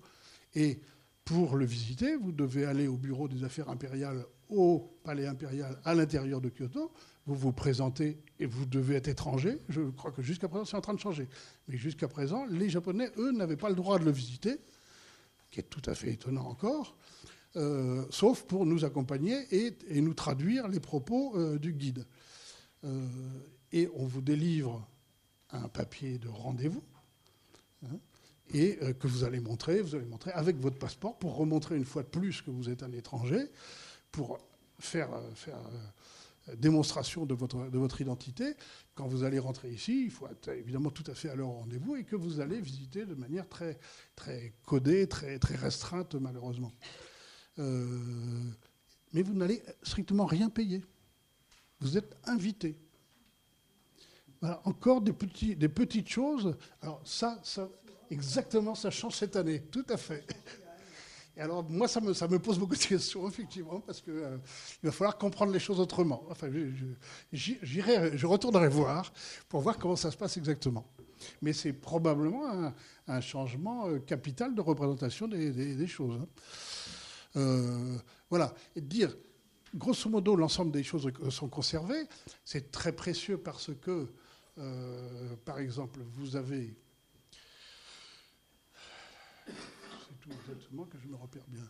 Et 0.54 0.80
pour 1.26 1.56
le 1.56 1.66
visiter, 1.66 2.16
vous 2.16 2.32
devez 2.32 2.66
aller 2.66 2.88
au 2.88 2.98
bureau 2.98 3.28
des 3.28 3.44
affaires 3.44 3.70
impériales 3.70 4.26
au 4.50 5.00
palais 5.04 5.28
impérial 5.28 5.80
à 5.86 5.96
l'intérieur 5.96 6.42
de 6.42 6.50
Kyoto. 6.50 6.92
Vous 7.26 7.36
vous 7.36 7.54
présentez 7.54 8.18
et 8.40 8.46
vous 8.46 8.66
devez 8.66 8.96
être 8.96 9.08
étranger. 9.08 9.60
Je 9.70 9.82
crois 9.92 10.12
que 10.12 10.22
jusqu'à 10.22 10.50
présent, 10.50 10.66
c'est 10.66 10.78
en 10.78 10.82
train 10.82 10.94
de 10.94 11.00
changer. 11.00 11.28
Mais 11.68 11.78
jusqu'à 11.78 12.08
présent, 12.08 12.46
les 12.48 12.70
Japonais, 12.70 13.10
eux, 13.18 13.32
n'avaient 13.32 13.58
pas 13.58 13.70
le 13.70 13.76
droit 13.76 13.98
de 13.98 14.04
le 14.04 14.12
visiter, 14.12 14.60
qui 15.50 15.60
est 15.60 15.70
tout 15.70 15.82
à 15.86 15.96
fait 15.96 16.12
étonnant 16.12 16.46
encore, 16.46 16.98
euh, 17.56 18.06
sauf 18.10 18.44
pour 18.44 18.66
nous 18.66 18.86
accompagner 18.86 19.38
et, 19.52 20.02
nous 20.02 20.14
traduire 20.14 20.68
les 20.68 20.80
propos 20.80 21.38
euh, 21.38 21.60
du 21.60 21.74
guide. 21.74 22.06
Euh, 22.84 23.08
et 23.72 23.90
on 23.96 24.06
vous 24.06 24.22
délivre 24.22 24.88
un 25.52 25.68
papier 25.68 26.18
de 26.18 26.28
rendez-vous. 26.28 26.84
Hein, 27.86 28.00
et 28.54 28.78
euh, 28.82 28.94
que 28.94 29.08
vous 29.08 29.24
allez 29.24 29.40
montrer, 29.40 29.82
vous 29.82 29.96
allez 29.96 30.06
montrer 30.06 30.32
avec 30.32 30.58
votre 30.58 30.78
passeport 30.78 31.18
pour 31.18 31.36
remontrer 31.36 31.76
une 31.76 31.86
fois 31.86 32.04
de 32.04 32.08
plus 32.08 32.42
que 32.42 32.52
vous 32.52 32.70
êtes 32.70 32.84
un 32.84 32.92
étranger, 32.92 33.48
pour 34.12 34.40
faire, 34.80 35.14
euh, 35.14 35.32
faire 35.36 35.58
euh, 36.50 36.56
démonstration 36.56 37.26
de 37.26 37.34
votre, 37.34 37.70
de 37.70 37.78
votre 37.78 38.02
identité. 38.02 38.54
Quand 38.96 39.08
vous 39.08 39.24
allez 39.24 39.40
rentrer 39.40 39.72
ici, 39.72 40.04
il 40.06 40.12
faut 40.12 40.28
être 40.28 40.50
évidemment 40.50 40.90
tout 40.90 41.04
à 41.08 41.14
fait 41.14 41.30
à 41.30 41.36
leur 41.36 41.50
rendez-vous 41.50 41.96
et 41.96 42.04
que 42.04 42.16
vous 42.16 42.40
allez 42.40 42.60
visiter 42.60 43.06
de 43.06 43.16
manière 43.16 43.48
très, 43.48 43.80
très 44.16 44.54
codée, 44.66 45.08
très, 45.08 45.40
très 45.40 45.56
restreinte 45.56 46.16
malheureusement. 46.16 46.74
mais 47.58 49.22
vous 49.22 49.34
n'allez 49.34 49.62
strictement 49.84 50.26
rien 50.26 50.50
payer. 50.50 50.84
Vous 51.80 51.98
êtes 51.98 52.16
invité. 52.26 52.78
Voilà, 54.42 54.60
encore 54.66 55.02
des, 55.02 55.14
petits, 55.14 55.56
des 55.56 55.70
petites 55.70 56.10
choses. 56.10 56.58
Alors 56.82 57.02
ça, 57.06 57.40
ça, 57.44 57.70
Exactement, 58.12 58.76
ça 58.76 58.92
change 58.92 59.16
cette 59.16 59.38
année, 59.38 59.62
tout 59.72 59.86
à 59.88 59.96
fait. 59.96 60.26
Et 61.38 61.40
alors, 61.40 61.64
moi, 61.64 61.88
ça 61.88 62.02
me, 62.02 62.14
ça 62.14 62.28
me 62.28 62.40
pose 62.40 62.60
beaucoup 62.60 62.76
de 62.76 62.84
questions, 62.84 63.26
effectivement, 63.30 63.80
parce 63.80 64.02
qu'il 64.02 64.12
euh, 64.14 64.38
va 64.84 64.92
falloir 64.92 65.18
comprendre 65.18 65.54
les 65.54 65.60
choses 65.60 65.80
autrement. 65.80 66.24
Enfin, 66.30 66.50
j'irai, 67.32 68.18
je 68.18 68.28
retournerai 68.28 68.68
voir 68.68 69.14
pour 69.48 69.62
voir 69.62 69.78
comment 69.78 69.96
ça 69.96 70.12
se 70.12 70.18
passe 70.18 70.36
exactement. 70.36 70.86
Mais 71.42 71.54
c'est 71.54 71.72
probablement 71.72 72.74
un, 73.08 73.22
changement 73.22 73.88
euh, 73.88 74.00
capital 74.00 74.56
de 74.56 74.62
représentation 74.62 75.30
des, 75.30 75.88
choses. 75.88 76.20
Hein. 76.22 76.28
Euh, 77.38 77.98
voilà. 78.30 78.54
Et 78.76 78.82
dire, 78.82 79.16
grosso 79.74 80.10
modo, 80.10 80.36
l'ensemble 80.36 80.72
des 80.72 80.84
choses 80.84 81.10
sont 81.30 81.48
conservées, 81.48 82.04
c'est 82.44 82.72
très 82.74 82.92
précieux 82.92 83.38
parce 83.38 83.72
que, 83.82 84.12
par 85.46 85.60
exemple, 85.60 86.02
vous 86.14 86.36
avez 86.36 86.76
tout 90.21 90.21
exactement 90.32 90.86
que 90.86 90.98
je 90.98 91.08
me 91.08 91.16
repère 91.16 91.44
bien. 91.48 91.64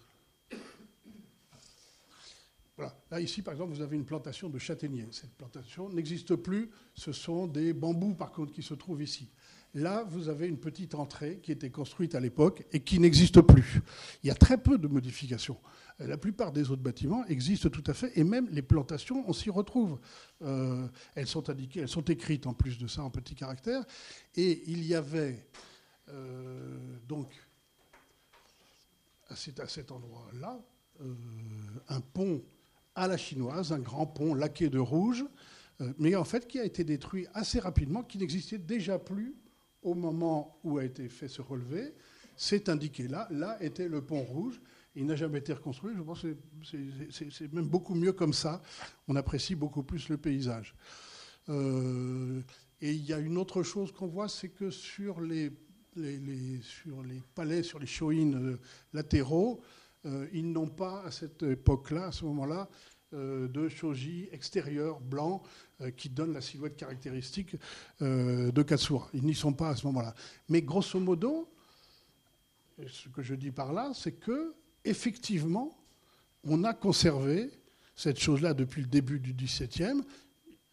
Voilà. 2.78 2.96
Là, 3.12 3.20
ici, 3.20 3.42
par 3.42 3.54
exemple, 3.54 3.74
vous 3.74 3.82
avez 3.82 3.96
une 3.96 4.06
plantation 4.06 4.50
de 4.50 4.58
châtaigniers. 4.58 5.08
Cette 5.12 5.34
plantation 5.34 5.90
n'existe 5.90 6.36
plus. 6.36 6.72
Ce 6.96 7.12
sont 7.12 7.48
des 7.48 7.74
bambous, 7.74 8.16
par 8.16 8.32
contre, 8.32 8.54
qui 8.54 8.64
se 8.64 8.74
trouvent 8.74 9.04
ici. 9.04 9.30
Là, 9.74 10.04
vous 10.04 10.28
avez 10.28 10.48
une 10.48 10.58
petite 10.58 10.96
entrée 10.96 11.40
qui 11.42 11.52
était 11.52 11.70
construite 11.70 12.16
à 12.16 12.20
l'époque 12.20 12.66
et 12.74 12.82
qui 12.82 13.00
n'existe 13.00 13.40
plus. 13.42 13.82
Il 14.24 14.28
y 14.28 14.32
a 14.32 14.36
très 14.36 14.58
peu 14.58 14.78
de 14.78 14.88
modifications. 14.88 15.58
La 16.00 16.18
plupart 16.18 16.52
des 16.52 16.72
autres 16.72 16.82
bâtiments 16.82 17.26
existent 17.28 17.70
tout 17.70 17.84
à 17.88 17.94
fait, 17.94 18.12
et 18.18 18.24
même 18.24 18.50
les 18.52 18.64
plantations, 18.64 19.24
on 19.28 19.34
s'y 19.34 19.50
retrouve. 19.50 20.00
Euh, 20.42 20.88
elles 21.16 21.28
sont 21.28 21.50
indiquées, 21.50 21.82
elles 21.82 21.88
sont 21.88 22.02
écrites 22.02 22.48
en 22.48 22.54
plus 22.54 22.78
de 22.80 22.88
ça 22.88 23.04
en 23.04 23.10
petits 23.10 23.36
caractères. 23.36 23.86
Et 24.36 24.64
il 24.68 24.84
y 24.84 24.96
avait 24.96 25.46
euh, 26.10 26.98
donc 27.08 27.32
c'est 29.36 29.60
à 29.60 29.68
cet 29.68 29.92
endroit-là, 29.92 30.60
euh, 31.02 31.14
un 31.90 32.02
pont 32.02 32.44
à 32.96 33.08
la 33.08 33.18
chinoise, 33.18 33.72
un 33.72 33.80
grand 33.80 34.06
pont 34.06 34.34
laqué 34.34 34.70
de 34.70 34.80
rouge, 34.80 35.26
euh, 35.80 35.94
mais 35.98 36.16
en 36.16 36.24
fait 36.24 36.48
qui 36.48 36.60
a 36.60 36.64
été 36.64 36.84
détruit 36.84 37.28
assez 37.34 37.60
rapidement, 37.60 38.04
qui 38.04 38.18
n'existait 38.18 38.58
déjà 38.58 39.00
plus 39.00 39.36
au 39.82 39.96
moment 39.96 40.60
où 40.64 40.78
a 40.78 40.86
été 40.86 41.10
fait 41.10 41.28
ce 41.28 41.42
relevé. 41.42 41.94
C'est 42.36 42.70
indiqué 42.70 43.08
là. 43.08 43.28
Là 43.32 43.62
était 43.64 43.88
le 43.88 44.02
pont 44.02 44.24
rouge. 44.24 44.62
Il 44.96 45.06
n'a 45.06 45.16
jamais 45.16 45.40
été 45.40 45.54
reconstruit. 45.54 45.94
Je 45.96 46.02
pense 46.02 46.22
que 46.22 46.36
c'est 47.22 47.54
même 47.54 47.68
beaucoup 47.68 47.96
mieux 47.96 48.12
comme 48.12 48.34
ça. 48.34 48.62
On 49.08 49.16
apprécie 49.16 49.56
beaucoup 49.56 49.84
plus 49.84 50.10
le 50.10 50.18
paysage. 50.18 50.76
Euh, 51.50 52.42
et 52.82 52.92
il 52.92 53.06
y 53.06 53.14
a 53.14 53.20
une 53.20 53.38
autre 53.38 53.64
chose 53.64 53.92
qu'on 53.92 54.08
voit, 54.08 54.28
c'est 54.28 54.50
que 54.50 54.70
sur 54.70 55.22
les, 55.22 55.52
sur 56.62 57.04
les 57.04 57.22
palais, 57.36 57.64
sur 57.64 57.80
les 57.80 57.88
shoins 57.88 58.34
euh, 58.34 58.58
latéraux, 58.94 59.62
euh, 60.06 60.28
ils 60.34 60.52
n'ont 60.52 60.70
pas 60.70 61.04
à 61.04 61.12
cette 61.12 61.44
époque-là, 61.44 62.08
à 62.08 62.12
ce 62.12 62.26
moment-là, 62.26 62.70
de 63.14 63.68
shoji 63.68 64.30
extérieur 64.32 65.02
blanc 65.02 65.44
qui 65.98 66.08
donne 66.08 66.32
la 66.32 66.40
silhouette 66.40 66.78
caractéristique 66.78 67.58
de 68.00 68.62
Katsura. 68.62 69.10
Ils 69.14 69.26
n'y 69.26 69.36
sont 69.36 69.52
pas 69.52 69.72
à 69.72 69.76
ce 69.76 69.86
moment-là. 69.88 70.16
Mais 70.48 70.62
grosso 70.62 70.98
modo, 70.98 71.52
ce 72.88 73.10
que 73.10 73.22
je 73.22 73.36
dis 73.36 73.52
par 73.52 73.74
là, 73.74 73.92
c'est 73.94 74.14
que 74.14 74.56
effectivement, 74.86 75.78
on 76.46 76.64
a 76.64 76.74
conservé 76.74 77.52
cette 77.96 78.20
chose-là 78.20 78.54
depuis 78.54 78.82
le 78.82 78.88
début 78.88 79.20
du 79.20 79.34
XVIIe, 79.34 80.02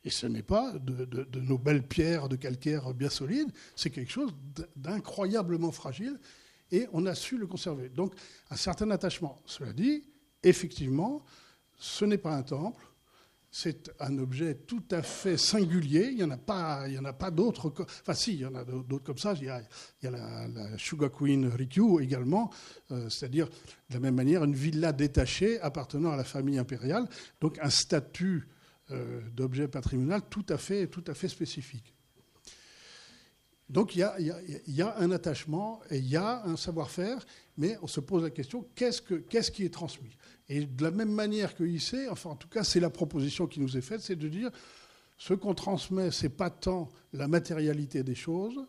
et 0.09 0.11
ce 0.11 0.27
n'est 0.27 0.43
pas 0.43 0.73
de, 0.79 1.39
nos 1.39 1.59
belles 1.59 1.87
pierres 1.87 2.31
de 2.31 2.37
calcaire 2.37 2.95
bien 2.95 3.11
solides, 3.11 3.53
c'est 3.77 3.91
quelque 3.91 4.11
chose 4.11 4.35
d'incroyablement 4.75 5.71
fragile, 5.71 6.19
et 6.71 6.87
on 6.95 7.05
a 7.05 7.15
su 7.15 7.37
le 7.37 7.47
conserver. 7.47 7.91
Donc, 7.91 8.15
un 8.49 8.57
certain 8.57 8.91
attachement. 8.91 9.43
Cela 9.45 9.75
dit, 9.75 10.05
effectivement, 10.43 11.27
ce 11.77 12.07
n'est 12.07 12.17
pas 12.17 12.35
un 12.35 12.43
temple, 12.43 12.83
c'est 13.51 13.93
un 14.01 14.17
objet 14.17 14.55
tout 14.55 14.83
à 14.91 15.03
fait 15.03 15.37
singulier. 15.37 16.09
Il 16.11 16.17
n'y 16.17 16.25
en 16.25 16.31
a 16.31 16.39
pas, 16.39 16.87
pas 17.19 17.31
d'autres. 17.31 17.71
Enfin, 18.01 18.15
si, 18.15 18.33
il 18.33 18.41
y 18.41 18.47
en 18.47 18.55
a 18.55 18.65
d'autres 18.65 19.05
comme 19.05 19.19
ça. 19.19 19.35
Il 19.35 19.45
y 19.45 19.51
a, 19.51 19.61
la, 20.11 20.49
la, 20.49 21.09
Queen 21.11 21.47
Rikyu 21.49 22.03
également, 22.03 22.51
euh, 22.93 23.11
c'est-à-dire 23.11 23.47
de 23.91 23.95
la 23.95 24.01
même 24.01 24.15
manière 24.15 24.43
une 24.43 24.55
villa 24.55 24.93
détachée 24.93 25.61
appartenant 25.61 26.13
à 26.13 26.17
la 26.17 26.25
famille 26.25 26.57
impériale, 26.57 27.07
donc 27.43 27.59
un 27.61 27.71
statut 27.71 28.49
euh, 28.91 29.21
d'objet 29.35 29.69
patrimonial 29.69 30.23
tout 30.31 30.47
à 30.49 30.59
fait, 30.59 30.87
tout 30.87 31.05
à 31.07 31.15
fait 31.15 31.29
spécifique. 31.29 31.95
Donc 33.69 33.95
il 33.95 33.99
y, 33.99 34.83
a, 34.83 34.99
un 34.99 35.11
attachement 35.11 35.81
et 35.91 35.99
il 35.99 36.09
y 36.09 36.17
a 36.17 36.43
un 36.47 36.57
savoir-faire, 36.57 37.25
mais 37.59 37.77
on 37.83 37.87
se 37.87 38.01
pose 38.01 38.23
la 38.23 38.31
question 38.31 38.67
qu'est-ce, 38.75 39.03
que, 39.03 39.15
qu'est-ce 39.15 39.51
qui 39.51 39.65
est 39.65 39.73
transmis? 39.73 40.17
Et 40.49 40.65
de 40.65 40.83
la 40.83 40.91
même 40.91 41.13
manière 41.13 41.55
que 41.55 41.65
IC, 41.65 42.11
enfin 42.11 42.31
en 42.31 42.37
tout 42.37 42.49
cas 42.49 42.65
c'est 42.65 42.81
la 42.81 42.89
proposition 42.89 43.47
qui 43.47 43.61
nous 43.61 43.77
est 43.77 43.83
faite, 43.83 44.01
c'est 44.01 44.17
de 44.17 44.29
dire 44.29 44.51
ce 45.19 45.35
qu'on 45.35 45.55
transmet, 45.55 46.11
c'est 46.11 46.31
pas 46.31 46.49
tant 46.49 46.89
la 47.13 47.29
matérialité 47.29 48.03
des 48.03 48.15
choses, 48.15 48.65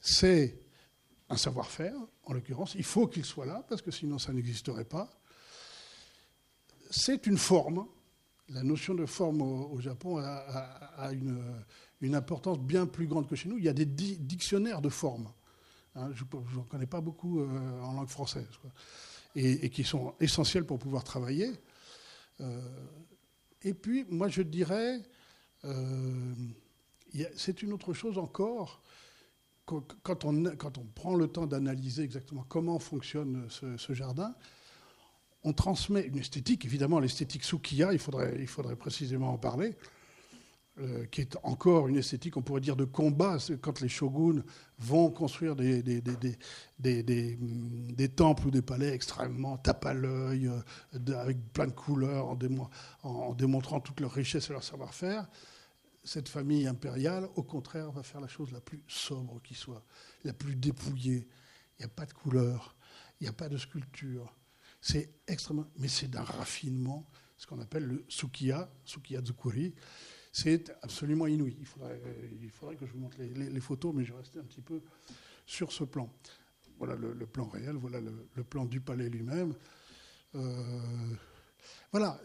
c'est 0.00 0.60
un 1.30 1.36
savoir-faire, 1.36 1.96
en 2.24 2.34
l'occurrence, 2.34 2.74
il 2.74 2.84
faut 2.84 3.06
qu'il 3.06 3.24
soit 3.24 3.46
là, 3.46 3.64
parce 3.68 3.80
que 3.80 3.90
sinon 3.90 4.18
ça 4.18 4.32
n'existerait 4.32 4.84
pas. 4.84 5.08
C'est 6.90 7.26
une 7.26 7.38
forme. 7.38 7.86
La 8.50 8.62
notion 8.62 8.94
de 8.94 9.06
forme 9.06 9.42
au, 9.42 9.80
Japon 9.80 10.18
a 10.18 11.12
une 12.00 12.14
importance 12.14 12.58
bien 12.58 12.86
plus 12.86 13.06
grande 13.06 13.28
que 13.28 13.36
chez 13.36 13.48
nous. 13.48 13.58
Il 13.58 13.64
y 13.64 13.68
a 13.68 13.74
des 13.74 13.86
dictionnaires 13.86 14.80
de 14.80 14.88
formes. 14.88 15.28
Hein, 15.98 16.10
je 16.14 16.24
n'en 16.56 16.62
connais 16.62 16.86
pas 16.86 17.00
beaucoup 17.00 17.40
euh, 17.40 17.80
en 17.82 17.92
langue 17.92 18.08
française. 18.08 18.46
Et, 19.34 19.70
qui 19.70 19.84
sont 19.84 20.14
essentiels 20.20 20.64
pour 20.64 20.78
pouvoir 20.78 21.04
travailler. 21.04 21.52
Euh, 22.40 22.60
et 23.62 23.72
puis, 23.72 24.04
moi, 24.08 24.28
je 24.28 24.42
dirais, 24.42 25.00
euh, 25.64 26.34
c'est 27.36 27.62
une 27.62 27.72
autre 27.72 27.92
chose 27.92 28.18
encore. 28.18 28.82
Quand 29.64 30.24
on, 30.24 30.86
prend 30.94 31.14
le 31.14 31.28
temps 31.28 31.46
d'analyser 31.46 32.02
exactement 32.02 32.44
comment 32.48 32.78
fonctionne 32.78 33.46
ce, 33.50 33.92
jardin, 33.92 34.34
on 35.44 35.52
transmet 35.52 36.02
une 36.02 36.18
esthétique, 36.18 36.64
évidemment 36.64 37.00
l'esthétique 37.00 37.44
Sukiya, 37.44 37.92
il 37.92 37.98
faudrait, 37.98 38.76
précisément 38.76 39.32
en 39.32 39.38
parler, 39.38 39.76
euh, 40.80 41.06
qui 41.06 41.22
est 41.22 41.36
encore 41.42 41.88
une 41.88 41.96
esthétique, 41.96 42.36
on 42.36 42.42
pourrait 42.42 42.60
dire, 42.60 42.76
de 42.76 42.84
combat, 42.84 43.38
quand 43.60 43.80
les 43.80 43.88
shoguns 43.88 44.42
vont 44.78 45.10
construire 45.10 45.56
des, 45.56 45.82
temples 48.14 48.46
ou 48.46 48.50
des 48.50 48.62
palais 48.62 48.92
extrêmement 48.92 49.58
tape 49.58 49.86
à 49.86 49.94
l'œil, 49.94 50.48
euh, 50.48 51.14
avec 51.16 51.52
plein 51.52 51.66
de 51.66 51.72
couleurs, 51.72 52.36
en, 53.02 53.34
démontrant 53.34 53.80
toute 53.80 54.00
leur 54.00 54.12
richesse 54.12 54.50
et 54.50 54.52
leur 54.52 54.62
savoir-faire. 54.62 55.28
Cette 56.04 56.28
famille 56.28 56.66
impériale, 56.66 57.28
au 57.34 57.42
contraire, 57.42 57.90
va 57.90 58.02
faire 58.02 58.20
la 58.20 58.28
chose 58.28 58.52
la 58.52 58.60
plus 58.60 58.82
sobre 58.86 59.42
qui 59.42 59.54
soit, 59.54 59.84
la 60.24 60.32
plus 60.32 60.54
dépouillée. 60.54 61.28
Il 61.78 61.82
n'y 61.82 61.84
a 61.86 61.88
pas 61.88 62.06
de 62.06 62.12
couleurs, 62.12 62.76
il 63.20 63.24
n'y 63.24 63.28
a 63.28 63.32
pas 63.32 63.48
de 63.48 63.56
sculpture. 63.56 64.32
C'est 64.80 65.10
extrêmement, 65.26 65.66
mais 65.76 65.88
c'est 65.88 66.08
d'un 66.08 66.22
raffinement, 66.22 67.08
ce 67.36 67.46
qu'on 67.46 67.60
appelle 67.60 67.84
le 67.84 68.04
sukiya, 68.08 68.70
sukiya 68.84 69.22
zukuri, 69.24 69.74
c'est 70.32 70.70
absolument 70.82 71.26
inouï. 71.26 71.56
Il 71.58 71.66
faudrait, 72.50 72.76
que 72.76 72.86
je 72.86 72.92
vous 72.92 73.00
montre 73.00 73.18
les, 73.20 73.60
photos, 73.60 73.94
mais 73.94 74.04
je 74.04 74.12
vais 74.12 74.18
rester 74.18 74.38
un 74.38 74.44
petit 74.44 74.60
peu 74.60 74.82
sur 75.46 75.72
ce 75.72 75.84
plan. 75.84 76.12
Voilà 76.78 76.94
le, 76.94 77.26
plan 77.26 77.48
réel, 77.48 77.74
voilà 77.76 78.00
le, 78.00 78.44
plan 78.44 78.64
du 78.64 78.80
palais 78.80 79.08
lui-même. 79.08 79.54
Euh, 80.34 81.14
voilà, 81.90 82.20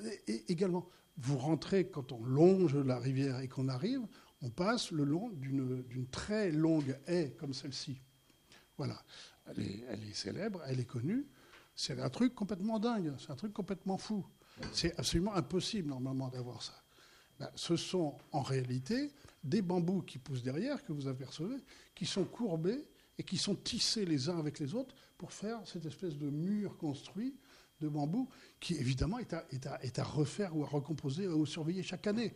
également, 0.47 0.87
vous 1.17 1.37
rentrez 1.37 1.89
quand 1.89 2.11
on 2.11 2.23
longe 2.23 2.75
la 2.75 2.99
rivière 2.99 3.39
et 3.39 3.47
qu'on 3.47 3.67
arrive, 3.67 4.01
on 4.41 4.49
passe 4.49 4.91
le 4.91 5.05
long 5.05 5.29
d'une 5.29 6.07
très 6.11 6.51
longue 6.51 6.97
haie 7.07 7.33
comme 7.39 7.53
celle-ci. 7.53 8.01
Voilà, 8.77 9.01
elle 9.47 9.61
est, 9.61 10.13
célèbre, 10.13 10.61
elle 10.67 10.79
est 10.79 10.85
connue. 10.85 11.25
C'est 11.76 11.99
un 11.99 12.09
truc 12.09 12.36
complètement 12.36 12.80
dingue, 12.80 13.13
c'est 13.19 13.32
un 13.32 13.36
truc 13.36 13.53
complètement 13.53 13.97
fou. 13.97 14.26
C'est 14.71 14.97
absolument 14.99 15.34
impossible 15.34 15.89
normalement 15.89 16.30
d'avoir 16.30 16.61
ça. 16.61 16.74
Ben, 17.39 17.49
ce 17.55 17.76
sont 17.76 18.17
en 18.32 18.41
réalité 18.41 19.11
des 19.43 19.61
bambous 19.61 20.03
qui 20.03 20.19
poussent 20.19 20.43
derrière, 20.43 20.84
que 20.84 20.93
vous 20.93 21.07
apercevez, 21.07 21.57
qui 21.95 22.05
sont 22.05 22.26
courbés 22.26 22.88
et 23.17 23.24
qui 23.24 23.38
sont 23.38 23.55
tissés 23.55 24.05
les 24.05 24.30
uns 24.30 24.38
avec 24.38 24.59
les 24.59 24.76
autres 24.76 24.95
pour 25.17 25.32
faire 25.32 25.59
cette 25.65 25.86
espèce 25.86 26.17
de 26.17 26.30
mur 26.30 26.78
construit 26.78 27.36
de 27.82 27.88
bambou 27.88 28.30
qui 28.59 28.76
évidemment 28.76 29.19
est 29.19 29.34
à, 29.99 30.03
refaire 30.03 30.55
ou 30.55 30.63
à 30.63 30.67
recomposer 30.67 31.28
ou 31.28 31.43
à 31.43 31.45
surveiller 31.45 31.84
chaque 31.84 32.07
année. 32.07 32.34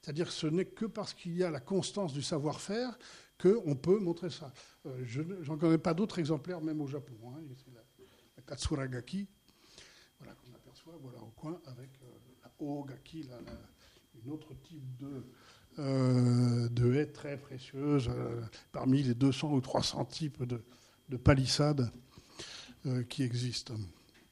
C'est-à-dire 0.00 0.26
que 0.26 0.32
ce 0.32 0.46
n'est 0.46 0.66
que 0.66 0.86
parce 0.86 1.14
qu'il 1.14 1.36
y 1.36 1.44
a 1.44 1.50
la 1.50 1.60
constance 1.60 2.12
du 2.12 2.22
savoir-faire 2.22 2.98
qu'on 3.40 3.74
peut 3.74 3.98
montrer 3.98 4.30
ça. 4.30 4.52
Euh, 4.86 5.02
je 5.04 5.22
n'en 5.22 5.56
connais 5.56 5.78
pas 5.78 5.94
d'autres 5.94 6.18
exemplaires, 6.18 6.60
même 6.60 6.80
au 6.80 6.86
Japon. 6.86 7.14
Hein. 7.28 7.42
Katsuragaki, 8.46 9.28
voilà, 10.18 10.34
qu'on 10.34 10.54
aperçoit 10.54 10.94
voilà, 11.00 11.18
au 11.22 11.30
coin, 11.30 11.60
avec 11.66 11.90
euh, 12.02 12.06
la 12.42 12.50
Ogaki, 12.58 13.24
la, 13.24 13.36
un 13.36 14.30
autre 14.30 14.54
type 14.62 14.96
de, 14.98 15.24
euh, 15.78 16.68
de 16.68 16.94
haies 16.94 17.12
très 17.12 17.36
précieuses, 17.36 18.08
euh, 18.08 18.40
parmi 18.72 19.02
les 19.02 19.14
200 19.14 19.52
ou 19.52 19.60
300 19.60 20.04
types 20.04 20.42
de, 20.44 20.62
palissades 21.16 21.90
euh, 22.86 23.02
qui 23.04 23.22
existent, 23.22 23.74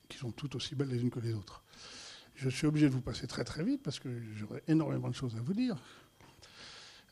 qui 0.08 0.18
sont 0.18 0.32
toutes 0.32 0.56
aussi 0.56 0.74
belles 0.74 0.88
les 0.88 1.02
unes 1.02 1.10
que 1.10 1.20
les 1.20 1.34
autres. 1.34 1.64
Je 2.34 2.48
suis 2.48 2.66
obligé 2.66 2.88
de 2.88 2.92
vous 2.92 3.00
passer 3.00 3.26
très 3.26 3.44
très 3.44 3.62
vite 3.62 3.82
parce 3.82 4.00
que 4.00 4.08
j'aurais 4.34 4.62
énormément 4.66 5.08
de 5.08 5.14
choses 5.14 5.36
à 5.36 5.40
vous 5.40 5.54
dire. 5.54 5.76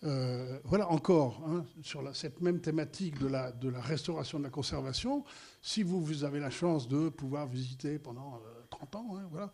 Voilà 0.03 0.89
encore, 0.91 1.43
hein, 1.47 1.65
sur 1.83 2.15
cette 2.17 2.41
même 2.41 2.61
thématique 2.61 3.19
de 3.19 3.29
la, 3.29 3.53
restauration 3.81 4.39
de 4.39 4.45
la 4.45 4.51
conservation, 4.51 5.25
si 5.61 5.83
vous, 5.83 6.03
vous 6.03 6.25
avez 6.25 6.41
la 6.41 6.51
chance 6.51 6.89
de 6.89 7.09
pouvoir 7.09 7.47
visiter 7.47 7.99
pendant 7.99 8.41
30 8.71 8.97
ans, 8.97 9.17
hein, 9.17 9.29
voilà, 9.31 9.53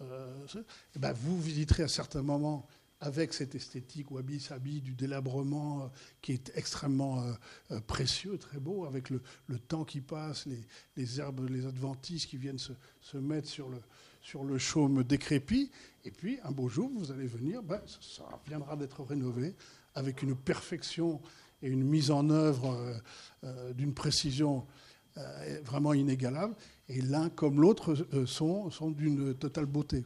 eh 0.00 0.98
ben 0.98 1.12
vous 1.12 1.40
visiterez 1.40 1.82
à 1.82 1.88
certains 1.88 2.22
moments 2.22 2.66
avec 3.00 3.32
cette 3.32 3.54
esthétique 3.54 4.10
wabi-sabi 4.10 4.80
du 4.80 4.94
délabrement 4.94 5.82
euh, 5.82 5.86
qui 6.20 6.32
est 6.32 6.52
extrêmement 6.56 7.22
euh, 7.22 7.32
euh, 7.70 7.80
précieux, 7.80 8.38
très 8.38 8.58
beau, 8.58 8.84
avec 8.86 9.10
le, 9.10 9.20
temps 9.68 9.84
qui 9.84 10.00
passe, 10.00 10.46
les, 10.96 11.20
herbes, 11.20 11.48
les 11.48 11.66
adventices 11.66 12.26
qui 12.26 12.36
viennent 12.36 12.58
se, 12.58 13.16
mettre 13.16 13.48
sur 13.48 13.68
le, 13.68 13.78
sur 14.20 14.44
le 14.44 14.58
chaume 14.58 15.04
décrépit. 15.04 15.70
Et 16.04 16.10
puis, 16.10 16.38
un 16.42 16.50
beau 16.50 16.68
jour, 16.68 16.90
vous 16.94 17.12
allez 17.12 17.26
venir, 17.26 17.62
ben, 17.62 17.80
ça, 18.00 18.24
viendra 18.46 18.76
d'être 18.76 19.02
rénové 19.04 19.54
avec 19.98 20.22
une 20.22 20.36
perfection 20.36 21.20
et 21.62 21.68
une 21.68 21.84
mise 21.84 22.10
en 22.10 22.30
œuvre 22.30 22.78
d'une 23.74 23.92
précision 23.92 24.66
vraiment 25.64 25.92
inégalable. 25.92 26.54
Et 26.88 27.00
l'un 27.00 27.28
comme 27.28 27.60
l'autre 27.60 27.94
sont, 28.26 28.70
d'une 28.90 29.34
totale 29.34 29.66
beauté. 29.66 30.04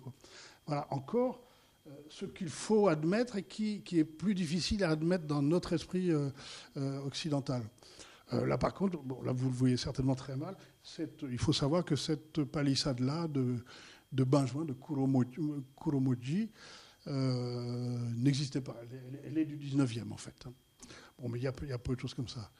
Voilà, 0.67 0.87
encore 0.91 1.43
euh, 1.89 1.91
ce 2.09 2.27
qu'il 2.27 2.49
faut 2.49 2.87
admettre 2.87 3.37
et 3.37 3.43
qui, 3.43 3.83
est 3.93 4.05
plus 4.05 4.35
difficile 4.35 4.85
à 4.85 4.91
admettre 4.91 5.25
dans 5.27 5.43
notre 5.43 5.73
esprit 5.73 6.13
euh, 6.13 6.31
euh, 6.77 7.01
occidental. 7.01 7.63
là, 8.31 8.57
par 8.57 8.73
contre, 8.73 8.99
bon, 8.99 9.21
là, 9.23 9.33
vous 9.33 9.49
le 9.49 9.55
voyez 9.55 9.77
certainement 9.77 10.15
très 10.15 10.37
mal. 10.37 10.57
il 11.29 11.39
faut 11.39 11.53
savoir 11.53 11.85
que 11.85 11.97
cette 11.97 12.45
palissade-là 12.45 13.27
de, 13.27 13.57
de 14.13 14.25
de 14.25 14.75
Kuromoji, 15.77 16.49
euh, 17.09 17.99
n'existait 18.17 18.61
pas. 18.61 18.77
Elle, 19.25 19.39
est 19.39 19.45
du 19.45 19.57
19e 19.57 20.13
en 20.13 20.17
fait. 20.17 20.35
Hein. 20.47 20.53
Bon, 21.19 21.29
mais 21.29 21.39
il 21.39 21.43
y, 21.43 21.47
a, 21.47 21.53
peu 21.53 21.95
de 21.95 22.01
choses 22.01 22.15
comme 22.15 22.29
ça. 22.29 22.51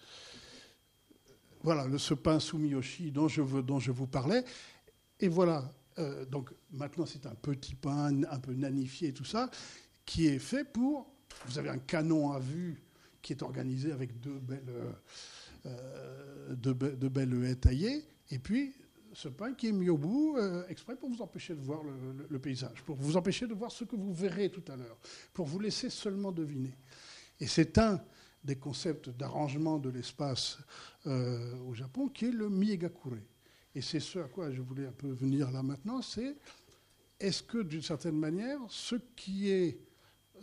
Voilà, 1.63 1.87
le, 1.87 1.99
ce 1.99 2.15
pain 2.15 2.41
Sumiyoshi 2.41 3.13
dont 3.13 3.29
je, 3.29 3.43
dont 3.61 3.79
je 3.79 3.93
vous 3.93 4.07
parlais. 4.07 4.45
Et 5.21 5.29
voilà, 5.29 5.71
euh, 5.99 6.25
donc 6.25 6.53
maintenant 6.73 7.07
c'est 7.07 7.27
un 7.27 7.35
petit 7.35 7.75
pain 7.75 8.23
un 8.25 8.39
peu 8.41 8.53
nanifié 8.55 9.13
tout 9.13 9.25
ça, 9.25 9.51
qui 10.05 10.27
est 10.27 10.39
fait 10.39 10.65
pour. 10.65 11.13
Vous 11.47 11.59
avez 11.59 11.71
un 11.71 11.79
canon 11.79 12.33
à 12.33 12.39
vue 12.39 12.83
qui 13.23 13.33
est 13.33 13.43
organisé 13.43 13.93
avec 13.93 14.21
deux 14.21 14.39
belles, 14.39 14.95
euh, 15.67 16.55
deux, 16.55 16.75
belles 16.75 17.45
haies 17.45 17.57
taillées, 17.57 18.05
et 18.31 18.39
puis 18.39 18.75
ce 19.13 19.29
pain 19.29 19.55
qui 19.55 19.69
est 19.69 19.73
mis 19.73 19.89
au 19.89 19.99
bout 19.99 20.37
euh, 20.37 20.67
exprès 20.69 20.97
pour 20.97 21.11
vous 21.11 21.23
empêcher 21.23 21.55
de 21.55 21.61
voir 21.61 21.83
le, 21.83 22.39
paysage, 22.39 22.83
pour 22.85 22.97
vous 22.97 23.17
empêcher 23.17 23.47
de 23.47 23.55
voir 23.55 23.71
ce 23.71 23.85
que 23.85 23.97
vous 23.97 24.13
verrez 24.13 24.51
tout 24.51 24.65
à 24.73 24.77
l'heure, 24.77 24.97
pour 25.33 25.47
vous 25.47 25.59
laisser 25.59 25.91
seulement 25.91 26.33
deviner. 26.33 26.75
Et 27.41 27.47
c'est 27.47 27.79
un 27.79 28.03
des 28.43 28.57
concepts 28.57 29.11
d'arrangement 29.11 29.79
de 29.79 29.91
l'espace 29.91 30.59
euh, 31.07 31.57
au 31.69 31.75
Japon 31.75 32.09
qui 32.09 32.27
est 32.27 32.33
le 32.33 32.49
miegakure. 32.49 33.19
Et 33.75 33.81
c'est 33.81 34.01
ce 34.01 34.19
à 34.19 34.29
quoi 34.29 34.51
je 34.51 34.61
voulais 34.61 34.87
un 34.87 34.93
peu 34.93 35.09
venir 35.09 35.51
là 35.51 35.63
maintenant, 35.63 36.03
c'est 36.03 36.37
est-ce 37.21 37.43
que 37.43 37.59
d'une 37.59 37.83
certaine 37.83 38.19
manière, 38.19 38.59
ce 38.69 38.97
qui, 39.17 39.51
est, 39.51 39.79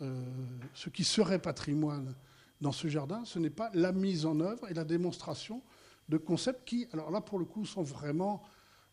euh, 0.00 0.24
ce 0.72 0.88
qui 0.88 1.04
serait 1.04 1.38
patrimoine 1.38 2.14
dans 2.60 2.72
ce 2.72 2.88
jardin, 2.88 3.24
ce 3.24 3.38
n'est 3.38 3.50
pas 3.50 3.70
la 3.74 3.92
mise 3.92 4.26
en 4.26 4.40
œuvre 4.40 4.68
et 4.68 4.74
la 4.74 4.84
démonstration 4.84 5.62
de 6.08 6.16
concepts 6.16 6.66
qui, 6.66 6.88
alors 6.92 7.10
là 7.10 7.20
pour 7.20 7.38
le 7.38 7.44
coup, 7.44 7.64
sont 7.64 7.82
vraiment 7.82 8.42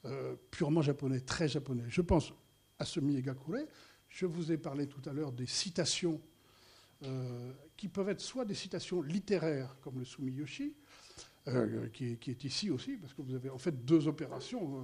euh, 0.08 0.36
purement 0.52 0.82
japonais, 0.82 1.20
très 1.20 1.48
japonais. 1.48 1.84
Je 1.88 2.02
pense 2.02 2.34
à 2.80 2.86
ce 2.86 3.00
Miegakure. 3.00 3.68
Je 4.08 4.26
vous 4.26 4.52
ai 4.52 4.58
parlé 4.58 4.88
tout 4.88 5.02
à 5.10 5.14
l'heure 5.14 5.32
des 5.32 5.46
citations 5.46 6.22
euh, 7.04 7.52
qui 7.76 7.88
peuvent 7.88 8.10
être 8.10 8.22
soit 8.22 8.46
des 8.46 8.54
citations 8.54 9.02
littéraires, 9.02 9.76
comme 9.82 10.00
le 10.00 10.06
Sumiyoshi, 10.06 10.76
euh, 11.48 11.88
qui, 11.90 12.06
est, 12.06 12.44
ici 12.44 12.70
aussi, 12.70 12.98
parce 12.98 13.14
que 13.14 13.22
vous 13.22 13.36
avez 13.36 13.50
en 13.50 13.58
fait 13.58 13.86
deux 13.86 14.08
opérations 14.08 14.84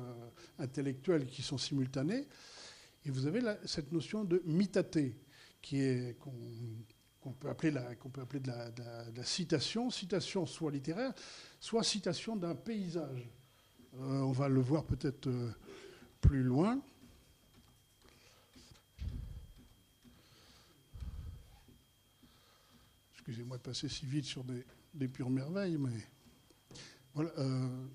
intellectuelles 0.60 1.26
qui 1.26 1.42
sont 1.42 1.58
simultanées, 1.58 2.28
et 3.06 3.10
vous 3.10 3.26
avez 3.26 3.42
cette 3.66 3.92
notion 3.92 4.24
de 4.24 4.42
mitate, 4.46 4.98
qui 5.62 5.80
est 5.80 6.18
qu'on 7.24 7.32
peut 7.32 7.50
appeler, 7.50 7.72
la, 7.72 7.96
qu'on 7.96 8.10
peut 8.10 8.22
appeler 8.22 8.42
de 8.42 8.50
la, 8.50 9.24
citation, 9.24 9.90
citation 9.90 10.46
soit 10.46 10.72
littéraire, 10.72 11.14
soit 11.60 11.84
citation 11.84 12.36
d'un 12.36 12.56
paysage. 12.56 13.30
Euh, 14.00 14.22
on 14.22 14.32
va 14.32 14.50
le 14.50 14.60
voir 14.60 14.84
peut-être 14.86 15.28
euh, 15.28 15.52
plus 16.20 16.41
loin. 16.41 16.82
Excusez-moi 23.14 23.58
de 23.58 23.62
passer 23.62 23.88
si 23.88 24.06
vite 24.06 24.26
sur 24.26 24.44
des, 24.44 25.08
pures 25.08 25.30
merveilles, 25.30 25.78
mais. 25.78 25.91
Euh, 27.18 27.86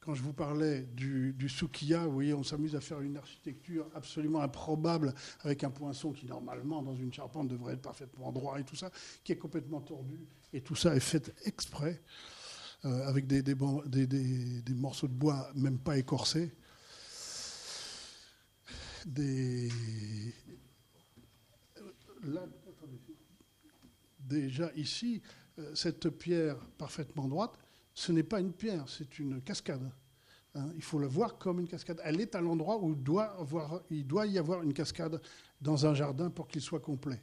quand 0.00 0.14
je 0.14 0.22
vous 0.22 0.32
parlais 0.32 0.82
du, 0.82 1.32
du 1.32 1.48
Sukiya, 1.48 2.04
vous 2.04 2.12
voyez, 2.12 2.34
on 2.34 2.42
s'amuse 2.42 2.74
à 2.74 2.80
faire 2.80 3.00
une 3.00 3.16
architecture 3.16 3.88
absolument 3.94 4.40
improbable 4.40 5.14
avec 5.40 5.64
un 5.64 5.70
poinçon 5.70 6.12
qui, 6.12 6.26
normalement, 6.26 6.82
dans 6.82 6.96
une 6.96 7.12
charpente, 7.12 7.48
devrait 7.48 7.74
être 7.74 7.82
parfaitement 7.82 8.30
droit 8.32 8.58
et 8.60 8.64
tout 8.64 8.76
ça, 8.76 8.90
qui 9.24 9.32
est 9.32 9.38
complètement 9.38 9.80
tordu. 9.80 10.18
Et 10.52 10.60
tout 10.60 10.74
ça 10.74 10.94
est 10.94 11.00
fait 11.00 11.32
exprès. 11.46 12.02
Euh, 12.84 13.06
avec 13.06 13.28
des, 13.28 13.42
des, 13.42 13.54
morceaux 14.74 15.06
de 15.06 15.12
bois 15.12 15.48
même 15.54 15.78
pas 15.78 15.96
écorcés. 15.98 16.52
Déjà 24.18 24.72
ici, 24.74 25.22
euh, 25.60 25.72
cette 25.76 26.08
pierre 26.10 26.56
parfaitement 26.76 27.28
droite, 27.28 27.56
ce 27.94 28.10
n'est 28.10 28.24
pas 28.24 28.40
une 28.40 28.52
pierre, 28.52 28.88
c'est 28.88 29.20
une 29.20 29.40
cascade. 29.42 29.88
Hein. 30.56 30.72
il 30.74 30.82
faut 30.82 30.98
la 30.98 31.06
voir 31.06 31.38
comme 31.38 31.60
une 31.60 31.68
cascade. 31.68 32.00
Elle 32.02 32.20
est 32.20 32.34
à 32.34 32.40
l'endroit 32.40 32.82
où 32.82 32.96
doit 32.96 33.38
avoir, 33.38 33.82
il 33.90 34.04
doit 34.04 34.26
y 34.26 34.38
avoir 34.38 34.60
une 34.64 34.74
cascade 34.74 35.22
dans 35.60 35.86
un 35.86 35.94
jardin 35.94 36.30
pour 36.30 36.48
qu'il 36.48 36.60
soit 36.60 36.80
complet. 36.80 37.22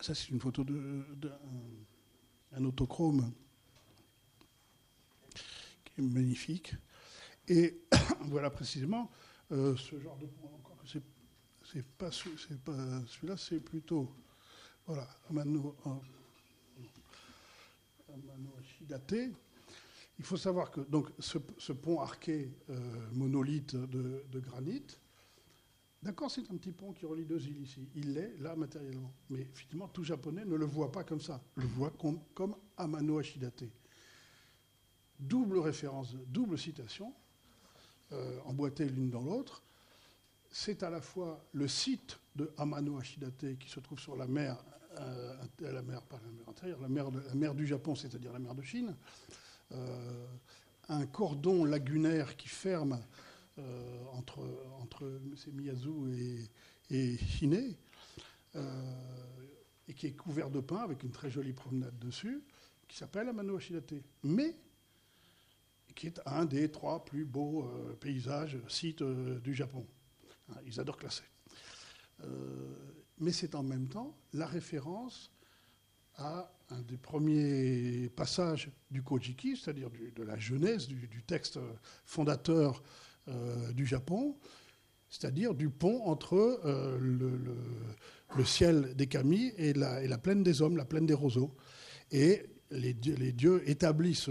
Ça, 0.00 0.14
c'est 0.14 0.28
une 0.28 0.40
photo 0.40 0.62
de, 0.62 1.04
un 2.52 2.64
autochrome 2.64 3.32
qui 5.84 6.00
est 6.00 6.02
magnifique. 6.02 6.74
Et 7.48 7.80
voilà 8.26 8.50
précisément 8.50 9.10
euh, 9.52 9.76
ce 9.76 9.98
genre 9.98 10.16
de. 10.18 10.26
Encore 10.42 10.76
que 10.78 10.88
c'est, 11.64 11.84
pas, 11.84 12.10
celui-là, 12.10 13.36
c'est 13.36 13.60
plutôt 13.60 14.10
voilà 14.86 15.06
Amano, 15.28 15.76
Amano 18.08 18.54
Ashidate. 18.58 19.34
Il 20.18 20.24
faut 20.24 20.36
savoir 20.36 20.70
que 20.70 20.80
donc 20.80 21.08
ce, 21.18 21.72
pont 21.72 22.00
arqué 22.00 22.50
euh, 22.70 23.10
monolithe 23.12 23.76
de 23.76 24.40
granit 24.40 24.84
D'accord, 26.02 26.30
c'est 26.30 26.48
un 26.50 26.56
petit 26.56 26.70
pont 26.70 26.92
qui 26.92 27.06
relie 27.06 27.24
deux 27.24 27.44
îles 27.46 27.60
ici. 27.60 27.88
Il 27.96 28.14
l'est, 28.14 28.36
là, 28.38 28.54
matériellement. 28.54 29.12
Mais 29.30 29.40
effectivement, 29.40 29.88
tout 29.88 30.04
japonais 30.04 30.44
ne 30.44 30.54
le 30.54 30.64
voit 30.64 30.92
pas 30.92 31.02
comme 31.02 31.20
ça. 31.20 31.42
Le 31.56 31.66
voit 31.66 31.92
comme, 32.34 32.54
Amano 32.76 33.18
Ashidate. 33.18 33.64
Double 35.18 35.58
référence, 35.58 36.14
double 36.28 36.56
citation, 36.56 37.12
euh, 38.12 38.38
emboîtée 38.44 38.88
l'une 38.88 39.10
dans 39.10 39.22
l'autre. 39.22 39.64
C'est 40.50 40.84
à 40.84 40.90
la 40.90 41.00
fois 41.00 41.44
le 41.52 41.66
site 41.66 42.18
de 42.36 42.52
Amano 42.56 42.98
Ashidate 42.98 43.58
qui 43.58 43.68
se 43.68 43.80
trouve 43.80 43.98
sur 43.98 44.14
la 44.14 44.28
mer, 44.28 44.56
euh, 45.00 45.34
la 45.60 45.82
mer, 45.82 46.02
pas 46.02 46.20
la 46.24 46.30
mer 46.30 46.48
intérieure, 46.48 46.80
la 46.80 46.88
mer, 46.88 47.10
la 47.10 47.34
mer 47.34 47.54
du 47.56 47.66
Japon, 47.66 47.96
c'est-à-dire 47.96 48.32
la 48.32 48.38
mer 48.38 48.54
de 48.54 48.62
Chine. 48.62 48.94
Euh, 49.72 50.26
un 50.88 51.06
cordon 51.06 51.64
lagunaire 51.64 52.36
qui 52.36 52.48
ferme 52.48 53.00
euh, 53.58 54.04
entre, 54.12 54.40
entre 54.80 55.20
Miyazu 55.52 55.90
et, 56.12 56.50
et 56.90 57.18
euh, 58.56 58.94
et 59.88 59.94
qui 59.94 60.06
est 60.06 60.12
couvert 60.12 60.50
de 60.50 60.60
pin 60.60 60.78
avec 60.78 61.02
une 61.02 61.10
très 61.10 61.30
jolie 61.30 61.52
promenade 61.52 61.98
dessus, 61.98 62.42
qui 62.86 62.96
s'appelle 62.96 63.28
Amano 63.28 63.56
Ashidate, 63.56 63.94
mais 64.22 64.54
qui 65.94 66.06
est 66.06 66.20
un 66.26 66.44
des 66.44 66.70
trois 66.70 67.04
plus 67.04 67.24
beaux 67.24 67.64
euh, 67.64 67.94
paysages, 67.94 68.58
sites 68.68 69.02
du 69.02 69.54
Japon. 69.54 69.86
Hein, 70.50 70.56
ils 70.66 70.78
adorent 70.78 70.98
classer. 70.98 71.24
mais 73.18 73.32
c'est 73.32 73.54
en 73.54 73.62
même 73.62 73.88
temps 73.88 74.16
la 74.32 74.46
référence 74.46 75.32
à 76.16 76.52
un 76.70 76.82
des 76.82 76.96
premiers 76.96 78.10
passages 78.10 78.70
du 78.90 79.02
Kojiki, 79.02 79.56
c'est-à-dire 79.56 79.90
de 79.90 80.22
la 80.22 80.38
genèse 80.38 80.86
du, 80.86 81.22
texte 81.22 81.58
fondateur 82.04 82.82
du 83.74 83.86
Japon, 83.86 84.36
c'est-à-dire 85.10 85.54
du 85.54 85.70
pont 85.70 86.02
entre 86.04 86.60
euh, 86.64 86.98
le, 87.00 88.44
ciel 88.44 88.94
des 88.94 89.06
Kami 89.06 89.52
et 89.56 89.72
la, 89.72 90.18
plaine 90.18 90.42
des 90.42 90.60
hommes, 90.62 90.76
la 90.76 90.84
plaine 90.84 91.06
des 91.06 91.14
roseaux. 91.14 91.54
Et 92.10 92.42
les, 92.70 92.92
dieux 92.94 93.62
établissent 93.68 94.28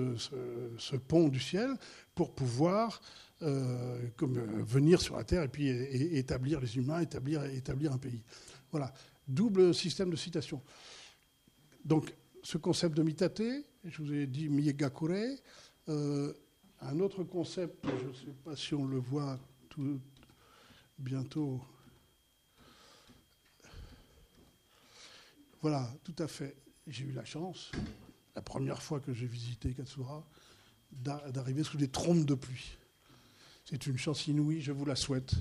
ce, 0.77 0.95
pont 0.95 1.29
du 1.29 1.39
ciel 1.39 1.71
pour 2.13 2.35
pouvoir 2.35 3.01
euh, 3.41 3.99
venir 4.19 5.01
sur 5.01 5.17
la 5.17 5.23
terre 5.23 5.43
et 5.43 5.47
puis 5.47 5.67
établir 5.67 6.59
les 6.59 6.77
humains, 6.77 7.01
établir, 7.01 7.41
un 7.91 7.97
pays. 7.97 8.23
Voilà, 8.71 8.93
double 9.27 9.73
système 9.73 10.11
de 10.11 10.15
citation. 10.15 10.61
Donc, 11.83 12.13
ce 12.43 12.57
concept 12.57 12.95
de 12.95 13.03
mitate, 13.03 13.41
je 13.83 14.01
vous 14.01 14.13
ai 14.13 14.27
dit 14.27 14.47
miegakure, 14.49 15.37
un 16.81 16.99
autre 16.99 17.23
concept, 17.23 17.85
je 17.85 18.07
ne 18.07 18.13
sais 18.13 18.33
pas 18.43 18.55
si 18.55 18.73
on 18.73 18.85
le 18.85 18.97
voit 18.97 19.39
tout 19.69 19.99
bientôt. 20.97 21.61
Voilà, 25.61 25.91
tout 26.03 26.15
à 26.19 26.27
fait. 26.27 26.55
J'ai 26.85 27.05
eu 27.05 27.11
la 27.11 27.25
chance, 27.25 27.71
la 28.35 28.41
première 28.41 28.81
fois 28.81 28.99
que 28.99 29.13
j'ai 29.13 29.25
visité 29.25 29.73
Katsura, 29.73 30.25
d'arriver 30.91 31.63
sous 31.63 31.77
des 31.77 31.89
trompes 31.89 32.25
de 32.25 32.35
pluie. 32.35 32.77
C'est 33.65 33.87
une 33.87 33.97
chance 33.97 34.27
inouïe, 34.27 34.61
je 34.61 34.71
vous 34.71 34.85
la 34.85 34.95
souhaite. 34.95 35.33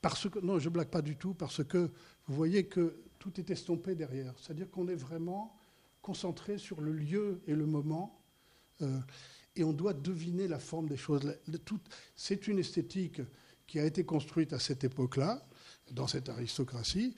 Parce 0.00 0.28
que, 0.28 0.38
non, 0.38 0.58
je 0.58 0.68
ne 0.68 0.74
blague 0.74 0.90
pas 0.90 1.02
du 1.02 1.16
tout, 1.16 1.34
parce 1.34 1.64
que 1.64 1.90
vous 2.26 2.34
voyez 2.34 2.66
que 2.66 3.02
tout 3.18 3.40
est 3.40 3.50
estompé 3.50 3.94
derrière. 3.94 4.34
C'est-à-dire 4.38 4.70
qu'on 4.70 4.86
est 4.88 4.94
vraiment 4.94 5.58
concentré 6.00 6.58
sur 6.58 6.80
le 6.80 6.92
lieu 6.92 7.40
et 7.48 7.54
le 7.54 7.66
moment. 7.66 8.22
Euh, 8.82 9.00
et 9.56 9.64
on 9.64 9.72
doit 9.72 9.94
deviner 9.94 10.46
la 10.46 10.58
forme 10.58 10.88
des 10.88 10.96
choses. 10.96 11.34
C'est 12.14 12.46
une 12.46 12.58
esthétique 12.58 13.20
qui 13.66 13.80
a 13.80 13.84
été 13.84 14.04
construite 14.04 14.52
à 14.52 14.58
cette 14.58 14.84
époque-là, 14.84 15.44
dans 15.92 16.06
cette 16.06 16.28
aristocratie, 16.28 17.14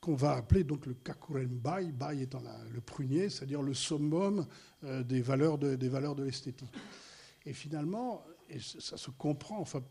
qu'on 0.00 0.14
va 0.14 0.34
appeler 0.34 0.62
donc 0.62 0.86
le 0.86 0.94
kakuren 0.94 1.48
bai, 1.48 1.92
étant 2.20 2.42
le 2.72 2.80
prunier, 2.80 3.30
c'est-à-dire 3.30 3.62
le 3.62 3.74
summum 3.74 4.46
euh, 4.84 5.02
des 5.02 5.22
valeurs 5.22 5.58
de, 5.58 6.22
l'esthétique. 6.22 6.68
Et 7.44 7.52
finalement, 7.52 8.24
et 8.48 8.60
ça 8.60 8.96
se 8.96 9.10
comprend, 9.10 9.58
enfin, 9.58 9.82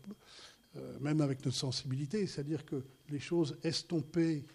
même 1.00 1.20
avec 1.20 1.44
notre 1.44 1.56
sensibilité, 1.56 2.26
c'est-à-dire 2.26 2.64
que 2.64 2.84
les 3.08 3.18
choses 3.18 3.58
estompées 3.62 4.46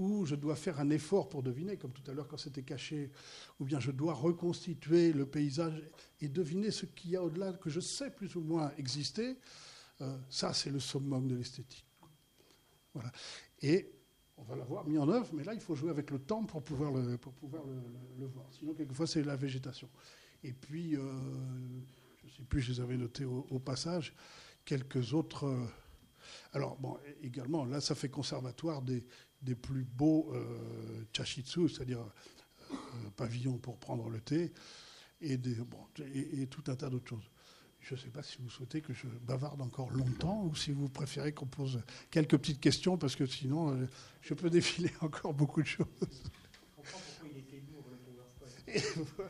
où 0.00 0.24
je 0.24 0.34
dois 0.34 0.56
faire 0.56 0.80
un 0.80 0.88
effort 0.88 1.28
pour 1.28 1.42
deviner, 1.42 1.76
comme 1.76 1.92
tout 1.92 2.10
à 2.10 2.14
l'heure 2.14 2.26
quand 2.26 2.38
c'était 2.38 2.62
caché, 2.62 3.10
ou 3.58 3.66
bien 3.66 3.78
je 3.80 3.90
dois 3.90 4.14
reconstituer 4.14 5.12
le 5.12 5.26
paysage 5.26 5.82
et 6.22 6.28
deviner 6.28 6.70
ce 6.70 6.86
qu'il 6.86 7.10
y 7.10 7.16
a 7.16 7.22
au-delà, 7.22 7.52
que 7.52 7.68
je 7.68 7.80
sais 7.80 8.10
plus 8.10 8.34
ou 8.34 8.40
moins 8.40 8.72
exister, 8.78 9.36
euh, 10.00 10.16
ça 10.30 10.54
c'est 10.54 10.70
le 10.70 10.80
summum 10.80 11.28
de 11.28 11.36
l'esthétique. 11.36 11.84
Voilà. 12.94 13.12
Et 13.60 13.92
on 14.38 14.42
va 14.44 14.56
l'avoir 14.56 14.86
mis 14.86 14.96
en 14.96 15.06
œuvre, 15.10 15.28
mais 15.34 15.44
là 15.44 15.52
il 15.52 15.60
faut 15.60 15.74
jouer 15.74 15.90
avec 15.90 16.10
le 16.10 16.18
temps 16.18 16.44
pour 16.44 16.62
pouvoir 16.62 16.92
le, 16.92 17.18
pour 17.18 17.34
pouvoir 17.34 17.62
le, 18.18 18.26
voir. 18.26 18.46
Sinon, 18.52 18.72
quelquefois, 18.72 19.06
c'est 19.06 19.22
la 19.22 19.36
végétation. 19.36 19.90
Et 20.42 20.54
puis, 20.54 20.96
euh, 20.96 21.02
je 22.22 22.26
ne 22.26 22.30
sais 22.30 22.42
plus, 22.48 22.62
je 22.62 22.72
les 22.72 22.80
avais 22.80 22.96
notés 22.96 23.26
au, 23.26 23.58
passage, 23.58 24.14
quelques 24.64 25.12
autres. 25.12 25.44
Euh, 25.44 25.66
alors, 26.54 26.78
bon, 26.78 26.96
également, 27.22 27.66
là, 27.66 27.82
ça 27.82 27.94
fait 27.94 28.08
conservatoire 28.08 28.80
des, 28.80 29.04
des 29.42 29.54
plus 29.54 29.84
beaux 29.84 30.30
euh, 30.34 31.04
chashitsu, 31.12 31.68
c'est-à-dire 31.68 32.04
euh, 32.70 32.74
pavillons 33.16 33.58
pour 33.58 33.78
prendre 33.78 34.08
le 34.08 34.20
thé, 34.20 34.52
et, 35.20 35.36
des, 35.36 35.54
bon, 35.54 35.78
et, 36.14 36.46
tout 36.46 36.64
un 36.68 36.76
tas 36.76 36.88
d'autres 36.90 37.08
choses. 37.08 37.30
Je 37.80 37.94
ne 37.94 38.00
sais 38.00 38.08
pas 38.08 38.22
si 38.22 38.38
vous 38.40 38.50
souhaitez 38.50 38.82
que 38.82 38.92
je 38.92 39.06
bavarde 39.22 39.62
encore 39.62 39.90
longtemps 39.90 40.44
ou 40.44 40.54
si 40.54 40.70
vous 40.70 40.88
préférez 40.88 41.32
qu'on 41.32 41.46
pose 41.46 41.82
quelques 42.10 42.36
petites 42.36 42.60
questions, 42.60 42.98
parce 42.98 43.16
que 43.16 43.26
sinon, 43.26 43.74
euh, 43.74 43.86
je 44.20 44.34
peux 44.34 44.50
défiler 44.50 44.90
encore 45.00 45.34
beaucoup 45.34 45.62
de 45.62 45.66
choses. 45.66 45.86
Comprends 46.76 46.98
pourquoi 46.98 47.28
il 47.32 47.38
était 47.38 47.62
lourd, 47.70 47.84
le 47.90 47.96
PowerPoint. 47.96 49.28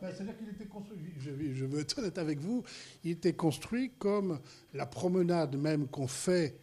Ben, 0.00 0.12
c'est-à-dire 0.14 0.38
qu'il 0.38 0.48
était 0.48 0.66
construit, 0.66 0.98
je, 1.18 1.30
je, 1.54 1.64
veux 1.64 1.80
être 1.80 1.98
honnête 1.98 2.18
avec 2.18 2.38
vous, 2.38 2.62
il 3.02 3.10
était 3.12 3.32
construit 3.32 3.90
comme 3.98 4.38
la 4.72 4.86
promenade 4.86 5.56
même 5.56 5.88
qu'on 5.88 6.06
fait 6.06 6.60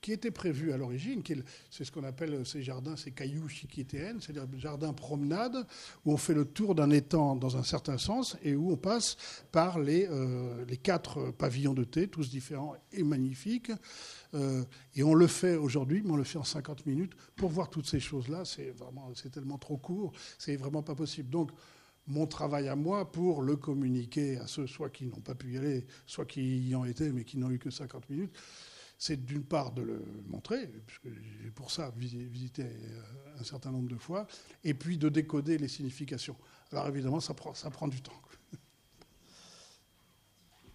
qui 0.00 0.12
était 0.12 0.30
prévu 0.30 0.72
à 0.72 0.76
l'origine, 0.76 1.22
c'est 1.70 1.84
ce 1.84 1.90
qu'on 1.90 2.04
appelle 2.04 2.46
ces 2.46 2.62
jardins, 2.62 2.96
ces 2.96 3.10
cailloux 3.10 3.48
chiquitéennes, 3.48 4.20
c'est-à-dire 4.20 4.46
jardin 4.58 4.92
promenade, 4.92 5.66
où 6.04 6.12
on 6.12 6.16
fait 6.16 6.34
le 6.34 6.44
tour 6.44 6.74
d'un 6.74 6.90
étang 6.90 7.36
dans 7.36 7.56
un 7.56 7.62
certain 7.62 7.98
sens 7.98 8.36
et 8.42 8.54
où 8.54 8.70
on 8.70 8.76
passe 8.76 9.16
par 9.50 9.78
les, 9.78 10.06
euh, 10.08 10.64
quatre 10.82 11.32
pavillons 11.32 11.74
de 11.74 11.84
thé, 11.84 12.08
tous 12.08 12.30
différents 12.30 12.76
et 12.92 13.02
magnifiques. 13.02 13.72
Euh, 14.34 14.64
et 14.94 15.02
on 15.02 15.14
le 15.14 15.26
fait 15.26 15.56
aujourd'hui, 15.56 16.02
mais 16.04 16.12
on 16.12 16.16
le 16.16 16.24
fait 16.24 16.38
en 16.38 16.44
50 16.44 16.86
minutes. 16.86 17.12
Pour 17.36 17.50
voir 17.50 17.70
toutes 17.70 17.86
ces 17.86 18.00
choses-là, 18.00 18.44
c'est 18.44 18.70
vraiment, 18.70 19.10
c'est 19.14 19.30
tellement 19.30 19.58
trop 19.58 19.76
court, 19.76 20.12
c'est 20.38 20.56
vraiment 20.56 20.82
pas 20.82 20.94
possible. 20.94 21.30
Donc, 21.30 21.50
mon 22.08 22.26
travail 22.26 22.68
à 22.68 22.76
moi 22.76 23.10
pour 23.10 23.42
le 23.42 23.56
communiquer 23.56 24.38
à 24.38 24.46
ceux 24.46 24.66
soit 24.66 24.88
qui 24.90 25.06
n'ont 25.06 25.20
pas 25.20 25.34
pu 25.34 25.52
y 25.52 25.58
aller, 25.58 25.86
soit 26.06 26.24
qui 26.24 26.68
y 26.68 26.74
ont 26.74 26.84
été 26.84 27.12
mais 27.12 27.24
qui 27.24 27.36
n'ont 27.36 27.50
eu 27.50 27.58
que 27.58 27.70
50 27.70 28.08
minutes, 28.08 28.32
c'est 28.98 29.24
d'une 29.24 29.44
part 29.44 29.70
de 29.70 29.82
le 29.82 30.04
montrer, 30.26 30.66
puisque 30.86 31.08
j'ai 31.08 31.50
pour 31.52 31.70
ça 31.70 31.92
visité 31.96 32.64
euh, 32.64 33.38
un 33.38 33.44
certain 33.44 33.70
nombre 33.70 33.88
de 33.88 33.96
fois, 33.96 34.26
et 34.64 34.74
puis 34.74 34.98
de 34.98 35.08
décoder 35.08 35.56
les 35.56 35.68
significations. 35.68 36.36
Alors 36.72 36.88
évidemment, 36.88 37.20
ça 37.20 37.32
prend, 37.32 37.54
ça 37.54 37.70
prend 37.70 37.86
du 37.86 38.02
temps. 38.02 38.20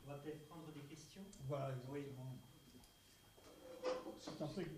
On 0.08 0.12
va 0.12 0.18
peut-être 0.20 0.48
prendre 0.48 0.72
des 0.74 0.82
questions. 0.82 1.22
Voilà, 1.50 1.76
oui, 1.92 2.06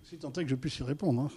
Si 0.03 0.17
tant 0.17 0.33
est 0.33 0.43
que 0.43 0.49
je 0.49 0.55
puisse 0.55 0.79
y 0.79 0.83
répondre. 0.83 1.21
Hein. 1.21 1.29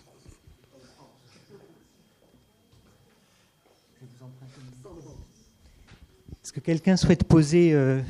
Est-ce 6.42 6.52
que 6.54 6.60
quelqu'un 6.60 6.96
souhaite 6.96 7.24
poser 7.24 7.74
euh, 7.74 8.00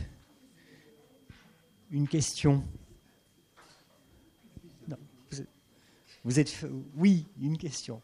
une 1.91 2.07
question? 2.07 2.63
Vous 6.25 6.41
êtes. 6.41 6.65
Oui, 6.97 7.27
une 7.41 7.57
question. 7.57 8.03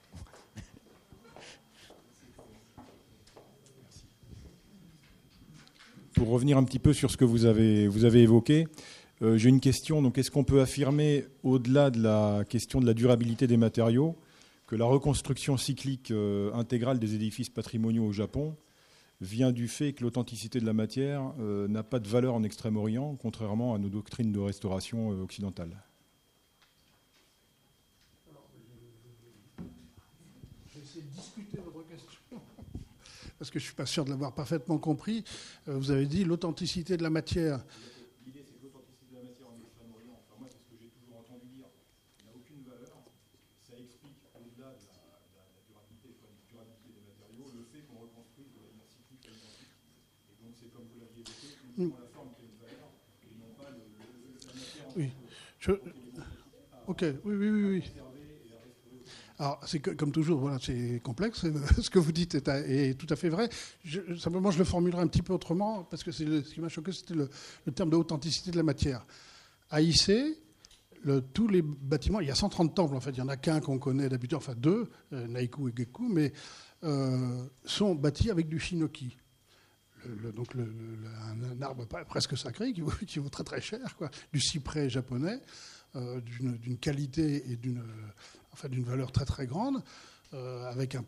Pour 6.14 6.28
revenir 6.28 6.56
un 6.56 6.64
petit 6.64 6.78
peu 6.78 6.92
sur 6.92 7.10
ce 7.10 7.16
que 7.16 7.24
vous 7.24 7.44
avez, 7.44 7.88
vous 7.88 8.04
avez 8.04 8.22
évoqué, 8.22 8.68
euh, 9.22 9.36
j'ai 9.36 9.48
une 9.48 9.60
question. 9.60 10.00
Donc, 10.00 10.16
est-ce 10.16 10.30
qu'on 10.30 10.44
peut 10.44 10.60
affirmer, 10.60 11.24
au-delà 11.42 11.90
de 11.90 12.00
la 12.00 12.44
question 12.48 12.80
de 12.80 12.86
la 12.86 12.94
durabilité 12.94 13.48
des 13.48 13.56
matériaux, 13.56 14.16
que 14.68 14.76
la 14.76 14.84
reconstruction 14.84 15.56
cyclique 15.56 16.12
euh, 16.12 16.52
intégrale 16.54 17.00
des 17.00 17.16
édifices 17.16 17.50
patrimoniaux 17.50 18.06
au 18.06 18.12
Japon 18.12 18.56
vient 19.20 19.50
du 19.50 19.66
fait 19.66 19.92
que 19.92 20.04
l'authenticité 20.04 20.60
de 20.60 20.66
la 20.66 20.72
matière 20.72 21.32
euh, 21.40 21.66
n'a 21.66 21.82
pas 21.82 21.98
de 21.98 22.08
valeur 22.08 22.34
en 22.34 22.44
Extrême-Orient, 22.44 23.16
contrairement 23.20 23.74
à 23.74 23.78
nos 23.78 23.88
doctrines 23.88 24.30
de 24.30 24.38
restauration 24.38 25.08
occidentales 25.08 25.76
parce 33.44 33.50
que 33.50 33.58
je 33.58 33.64
ne 33.64 33.66
suis 33.66 33.76
pas 33.76 33.84
sûr 33.84 34.06
de 34.06 34.10
l'avoir 34.10 34.32
parfaitement 34.32 34.78
compris. 34.78 35.22
Euh, 35.68 35.76
vous 35.76 35.90
avez 35.90 36.06
dit 36.06 36.24
l'authenticité 36.24 36.96
de 36.96 37.02
la 37.02 37.10
matière. 37.10 37.60
L'idée, 38.24 38.40
c'est 38.40 38.56
que 38.56 38.64
l'authenticité 38.64 39.12
de 39.12 39.20
la 39.20 39.28
matière 39.28 39.52
en 39.52 39.60
Extrême-Orient, 39.60 40.16
enfin, 40.16 40.40
moi, 40.40 40.48
c'est 40.48 40.64
ce 40.64 40.68
que 40.72 40.80
j'ai 40.80 40.88
toujours 40.88 41.20
entendu 41.20 41.44
dire, 41.52 41.68
n'a 42.24 42.32
aucune 42.32 42.64
valeur. 42.64 43.04
Ça 43.60 43.76
explique, 43.76 44.16
au-delà 44.32 44.72
de, 44.72 44.88
la, 45.36 45.44
durabilité, 45.68 46.08
des 46.88 47.04
matériaux, 47.04 47.52
le 47.52 47.68
fait 47.68 47.84
qu'on 47.84 48.00
reconstruise 48.00 48.48
de 48.48 48.64
manière 48.64 48.88
cyclique. 48.88 49.28
Et 49.28 50.34
donc, 50.40 50.56
c'est 50.56 50.72
comme 50.72 50.88
vous 50.88 51.04
l'aviez 51.04 51.20
évoqué, 51.20 51.52
uniquement 51.68 52.00
la 52.00 52.08
forme 52.16 52.32
qui 52.32 52.48
a 52.48 52.48
une 52.48 52.60
valeur, 52.64 52.88
et 53.28 53.36
non 53.36 53.52
pas 53.60 53.68
le, 53.76 53.84
la 53.92 54.56
matière 54.56 54.88
en 54.88 54.96
Oui. 54.96 55.12
Je... 55.60 55.76
Ok, 56.88 57.04
oui, 57.28 57.34
oui, 57.36 57.48
oui. 57.52 57.64
oui. 57.76 58.03
Alors, 59.38 59.60
c'est 59.66 59.80
comme 59.80 60.12
toujours, 60.12 60.38
voilà, 60.38 60.58
c'est 60.60 61.00
complexe. 61.02 61.44
Ce 61.82 61.90
que 61.90 61.98
vous 61.98 62.12
dites 62.12 62.36
est, 62.36 62.98
tout 62.98 63.06
à 63.10 63.16
fait 63.16 63.28
vrai. 63.28 63.48
simplement, 64.18 64.50
je 64.50 64.58
le 64.58 64.64
formulerai 64.64 65.02
un 65.02 65.08
petit 65.08 65.22
peu 65.22 65.32
autrement, 65.32 65.82
parce 65.84 66.04
que 66.04 66.12
ce 66.12 66.22
qui 66.40 66.60
m'a 66.60 66.68
choqué, 66.68 66.92
c'était 66.92 67.14
le, 67.14 67.28
terme 67.74 67.90
de 67.90 67.96
authenticité 67.96 68.52
de 68.52 68.56
la 68.56 68.62
matière. 68.62 69.04
À 69.70 69.80
IC, 69.80 70.12
le, 71.02 71.20
tous 71.20 71.48
les 71.48 71.62
bâtiments, 71.62 72.20
il 72.20 72.28
y 72.28 72.30
a 72.30 72.34
130 72.34 72.74
temples, 72.74 72.94
en 72.94 73.00
fait, 73.00 73.10
il 73.10 73.16
n'y 73.16 73.22
en 73.22 73.28
a 73.28 73.36
qu'un 73.36 73.60
qu'on 73.60 73.78
connaît 73.78 74.08
d'habitude, 74.08 74.36
enfin 74.36 74.54
deux, 74.56 74.88
euh, 75.12 75.26
Naiku 75.26 75.68
et 75.68 75.72
Geku, 75.76 76.08
mais 76.08 76.32
euh, 76.84 77.44
sont 77.64 77.94
bâtis 77.96 78.30
avec 78.30 78.48
du 78.48 78.60
shinoki. 78.60 79.16
donc 80.36 80.54
un, 80.54 81.60
arbre 81.60 81.86
presque 82.06 82.38
sacré 82.38 82.72
qui 83.06 83.18
vaut, 83.18 83.28
très 83.30 83.44
très 83.44 83.60
cher, 83.60 83.96
quoi, 83.96 84.10
du 84.32 84.40
cyprès 84.40 84.88
japonais, 84.88 85.40
euh, 85.96 86.20
d'une 86.20 86.78
qualité 86.78 87.50
et 87.50 87.56
d'une 87.56 87.82
enfin, 88.54 88.68
d'une 88.68 88.84
valeur 88.84 89.12
très 89.12 89.24
très 89.24 89.46
grande, 89.46 89.82
euh, 90.32 90.70
avec 90.70 90.94
un, 90.94 91.02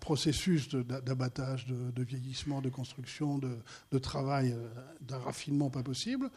processus 0.00 0.68
d'abattage, 0.70 1.66
de, 1.66 2.02
vieillissement, 2.02 2.60
de 2.60 2.68
construction, 2.68 3.38
de, 3.38 3.98
travail, 3.98 4.52
euh, 4.52 4.68
d'un 5.00 5.18
raffinement 5.18 5.70
pas 5.70 5.82
possible. 5.82 6.30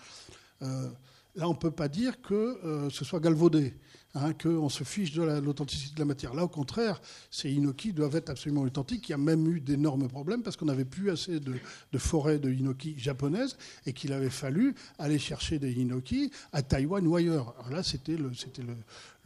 Euh, 0.61 0.89
là, 1.35 1.47
on 1.47 1.53
ne 1.53 1.57
peut 1.57 1.71
pas 1.71 1.87
dire 1.87 2.21
que 2.21 2.89
ce 2.91 3.05
soit 3.05 3.19
galvaudé. 3.19 3.73
Hein, 4.13 4.33
qu'on 4.33 4.67
se 4.67 4.83
fiche 4.83 5.13
de 5.13 5.23
l'authenticité 5.23 5.95
de 5.95 5.99
la 5.99 6.05
matière. 6.05 6.33
Là, 6.33 6.43
au 6.43 6.49
contraire, 6.49 7.01
ces 7.29 7.49
inoki 7.49 7.93
doivent 7.93 8.17
être 8.17 8.29
absolument 8.29 8.63
authentiques. 8.63 9.07
Il 9.07 9.13
y 9.13 9.15
a 9.15 9.17
même 9.17 9.47
eu 9.47 9.61
d'énormes 9.61 10.09
problèmes 10.09 10.43
parce 10.43 10.57
qu'on 10.57 10.65
n'avait 10.65 10.83
plus 10.83 11.09
assez 11.11 11.39
de, 11.39 11.53
forêts 11.97 12.37
de 12.37 12.51
inoki 12.51 12.93
japonaises 12.97 13.55
et 13.85 13.93
qu'il 13.93 14.11
avait 14.11 14.29
fallu 14.29 14.75
aller 14.99 15.17
chercher 15.17 15.59
des 15.59 15.71
inoki 15.71 16.29
à 16.51 16.61
Taïwan 16.61 17.07
ou 17.07 17.15
ailleurs. 17.15 17.55
Là, 17.71 17.83
c'était 17.83 18.17
le, 18.17 18.33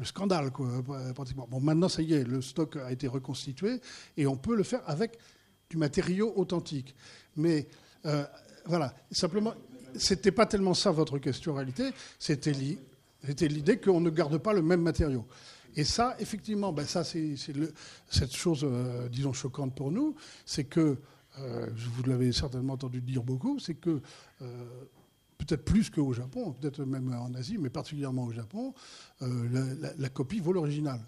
scandale, 0.04 0.52
quoi, 0.52 0.70
pratiquement. 1.16 1.48
Bon, 1.50 1.60
maintenant, 1.60 1.90
ça 1.90 2.04
y 2.04 2.14
est, 2.14 2.24
le 2.24 2.44
stock 2.44 2.76
a 2.76 2.92
été 2.92 3.08
reconstitué 3.08 3.82
et 4.18 4.28
on 4.28 4.38
peut 4.38 4.56
le 4.56 4.64
faire 4.64 4.84
avec 4.86 5.18
du 5.68 5.78
matériau 5.78 6.32
authentique. 6.36 6.94
Mais 7.38 7.68
euh, 8.06 8.24
voilà, 8.68 8.94
simplement, 9.10 9.56
c'était 9.98 10.32
pas 10.32 10.46
tellement 10.46 10.74
ça 10.74 10.92
votre 10.92 11.18
question 11.18 11.54
en 11.54 11.56
réalité, 11.56 11.92
c'était 12.20 12.52
l'idée 12.52 13.80
qu'on 13.80 14.02
ne 14.02 14.10
garde 14.10 14.38
pas 14.38 14.54
le 14.54 14.62
même 14.62 14.82
matériau. 14.82 15.26
Et 15.76 15.84
ça, 15.84 16.16
effectivement, 16.20 16.72
ben 16.72 16.86
ça, 16.86 17.04
c'est 17.04 17.36
cette 18.10 18.34
chose, 18.34 18.62
euh, 18.64 19.10
disons, 19.10 19.34
choquante 19.34 19.76
pour 19.76 19.92
nous, 19.92 20.16
c'est 20.46 20.64
que, 20.64 20.98
euh, 21.40 21.68
vous 21.76 22.04
l'avez 22.04 22.32
certainement 22.32 22.74
entendu 22.74 23.02
dire 23.02 23.24
beaucoup, 23.24 23.60
c'est 23.60 23.76
que, 23.76 24.02
euh, 24.42 24.66
peut-être 25.38 25.66
plus 25.66 25.90
qu'au 25.90 26.14
Japon, 26.14 26.54
peut-être 26.54 26.86
même 26.86 27.14
en 27.14 27.34
Asie, 27.34 27.58
mais 27.58 27.70
particulièrement 27.70 28.24
au 28.24 28.32
Japon, 28.32 28.74
la, 29.20 30.10
copie 30.10 30.40
vaut 30.40 30.54
l'original. 30.54 31.02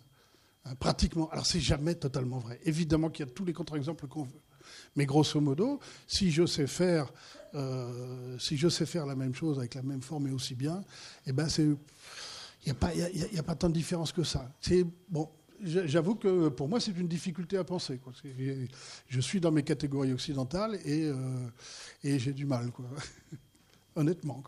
Hein, 0.66 0.76
pratiquement. 0.76 1.30
Alors, 1.30 1.46
c'est 1.46 1.62
jamais 1.62 1.96
totalement 1.96 2.40
vrai. 2.40 2.60
Évidemment 2.66 3.10
qu'il 3.10 3.26
y 3.26 3.30
a 3.30 3.32
tous 3.32 3.46
les 3.46 3.54
contre-exemples 3.54 4.08
qu'on 4.08 4.24
veut. 4.24 4.42
Mais 4.96 5.06
grosso 5.06 5.40
modo, 5.40 5.80
si 6.08 6.32
je 6.32 6.46
sais 6.46 6.68
faire, 6.68 7.12
si 8.40 8.58
je 8.58 8.70
sais 8.70 8.86
faire 8.86 9.06
la 9.06 9.16
même 9.16 9.34
chose 9.34 9.58
avec 9.58 9.76
la 9.76 9.82
même 9.82 10.02
forme 10.02 10.28
et 10.28 10.32
aussi 10.32 10.56
bien, 10.56 10.84
eh 11.26 11.32
ben 11.32 11.50
c'est 11.50 11.68
il 12.66 13.32
n'y 13.32 13.40
a, 13.40 13.44
pas 13.44 13.56
tant 13.56 13.70
de 13.70 13.74
différence 13.74 14.12
que 14.12 14.24
ça. 14.24 14.52
bon, 15.10 15.30
J'avoue 15.62 16.16
que 16.16 16.50
pour 16.50 16.68
moi, 16.68 16.80
c'est 16.80 16.92
une 16.92 17.08
difficulté 17.08 17.58
à 17.58 17.64
penser. 17.64 18.00
Je 19.08 19.22
suis 19.22 19.40
dans 19.40 19.52
mes 19.52 19.64
catégories 19.64 20.14
occidentales 20.14 20.80
et, 20.86 21.06
euh, 21.06 21.48
et 22.04 22.20
j'ai 22.20 22.34
du 22.34 22.46
mal. 22.46 22.72
Quoi. 22.72 22.86
honnêtement. 23.96 24.44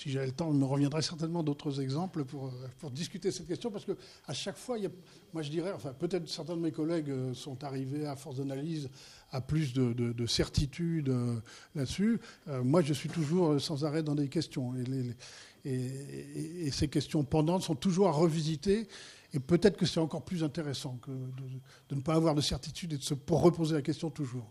Si 0.00 0.10
j'avais 0.10 0.26
le 0.26 0.32
temps, 0.32 0.50
il 0.50 0.58
me 0.58 0.64
reviendrait 0.64 1.02
certainement 1.02 1.42
d'autres 1.42 1.78
exemples 1.82 2.24
pour, 2.24 2.50
pour, 2.78 2.90
discuter 2.90 3.30
cette 3.30 3.46
question, 3.46 3.70
parce 3.70 3.84
que 3.84 3.92
à 4.26 4.32
chaque 4.32 4.56
fois, 4.56 4.78
moi 5.34 5.42
je 5.42 5.50
dirais, 5.50 5.72
enfin 5.74 5.92
peut-être 5.92 6.26
certains 6.26 6.56
de 6.56 6.62
mes 6.62 6.72
collègues 6.72 7.10
euh, 7.10 7.34
sont 7.34 7.62
arrivés 7.64 8.06
à 8.06 8.16
force 8.16 8.36
d'analyse 8.36 8.88
à 9.30 9.42
plus 9.42 9.74
de, 9.74 9.92
de, 9.92 10.26
certitude 10.26 11.10
euh, 11.10 11.38
là-dessus. 11.74 12.18
Euh, 12.48 12.64
moi, 12.64 12.80
je 12.80 12.94
suis 12.94 13.10
toujours 13.10 13.60
sans 13.60 13.84
arrêt 13.84 14.02
dans 14.02 14.14
des 14.14 14.28
questions, 14.28 14.72
et, 15.64 16.70
ces 16.72 16.88
questions 16.88 17.22
pendantes 17.22 17.62
sont 17.62 17.74
toujours 17.74 18.08
à 18.08 18.12
revisiter. 18.12 18.88
Et 19.34 19.38
peut-être 19.38 19.76
que 19.76 19.84
c'est 19.84 20.00
encore 20.00 20.24
plus 20.24 20.42
intéressant 20.42 20.98
que 21.02 21.10
de, 21.10 21.94
ne 21.94 22.00
pas 22.00 22.14
avoir 22.14 22.34
de 22.34 22.40
certitude 22.40 22.94
et 22.94 22.96
de 22.96 23.02
se 23.02 23.14
reposer 23.28 23.74
la 23.74 23.82
question 23.82 24.08
toujours. 24.08 24.50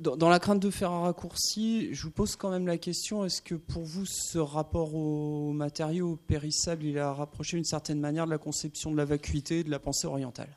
Dans, 0.00 0.28
la 0.28 0.38
crainte 0.38 0.60
de 0.60 0.70
faire 0.70 0.90
un 0.90 1.02
raccourci, 1.02 1.94
je 1.94 2.02
vous 2.02 2.10
pose 2.10 2.36
quand 2.36 2.50
même 2.50 2.66
la 2.66 2.78
question 2.78 3.24
est-ce 3.24 3.40
que 3.40 3.54
pour 3.54 3.82
vous, 3.82 4.04
ce 4.06 4.38
rapport 4.38 4.94
aux 4.94 5.52
matériaux 5.52 6.16
périssables, 6.26 6.84
il 6.84 6.98
a 6.98 7.12
rapproché 7.12 7.56
d'une 7.56 7.64
certaine 7.64 8.00
manière 8.00 8.26
de 8.26 8.30
la 8.30 8.38
conception 8.38 8.90
de 8.92 8.96
la 8.96 9.04
vacuité 9.04 9.60
et 9.60 9.64
de 9.64 9.70
la 9.70 9.78
pensée 9.78 10.06
orientale? 10.06 10.56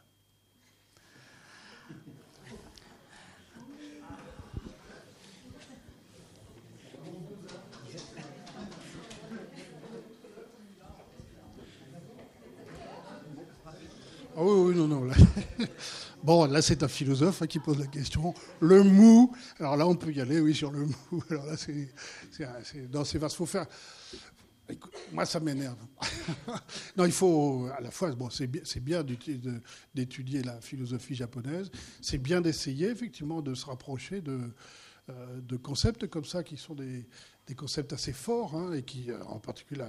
Ah 14.35 14.41
oui, 14.41 14.73
oui, 14.73 14.75
non, 14.75 14.87
non. 14.87 15.07
Bon, 16.23 16.45
là, 16.45 16.61
c'est 16.61 16.83
un 16.83 16.87
philosophe 16.87 17.41
hein, 17.41 17.47
qui 17.47 17.59
pose 17.59 17.77
la 17.77 17.87
question. 17.87 18.33
Le 18.61 18.81
mou. 18.81 19.35
Alors 19.59 19.75
là, 19.75 19.85
on 19.85 19.95
peut 19.95 20.11
y 20.13 20.21
aller, 20.21 20.39
oui, 20.39 20.55
sur 20.55 20.71
le 20.71 20.85
mou. 21.11 21.23
Alors 21.29 21.45
là, 21.45 21.57
c'est. 21.57 21.93
Dans 22.89 23.03
ces 23.03 23.17
vases, 23.17 23.33
faut 23.33 23.45
faire. 23.45 23.65
Moi, 25.11 25.25
ça 25.25 25.41
m'énerve. 25.41 25.75
non, 26.97 27.03
il 27.03 27.11
faut 27.11 27.67
à 27.77 27.81
la 27.81 27.91
fois, 27.91 28.09
bon, 28.13 28.29
c'est 28.29 28.47
bien, 28.79 29.03
d'étudier 29.93 30.43
la 30.43 30.61
philosophie 30.61 31.15
japonaise. 31.15 31.69
C'est 32.01 32.19
bien 32.19 32.39
d'essayer, 32.39 32.87
effectivement, 32.87 33.41
de 33.41 33.53
se 33.53 33.65
rapprocher 33.65 34.21
de, 34.21 34.39
euh, 35.09 35.57
concepts 35.61 36.07
comme 36.07 36.23
ça, 36.23 36.41
qui 36.41 36.55
sont 36.55 36.75
des, 36.75 37.05
des 37.47 37.55
concepts 37.55 37.91
assez 37.91 38.13
forts, 38.13 38.55
hein, 38.55 38.71
et 38.71 38.83
qui, 38.83 39.11
euh, 39.11 39.21
en 39.25 39.39
particulier, 39.39 39.83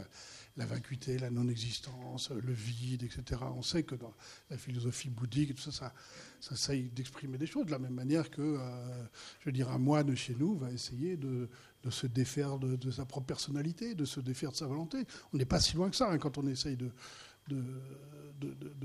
la 0.57 0.67
vacuité, 0.67 1.19
la 1.19 1.31
non-existence, 1.31 2.31
le 2.31 2.53
vide, 2.53 3.03
etc. 3.03 3.41
On 3.57 3.63
sait 3.63 3.83
que 3.83 3.97
dans 3.97 4.15
la 4.51 4.57
philosophie 4.57 5.11
bouddhique, 5.11 5.55
tout 5.55 5.71
ça, 5.71 5.93
ça, 6.41 6.55
essaye 6.55 6.91
d'exprimer 6.91 7.39
des 7.39 7.47
choses 7.47 7.67
de 7.67 7.73
la 7.73 7.79
même 7.79 7.95
manière 7.95 8.31
que, 8.31 8.43
euh, 8.43 9.05
je 9.41 9.47
veux 9.47 9.53
dire, 9.53 9.71
un 9.71 9.79
moine 9.79 10.15
chez 10.15 10.37
nous 10.39 10.57
va 10.57 10.71
essayer 10.71 11.17
de, 11.17 11.49
se 11.91 12.07
défaire 12.07 12.59
de, 12.59 12.91
sa 12.91 13.05
propre 13.05 13.27
personnalité, 13.27 13.95
de 13.95 14.05
se 14.05 14.21
défaire 14.21 14.53
de 14.53 14.57
sa 14.57 14.67
volonté. 14.67 14.99
On 15.33 15.39
n'est 15.39 15.45
pas 15.45 15.61
si 15.61 15.75
loin 15.75 15.91
que 15.91 15.97
ça 15.97 16.11
hein, 16.11 16.19
quand 16.19 16.39
on 16.39 16.47
essaye 16.47 16.77
de, 16.77 16.91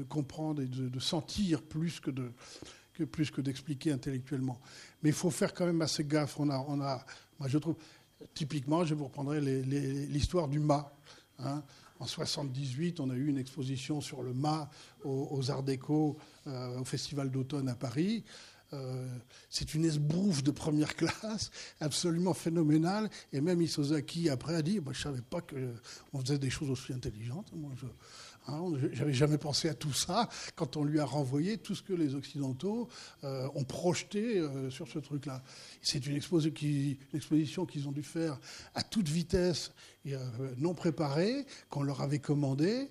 comprendre 0.10 0.62
et 0.64 0.68
de, 0.68 1.00
sentir 1.00 1.62
plus 1.62 2.00
que 2.00 2.12
plus 3.06 3.32
que 3.32 3.40
d'expliquer 3.40 3.94
intellectuellement. 3.94 4.60
Mais 5.02 5.10
il 5.10 5.16
faut 5.16 5.30
faire 5.30 5.54
quand 5.54 5.66
même 5.66 5.82
assez 5.82 6.04
gaffe. 6.04 6.38
On 6.38 6.50
a, 6.50 6.58
on 6.68 6.82
a, 6.82 7.06
moi 7.40 7.48
je 7.48 7.58
trouve, 7.58 7.78
typiquement, 8.34 8.84
je 8.84 8.94
vous 8.94 9.06
reprendrai 9.06 9.40
l'histoire 9.40 10.48
du 10.48 10.60
mât. 10.60 10.94
Hein. 11.40 11.64
En 12.00 12.06
78, 12.06 13.00
on 13.02 13.10
a 13.10 13.16
eu 13.16 13.28
une 13.28 13.38
exposition 13.38 14.00
sur 14.00 14.24
le 14.24 14.34
mât 14.34 14.70
aux, 15.04 15.52
Arts 15.52 15.64
Déco 15.64 16.18
euh, 16.48 16.80
au 16.80 16.86
Festival 16.86 17.30
d'automne 17.30 17.68
à 17.68 17.76
Paris. 17.76 18.24
Euh, 18.72 19.08
c'est 19.50 19.74
une 19.74 19.84
esbrouffe 19.84 20.44
de 20.44 20.52
première 20.52 20.96
classe, 20.96 21.52
absolument 21.82 22.34
phénoménale. 22.34 23.10
Et 23.34 23.42
même 23.42 23.62
Isozaki, 23.62 24.30
après, 24.30 24.56
a 24.56 24.62
dit 24.62 24.80
Moi, 24.80 24.94
Je 24.94 25.00
ne 25.00 25.04
savais 25.04 25.22
pas 25.22 25.42
qu'on 25.42 26.22
faisait 26.22 26.38
des 26.38 26.50
choses 26.50 26.70
aussi 26.70 26.94
intelligentes. 26.94 27.52
Hein, 28.54 28.74
j'avais 28.92 29.14
jamais 29.14 29.38
pensé 29.38 29.70
à 29.70 29.74
tout 29.74 29.94
ça 29.94 30.30
quand 30.56 30.78
on 30.78 30.84
lui 30.84 31.00
a 31.00 31.06
renvoyé 31.06 31.58
tout 31.58 31.76
ce 31.76 31.82
que 31.82 31.94
les 31.94 32.16
Occidentaux 32.16 32.90
euh, 33.24 33.48
ont 33.56 33.64
projeté 33.64 34.40
euh, 34.40 34.70
sur 34.70 34.88
ce 34.88 35.00
truc-là. 35.00 35.44
C'est 35.82 36.06
une, 36.06 36.16
exposition 36.16 37.66
qu'ils 37.66 37.88
ont 37.88 37.92
dû 37.92 38.04
faire 38.04 38.40
à 38.76 38.84
toute 38.84 39.08
vitesse, 39.08 39.72
euh, 40.08 40.18
non 40.58 40.74
préparée, 40.74 41.46
qu'on 41.70 41.84
leur 41.84 42.02
avait 42.02 42.20
commandé. 42.20 42.90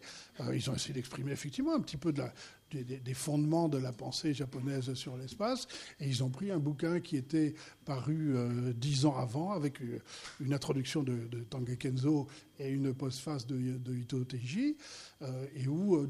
ils 0.53 0.71
ont 0.71 0.75
essayé 0.75 0.95
d'exprimer 0.95 1.33
effectivement 1.33 1.75
un 1.75 1.81
petit 1.81 1.97
peu 1.97 2.13
de 2.13 2.19
la, 2.19 2.33
des, 2.71 3.15
fondements 3.15 3.69
de 3.69 3.79
la 3.79 3.93
pensée 3.93 4.35
japonaise 4.35 4.93
sur 4.95 5.17
l'espace. 5.17 5.67
Et 6.01 6.07
ils 6.07 6.23
ont 6.23 6.31
pris 6.31 6.51
un 6.51 6.59
bouquin 6.59 7.01
qui 7.01 7.17
était 7.17 7.55
paru 7.85 8.37
euh, 8.37 8.73
dix 8.75 9.07
ans 9.07 9.17
avant, 9.17 9.53
avec 9.53 9.81
euh, 9.81 10.01
une 10.41 10.53
introduction 10.53 11.03
de, 11.03 11.29
Tange 11.51 11.77
Kenzo 11.79 12.27
et 12.59 12.69
une 12.69 12.93
postface 12.95 13.47
de, 13.47 13.79
de 13.79 13.95
Ito 13.95 14.25
Teiji, 14.25 14.77
euh, 15.23 15.47
et 15.55 15.67
où 15.69 16.07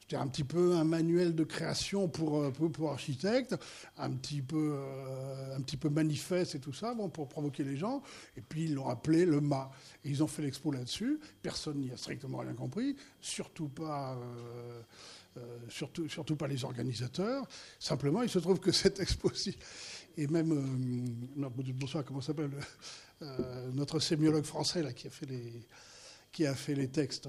c'était 0.00 0.16
un 0.16 0.26
petit 0.28 0.44
peu 0.44 0.74
un 0.74 0.84
manuel 0.84 1.34
de 1.34 1.44
création 1.44 2.08
pour, 2.08 2.50
pour, 2.52 2.70
pour 2.70 2.90
architectes, 2.90 3.56
un 3.98 4.10
petit, 4.10 4.40
peu, 4.40 4.78
un 5.54 5.60
petit 5.60 5.76
peu 5.76 5.90
manifeste 5.90 6.54
et 6.54 6.60
tout 6.60 6.72
ça, 6.72 6.94
bon, 6.94 7.10
pour 7.10 7.28
provoquer 7.28 7.64
les 7.64 7.76
gens. 7.76 8.02
Et 8.36 8.40
puis 8.40 8.64
ils 8.64 8.74
l'ont 8.74 8.88
appelé 8.88 9.26
le 9.26 9.40
MA. 9.40 9.70
Et 10.04 10.10
ils 10.10 10.22
ont 10.22 10.26
fait 10.26 10.42
l'expo 10.42 10.72
là-dessus. 10.72 11.20
Personne 11.42 11.78
n'y 11.78 11.90
a 11.90 11.96
strictement 11.98 12.38
rien 12.38 12.54
compris, 12.54 12.96
surtout 13.20 13.68
pas. 13.68 14.18
Euh, 15.38 15.58
surtout, 15.68 16.08
surtout 16.08 16.36
pas 16.36 16.48
les 16.48 16.64
organisateurs. 16.64 17.46
Simplement, 17.78 18.22
il 18.22 18.30
se 18.30 18.38
trouve 18.38 18.58
que 18.60 18.72
cette 18.82 19.00
exposition, 19.00 19.58
et 20.16 20.26
même, 20.26 20.52
euh, 20.52 21.72
bonsoir, 21.74 22.04
comment 22.04 22.20
s'appelle 22.20 22.50
euh, 23.22 23.70
Notre 23.72 24.00
sémiologue 24.00 24.44
français 24.44 24.82
qui, 24.94 25.06
a 26.46 26.54
fait 26.54 26.74
les, 26.74 26.88
textes. 26.88 27.28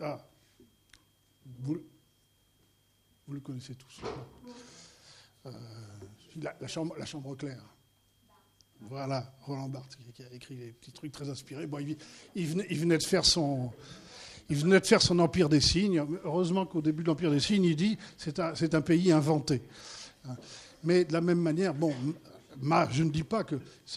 ah, 0.00 0.26
vous, 1.60 1.78
le 3.28 3.40
connaissez 3.40 3.74
tous. 3.74 4.00
La, 6.36 6.66
chambre, 6.66 6.94
la 6.98 7.04
chambre 7.04 7.34
claire. 7.36 7.62
Voilà, 8.80 9.34
Roland 9.42 9.68
Barthes 9.68 9.98
qui 10.14 10.22
a 10.22 10.32
écrit 10.32 10.56
des 10.56 10.72
petits 10.72 10.92
trucs 10.92 11.12
très 11.12 11.28
inspirés. 11.28 11.66
Bon, 11.66 11.84
il 12.34 12.46
venait 12.46 12.98
de 12.98 13.02
faire 13.02 13.24
son, 13.24 13.72
il 14.48 14.56
venait 14.56 14.80
de 14.80 14.86
faire 14.86 15.02
son 15.02 15.18
empire 15.18 15.48
des 15.48 15.60
signes. 15.60 16.04
Heureusement 16.24 16.66
qu'au 16.66 16.80
début 16.80 17.02
de 17.02 17.08
l'empire 17.08 17.30
des 17.30 17.40
signes, 17.40 17.64
il 17.64 17.76
dit 17.76 17.98
c'est 18.16 18.38
un, 18.38 18.54
c'est 18.54 18.74
un 18.74 18.80
pays 18.80 19.12
inventé. 19.12 19.62
Mais 20.84 21.04
de 21.04 21.12
la 21.12 21.20
même 21.20 21.40
manière, 21.40 21.74
je 22.90 23.02
ne 23.02 23.10
dis 23.10 23.24
pas 23.24 23.44
que 23.44 23.56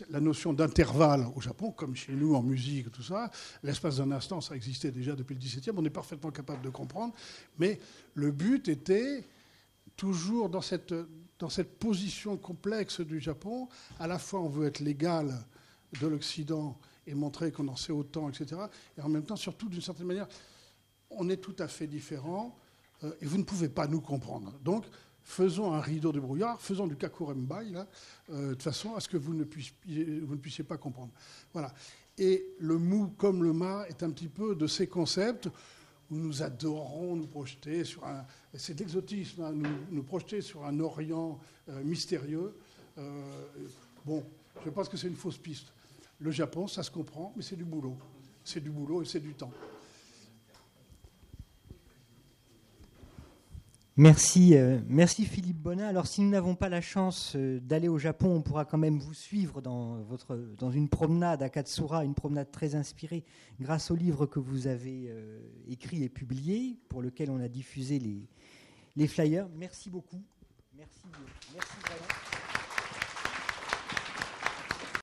la 0.09 0.19
notion 0.19 0.53
d'intervalle 0.53 1.27
au 1.35 1.41
Japon, 1.41 1.71
comme 1.71 1.95
chez 1.95 2.13
nous 2.13 2.35
en 2.35 2.43
musique, 2.43 2.91
tout 2.91 3.03
ça, 3.03 3.31
l'espace 3.63 3.97
d'un 3.97 4.11
instant, 4.11 4.41
ça 4.41 4.55
existait 4.55 4.91
déjà 4.91 5.15
depuis 5.15 5.35
le 5.35 5.39
XVIIe, 5.39 5.73
on 5.75 5.85
est 5.85 5.89
parfaitement 5.89 6.31
capable 6.31 6.61
de 6.61 6.69
comprendre. 6.69 7.13
Mais 7.57 7.79
le 8.13 8.31
but 8.31 8.67
était 8.67 9.23
toujours 9.95 10.49
dans 10.49 10.61
cette 10.61 10.93
position 11.79 12.37
complexe 12.37 13.01
du 13.01 13.19
Japon, 13.19 13.67
à 13.99 14.07
la 14.07 14.19
fois 14.19 14.41
on 14.41 14.49
veut 14.49 14.67
être 14.67 14.79
l'égal 14.79 15.33
de 15.99 16.07
l'Occident 16.07 16.77
et 17.07 17.13
montrer 17.13 17.51
qu'on 17.51 17.67
en 17.67 17.75
sait 17.75 17.91
autant, 17.91 18.29
etc. 18.29 18.61
Et 18.97 19.01
en 19.01 19.09
même 19.09 19.23
temps, 19.23 19.35
surtout, 19.35 19.69
d'une 19.69 19.81
certaine 19.81 20.07
manière, 20.07 20.27
on 21.09 21.29
est 21.29 21.37
tout 21.37 21.55
à 21.59 21.67
fait 21.67 21.87
différents 21.87 22.57
euh, 23.03 23.11
et 23.21 23.25
vous 23.25 23.37
ne 23.37 23.43
pouvez 23.43 23.69
pas 23.69 23.87
nous 23.87 24.01
comprendre. 24.01 24.53
Donc, 24.63 24.85
faisons 25.23 25.73
un 25.73 25.81
rideau 25.81 26.11
de 26.11 26.19
brouillard, 26.19 26.59
faisons 26.59 26.87
du 26.87 26.95
kakurembai, 26.95 27.69
là, 27.71 27.87
euh, 28.31 28.55
de 28.55 28.61
façon 28.61 28.95
à 28.95 28.99
ce 28.99 29.07
que 29.07 29.17
vous 29.17 29.33
ne, 29.33 29.43
puissiez, 29.43 30.63
pas 30.63 30.77
comprendre. 30.77 31.11
Voilà. 31.53 31.73
Et 32.17 32.45
le 32.59 32.77
mou 32.77 33.13
comme 33.17 33.43
le 33.43 33.53
ma 33.53 33.87
est 33.87 34.03
un 34.03 34.11
petit 34.11 34.27
peu 34.27 34.55
de 34.55 34.67
ces 34.67 34.87
concepts 34.87 35.47
où 36.09 36.15
nous 36.15 36.43
adorons 36.43 37.15
nous 37.15 37.27
projeter 37.27 37.85
sur 37.85 38.05
un. 38.05 38.25
C'est 38.53 38.73
de 38.73 38.79
l'exotisme, 38.79 39.41
hein, 39.43 39.53
nous, 39.89 40.03
projeter 40.03 40.41
sur 40.41 40.65
un 40.65 40.79
Orient 40.81 41.39
euh, 41.69 41.83
mystérieux. 41.83 42.53
bon, 44.05 44.23
je 44.63 44.69
pense 44.69 44.89
que 44.89 44.97
c'est 44.97 45.07
une 45.07 45.15
fausse 45.15 45.37
piste. 45.37 45.67
Le 46.21 46.29
Japon, 46.29 46.67
ça 46.67 46.83
se 46.83 46.91
comprend, 46.91 47.33
mais 47.35 47.41
c'est 47.41 47.55
du 47.55 47.65
boulot. 47.65 47.97
C'est 48.43 48.61
du 48.61 48.69
boulot 48.69 49.01
et 49.01 49.05
c'est 49.05 49.19
du 49.19 49.33
temps. 49.33 49.51
Merci, 53.97 54.55
euh, 54.55 54.79
merci 54.87 55.25
Philippe 55.25 55.57
Bonin. 55.57 55.87
Alors, 55.87 56.07
si 56.07 56.21
nous 56.21 56.29
n'avons 56.29 56.55
pas 56.55 56.69
la 56.69 56.79
chance 56.79 57.33
euh, 57.35 57.59
d'aller 57.59 57.87
au 57.87 57.97
Japon, 57.97 58.35
on 58.35 58.41
pourra 58.41 58.65
quand 58.65 58.77
même 58.77 58.99
vous 58.99 59.15
suivre 59.15 59.61
dans, 59.61 59.95
votre, 60.03 60.35
dans 60.35 60.71
une 60.71 60.89
promenade 60.89 61.43
à 61.43 61.49
Katsura, 61.49 62.05
une 62.05 62.13
promenade 62.13 62.51
très 62.51 62.75
inspirée, 62.75 63.25
grâce 63.59 63.91
au 63.91 63.95
livre 63.95 64.27
que 64.27 64.39
vous 64.39 64.67
avez 64.67 65.07
euh, 65.07 65.39
écrit 65.67 66.03
et 66.03 66.09
publié, 66.09 66.77
pour 66.87 67.01
lequel 67.01 67.31
on 67.31 67.41
a 67.41 67.47
diffusé 67.47 67.99
les, 68.95 69.07
flyers. 69.07 69.47
Merci 69.55 69.89
beaucoup. 69.89 70.21
Merci, 70.77 71.01
merci 71.53 71.75
vraiment. 71.85 72.50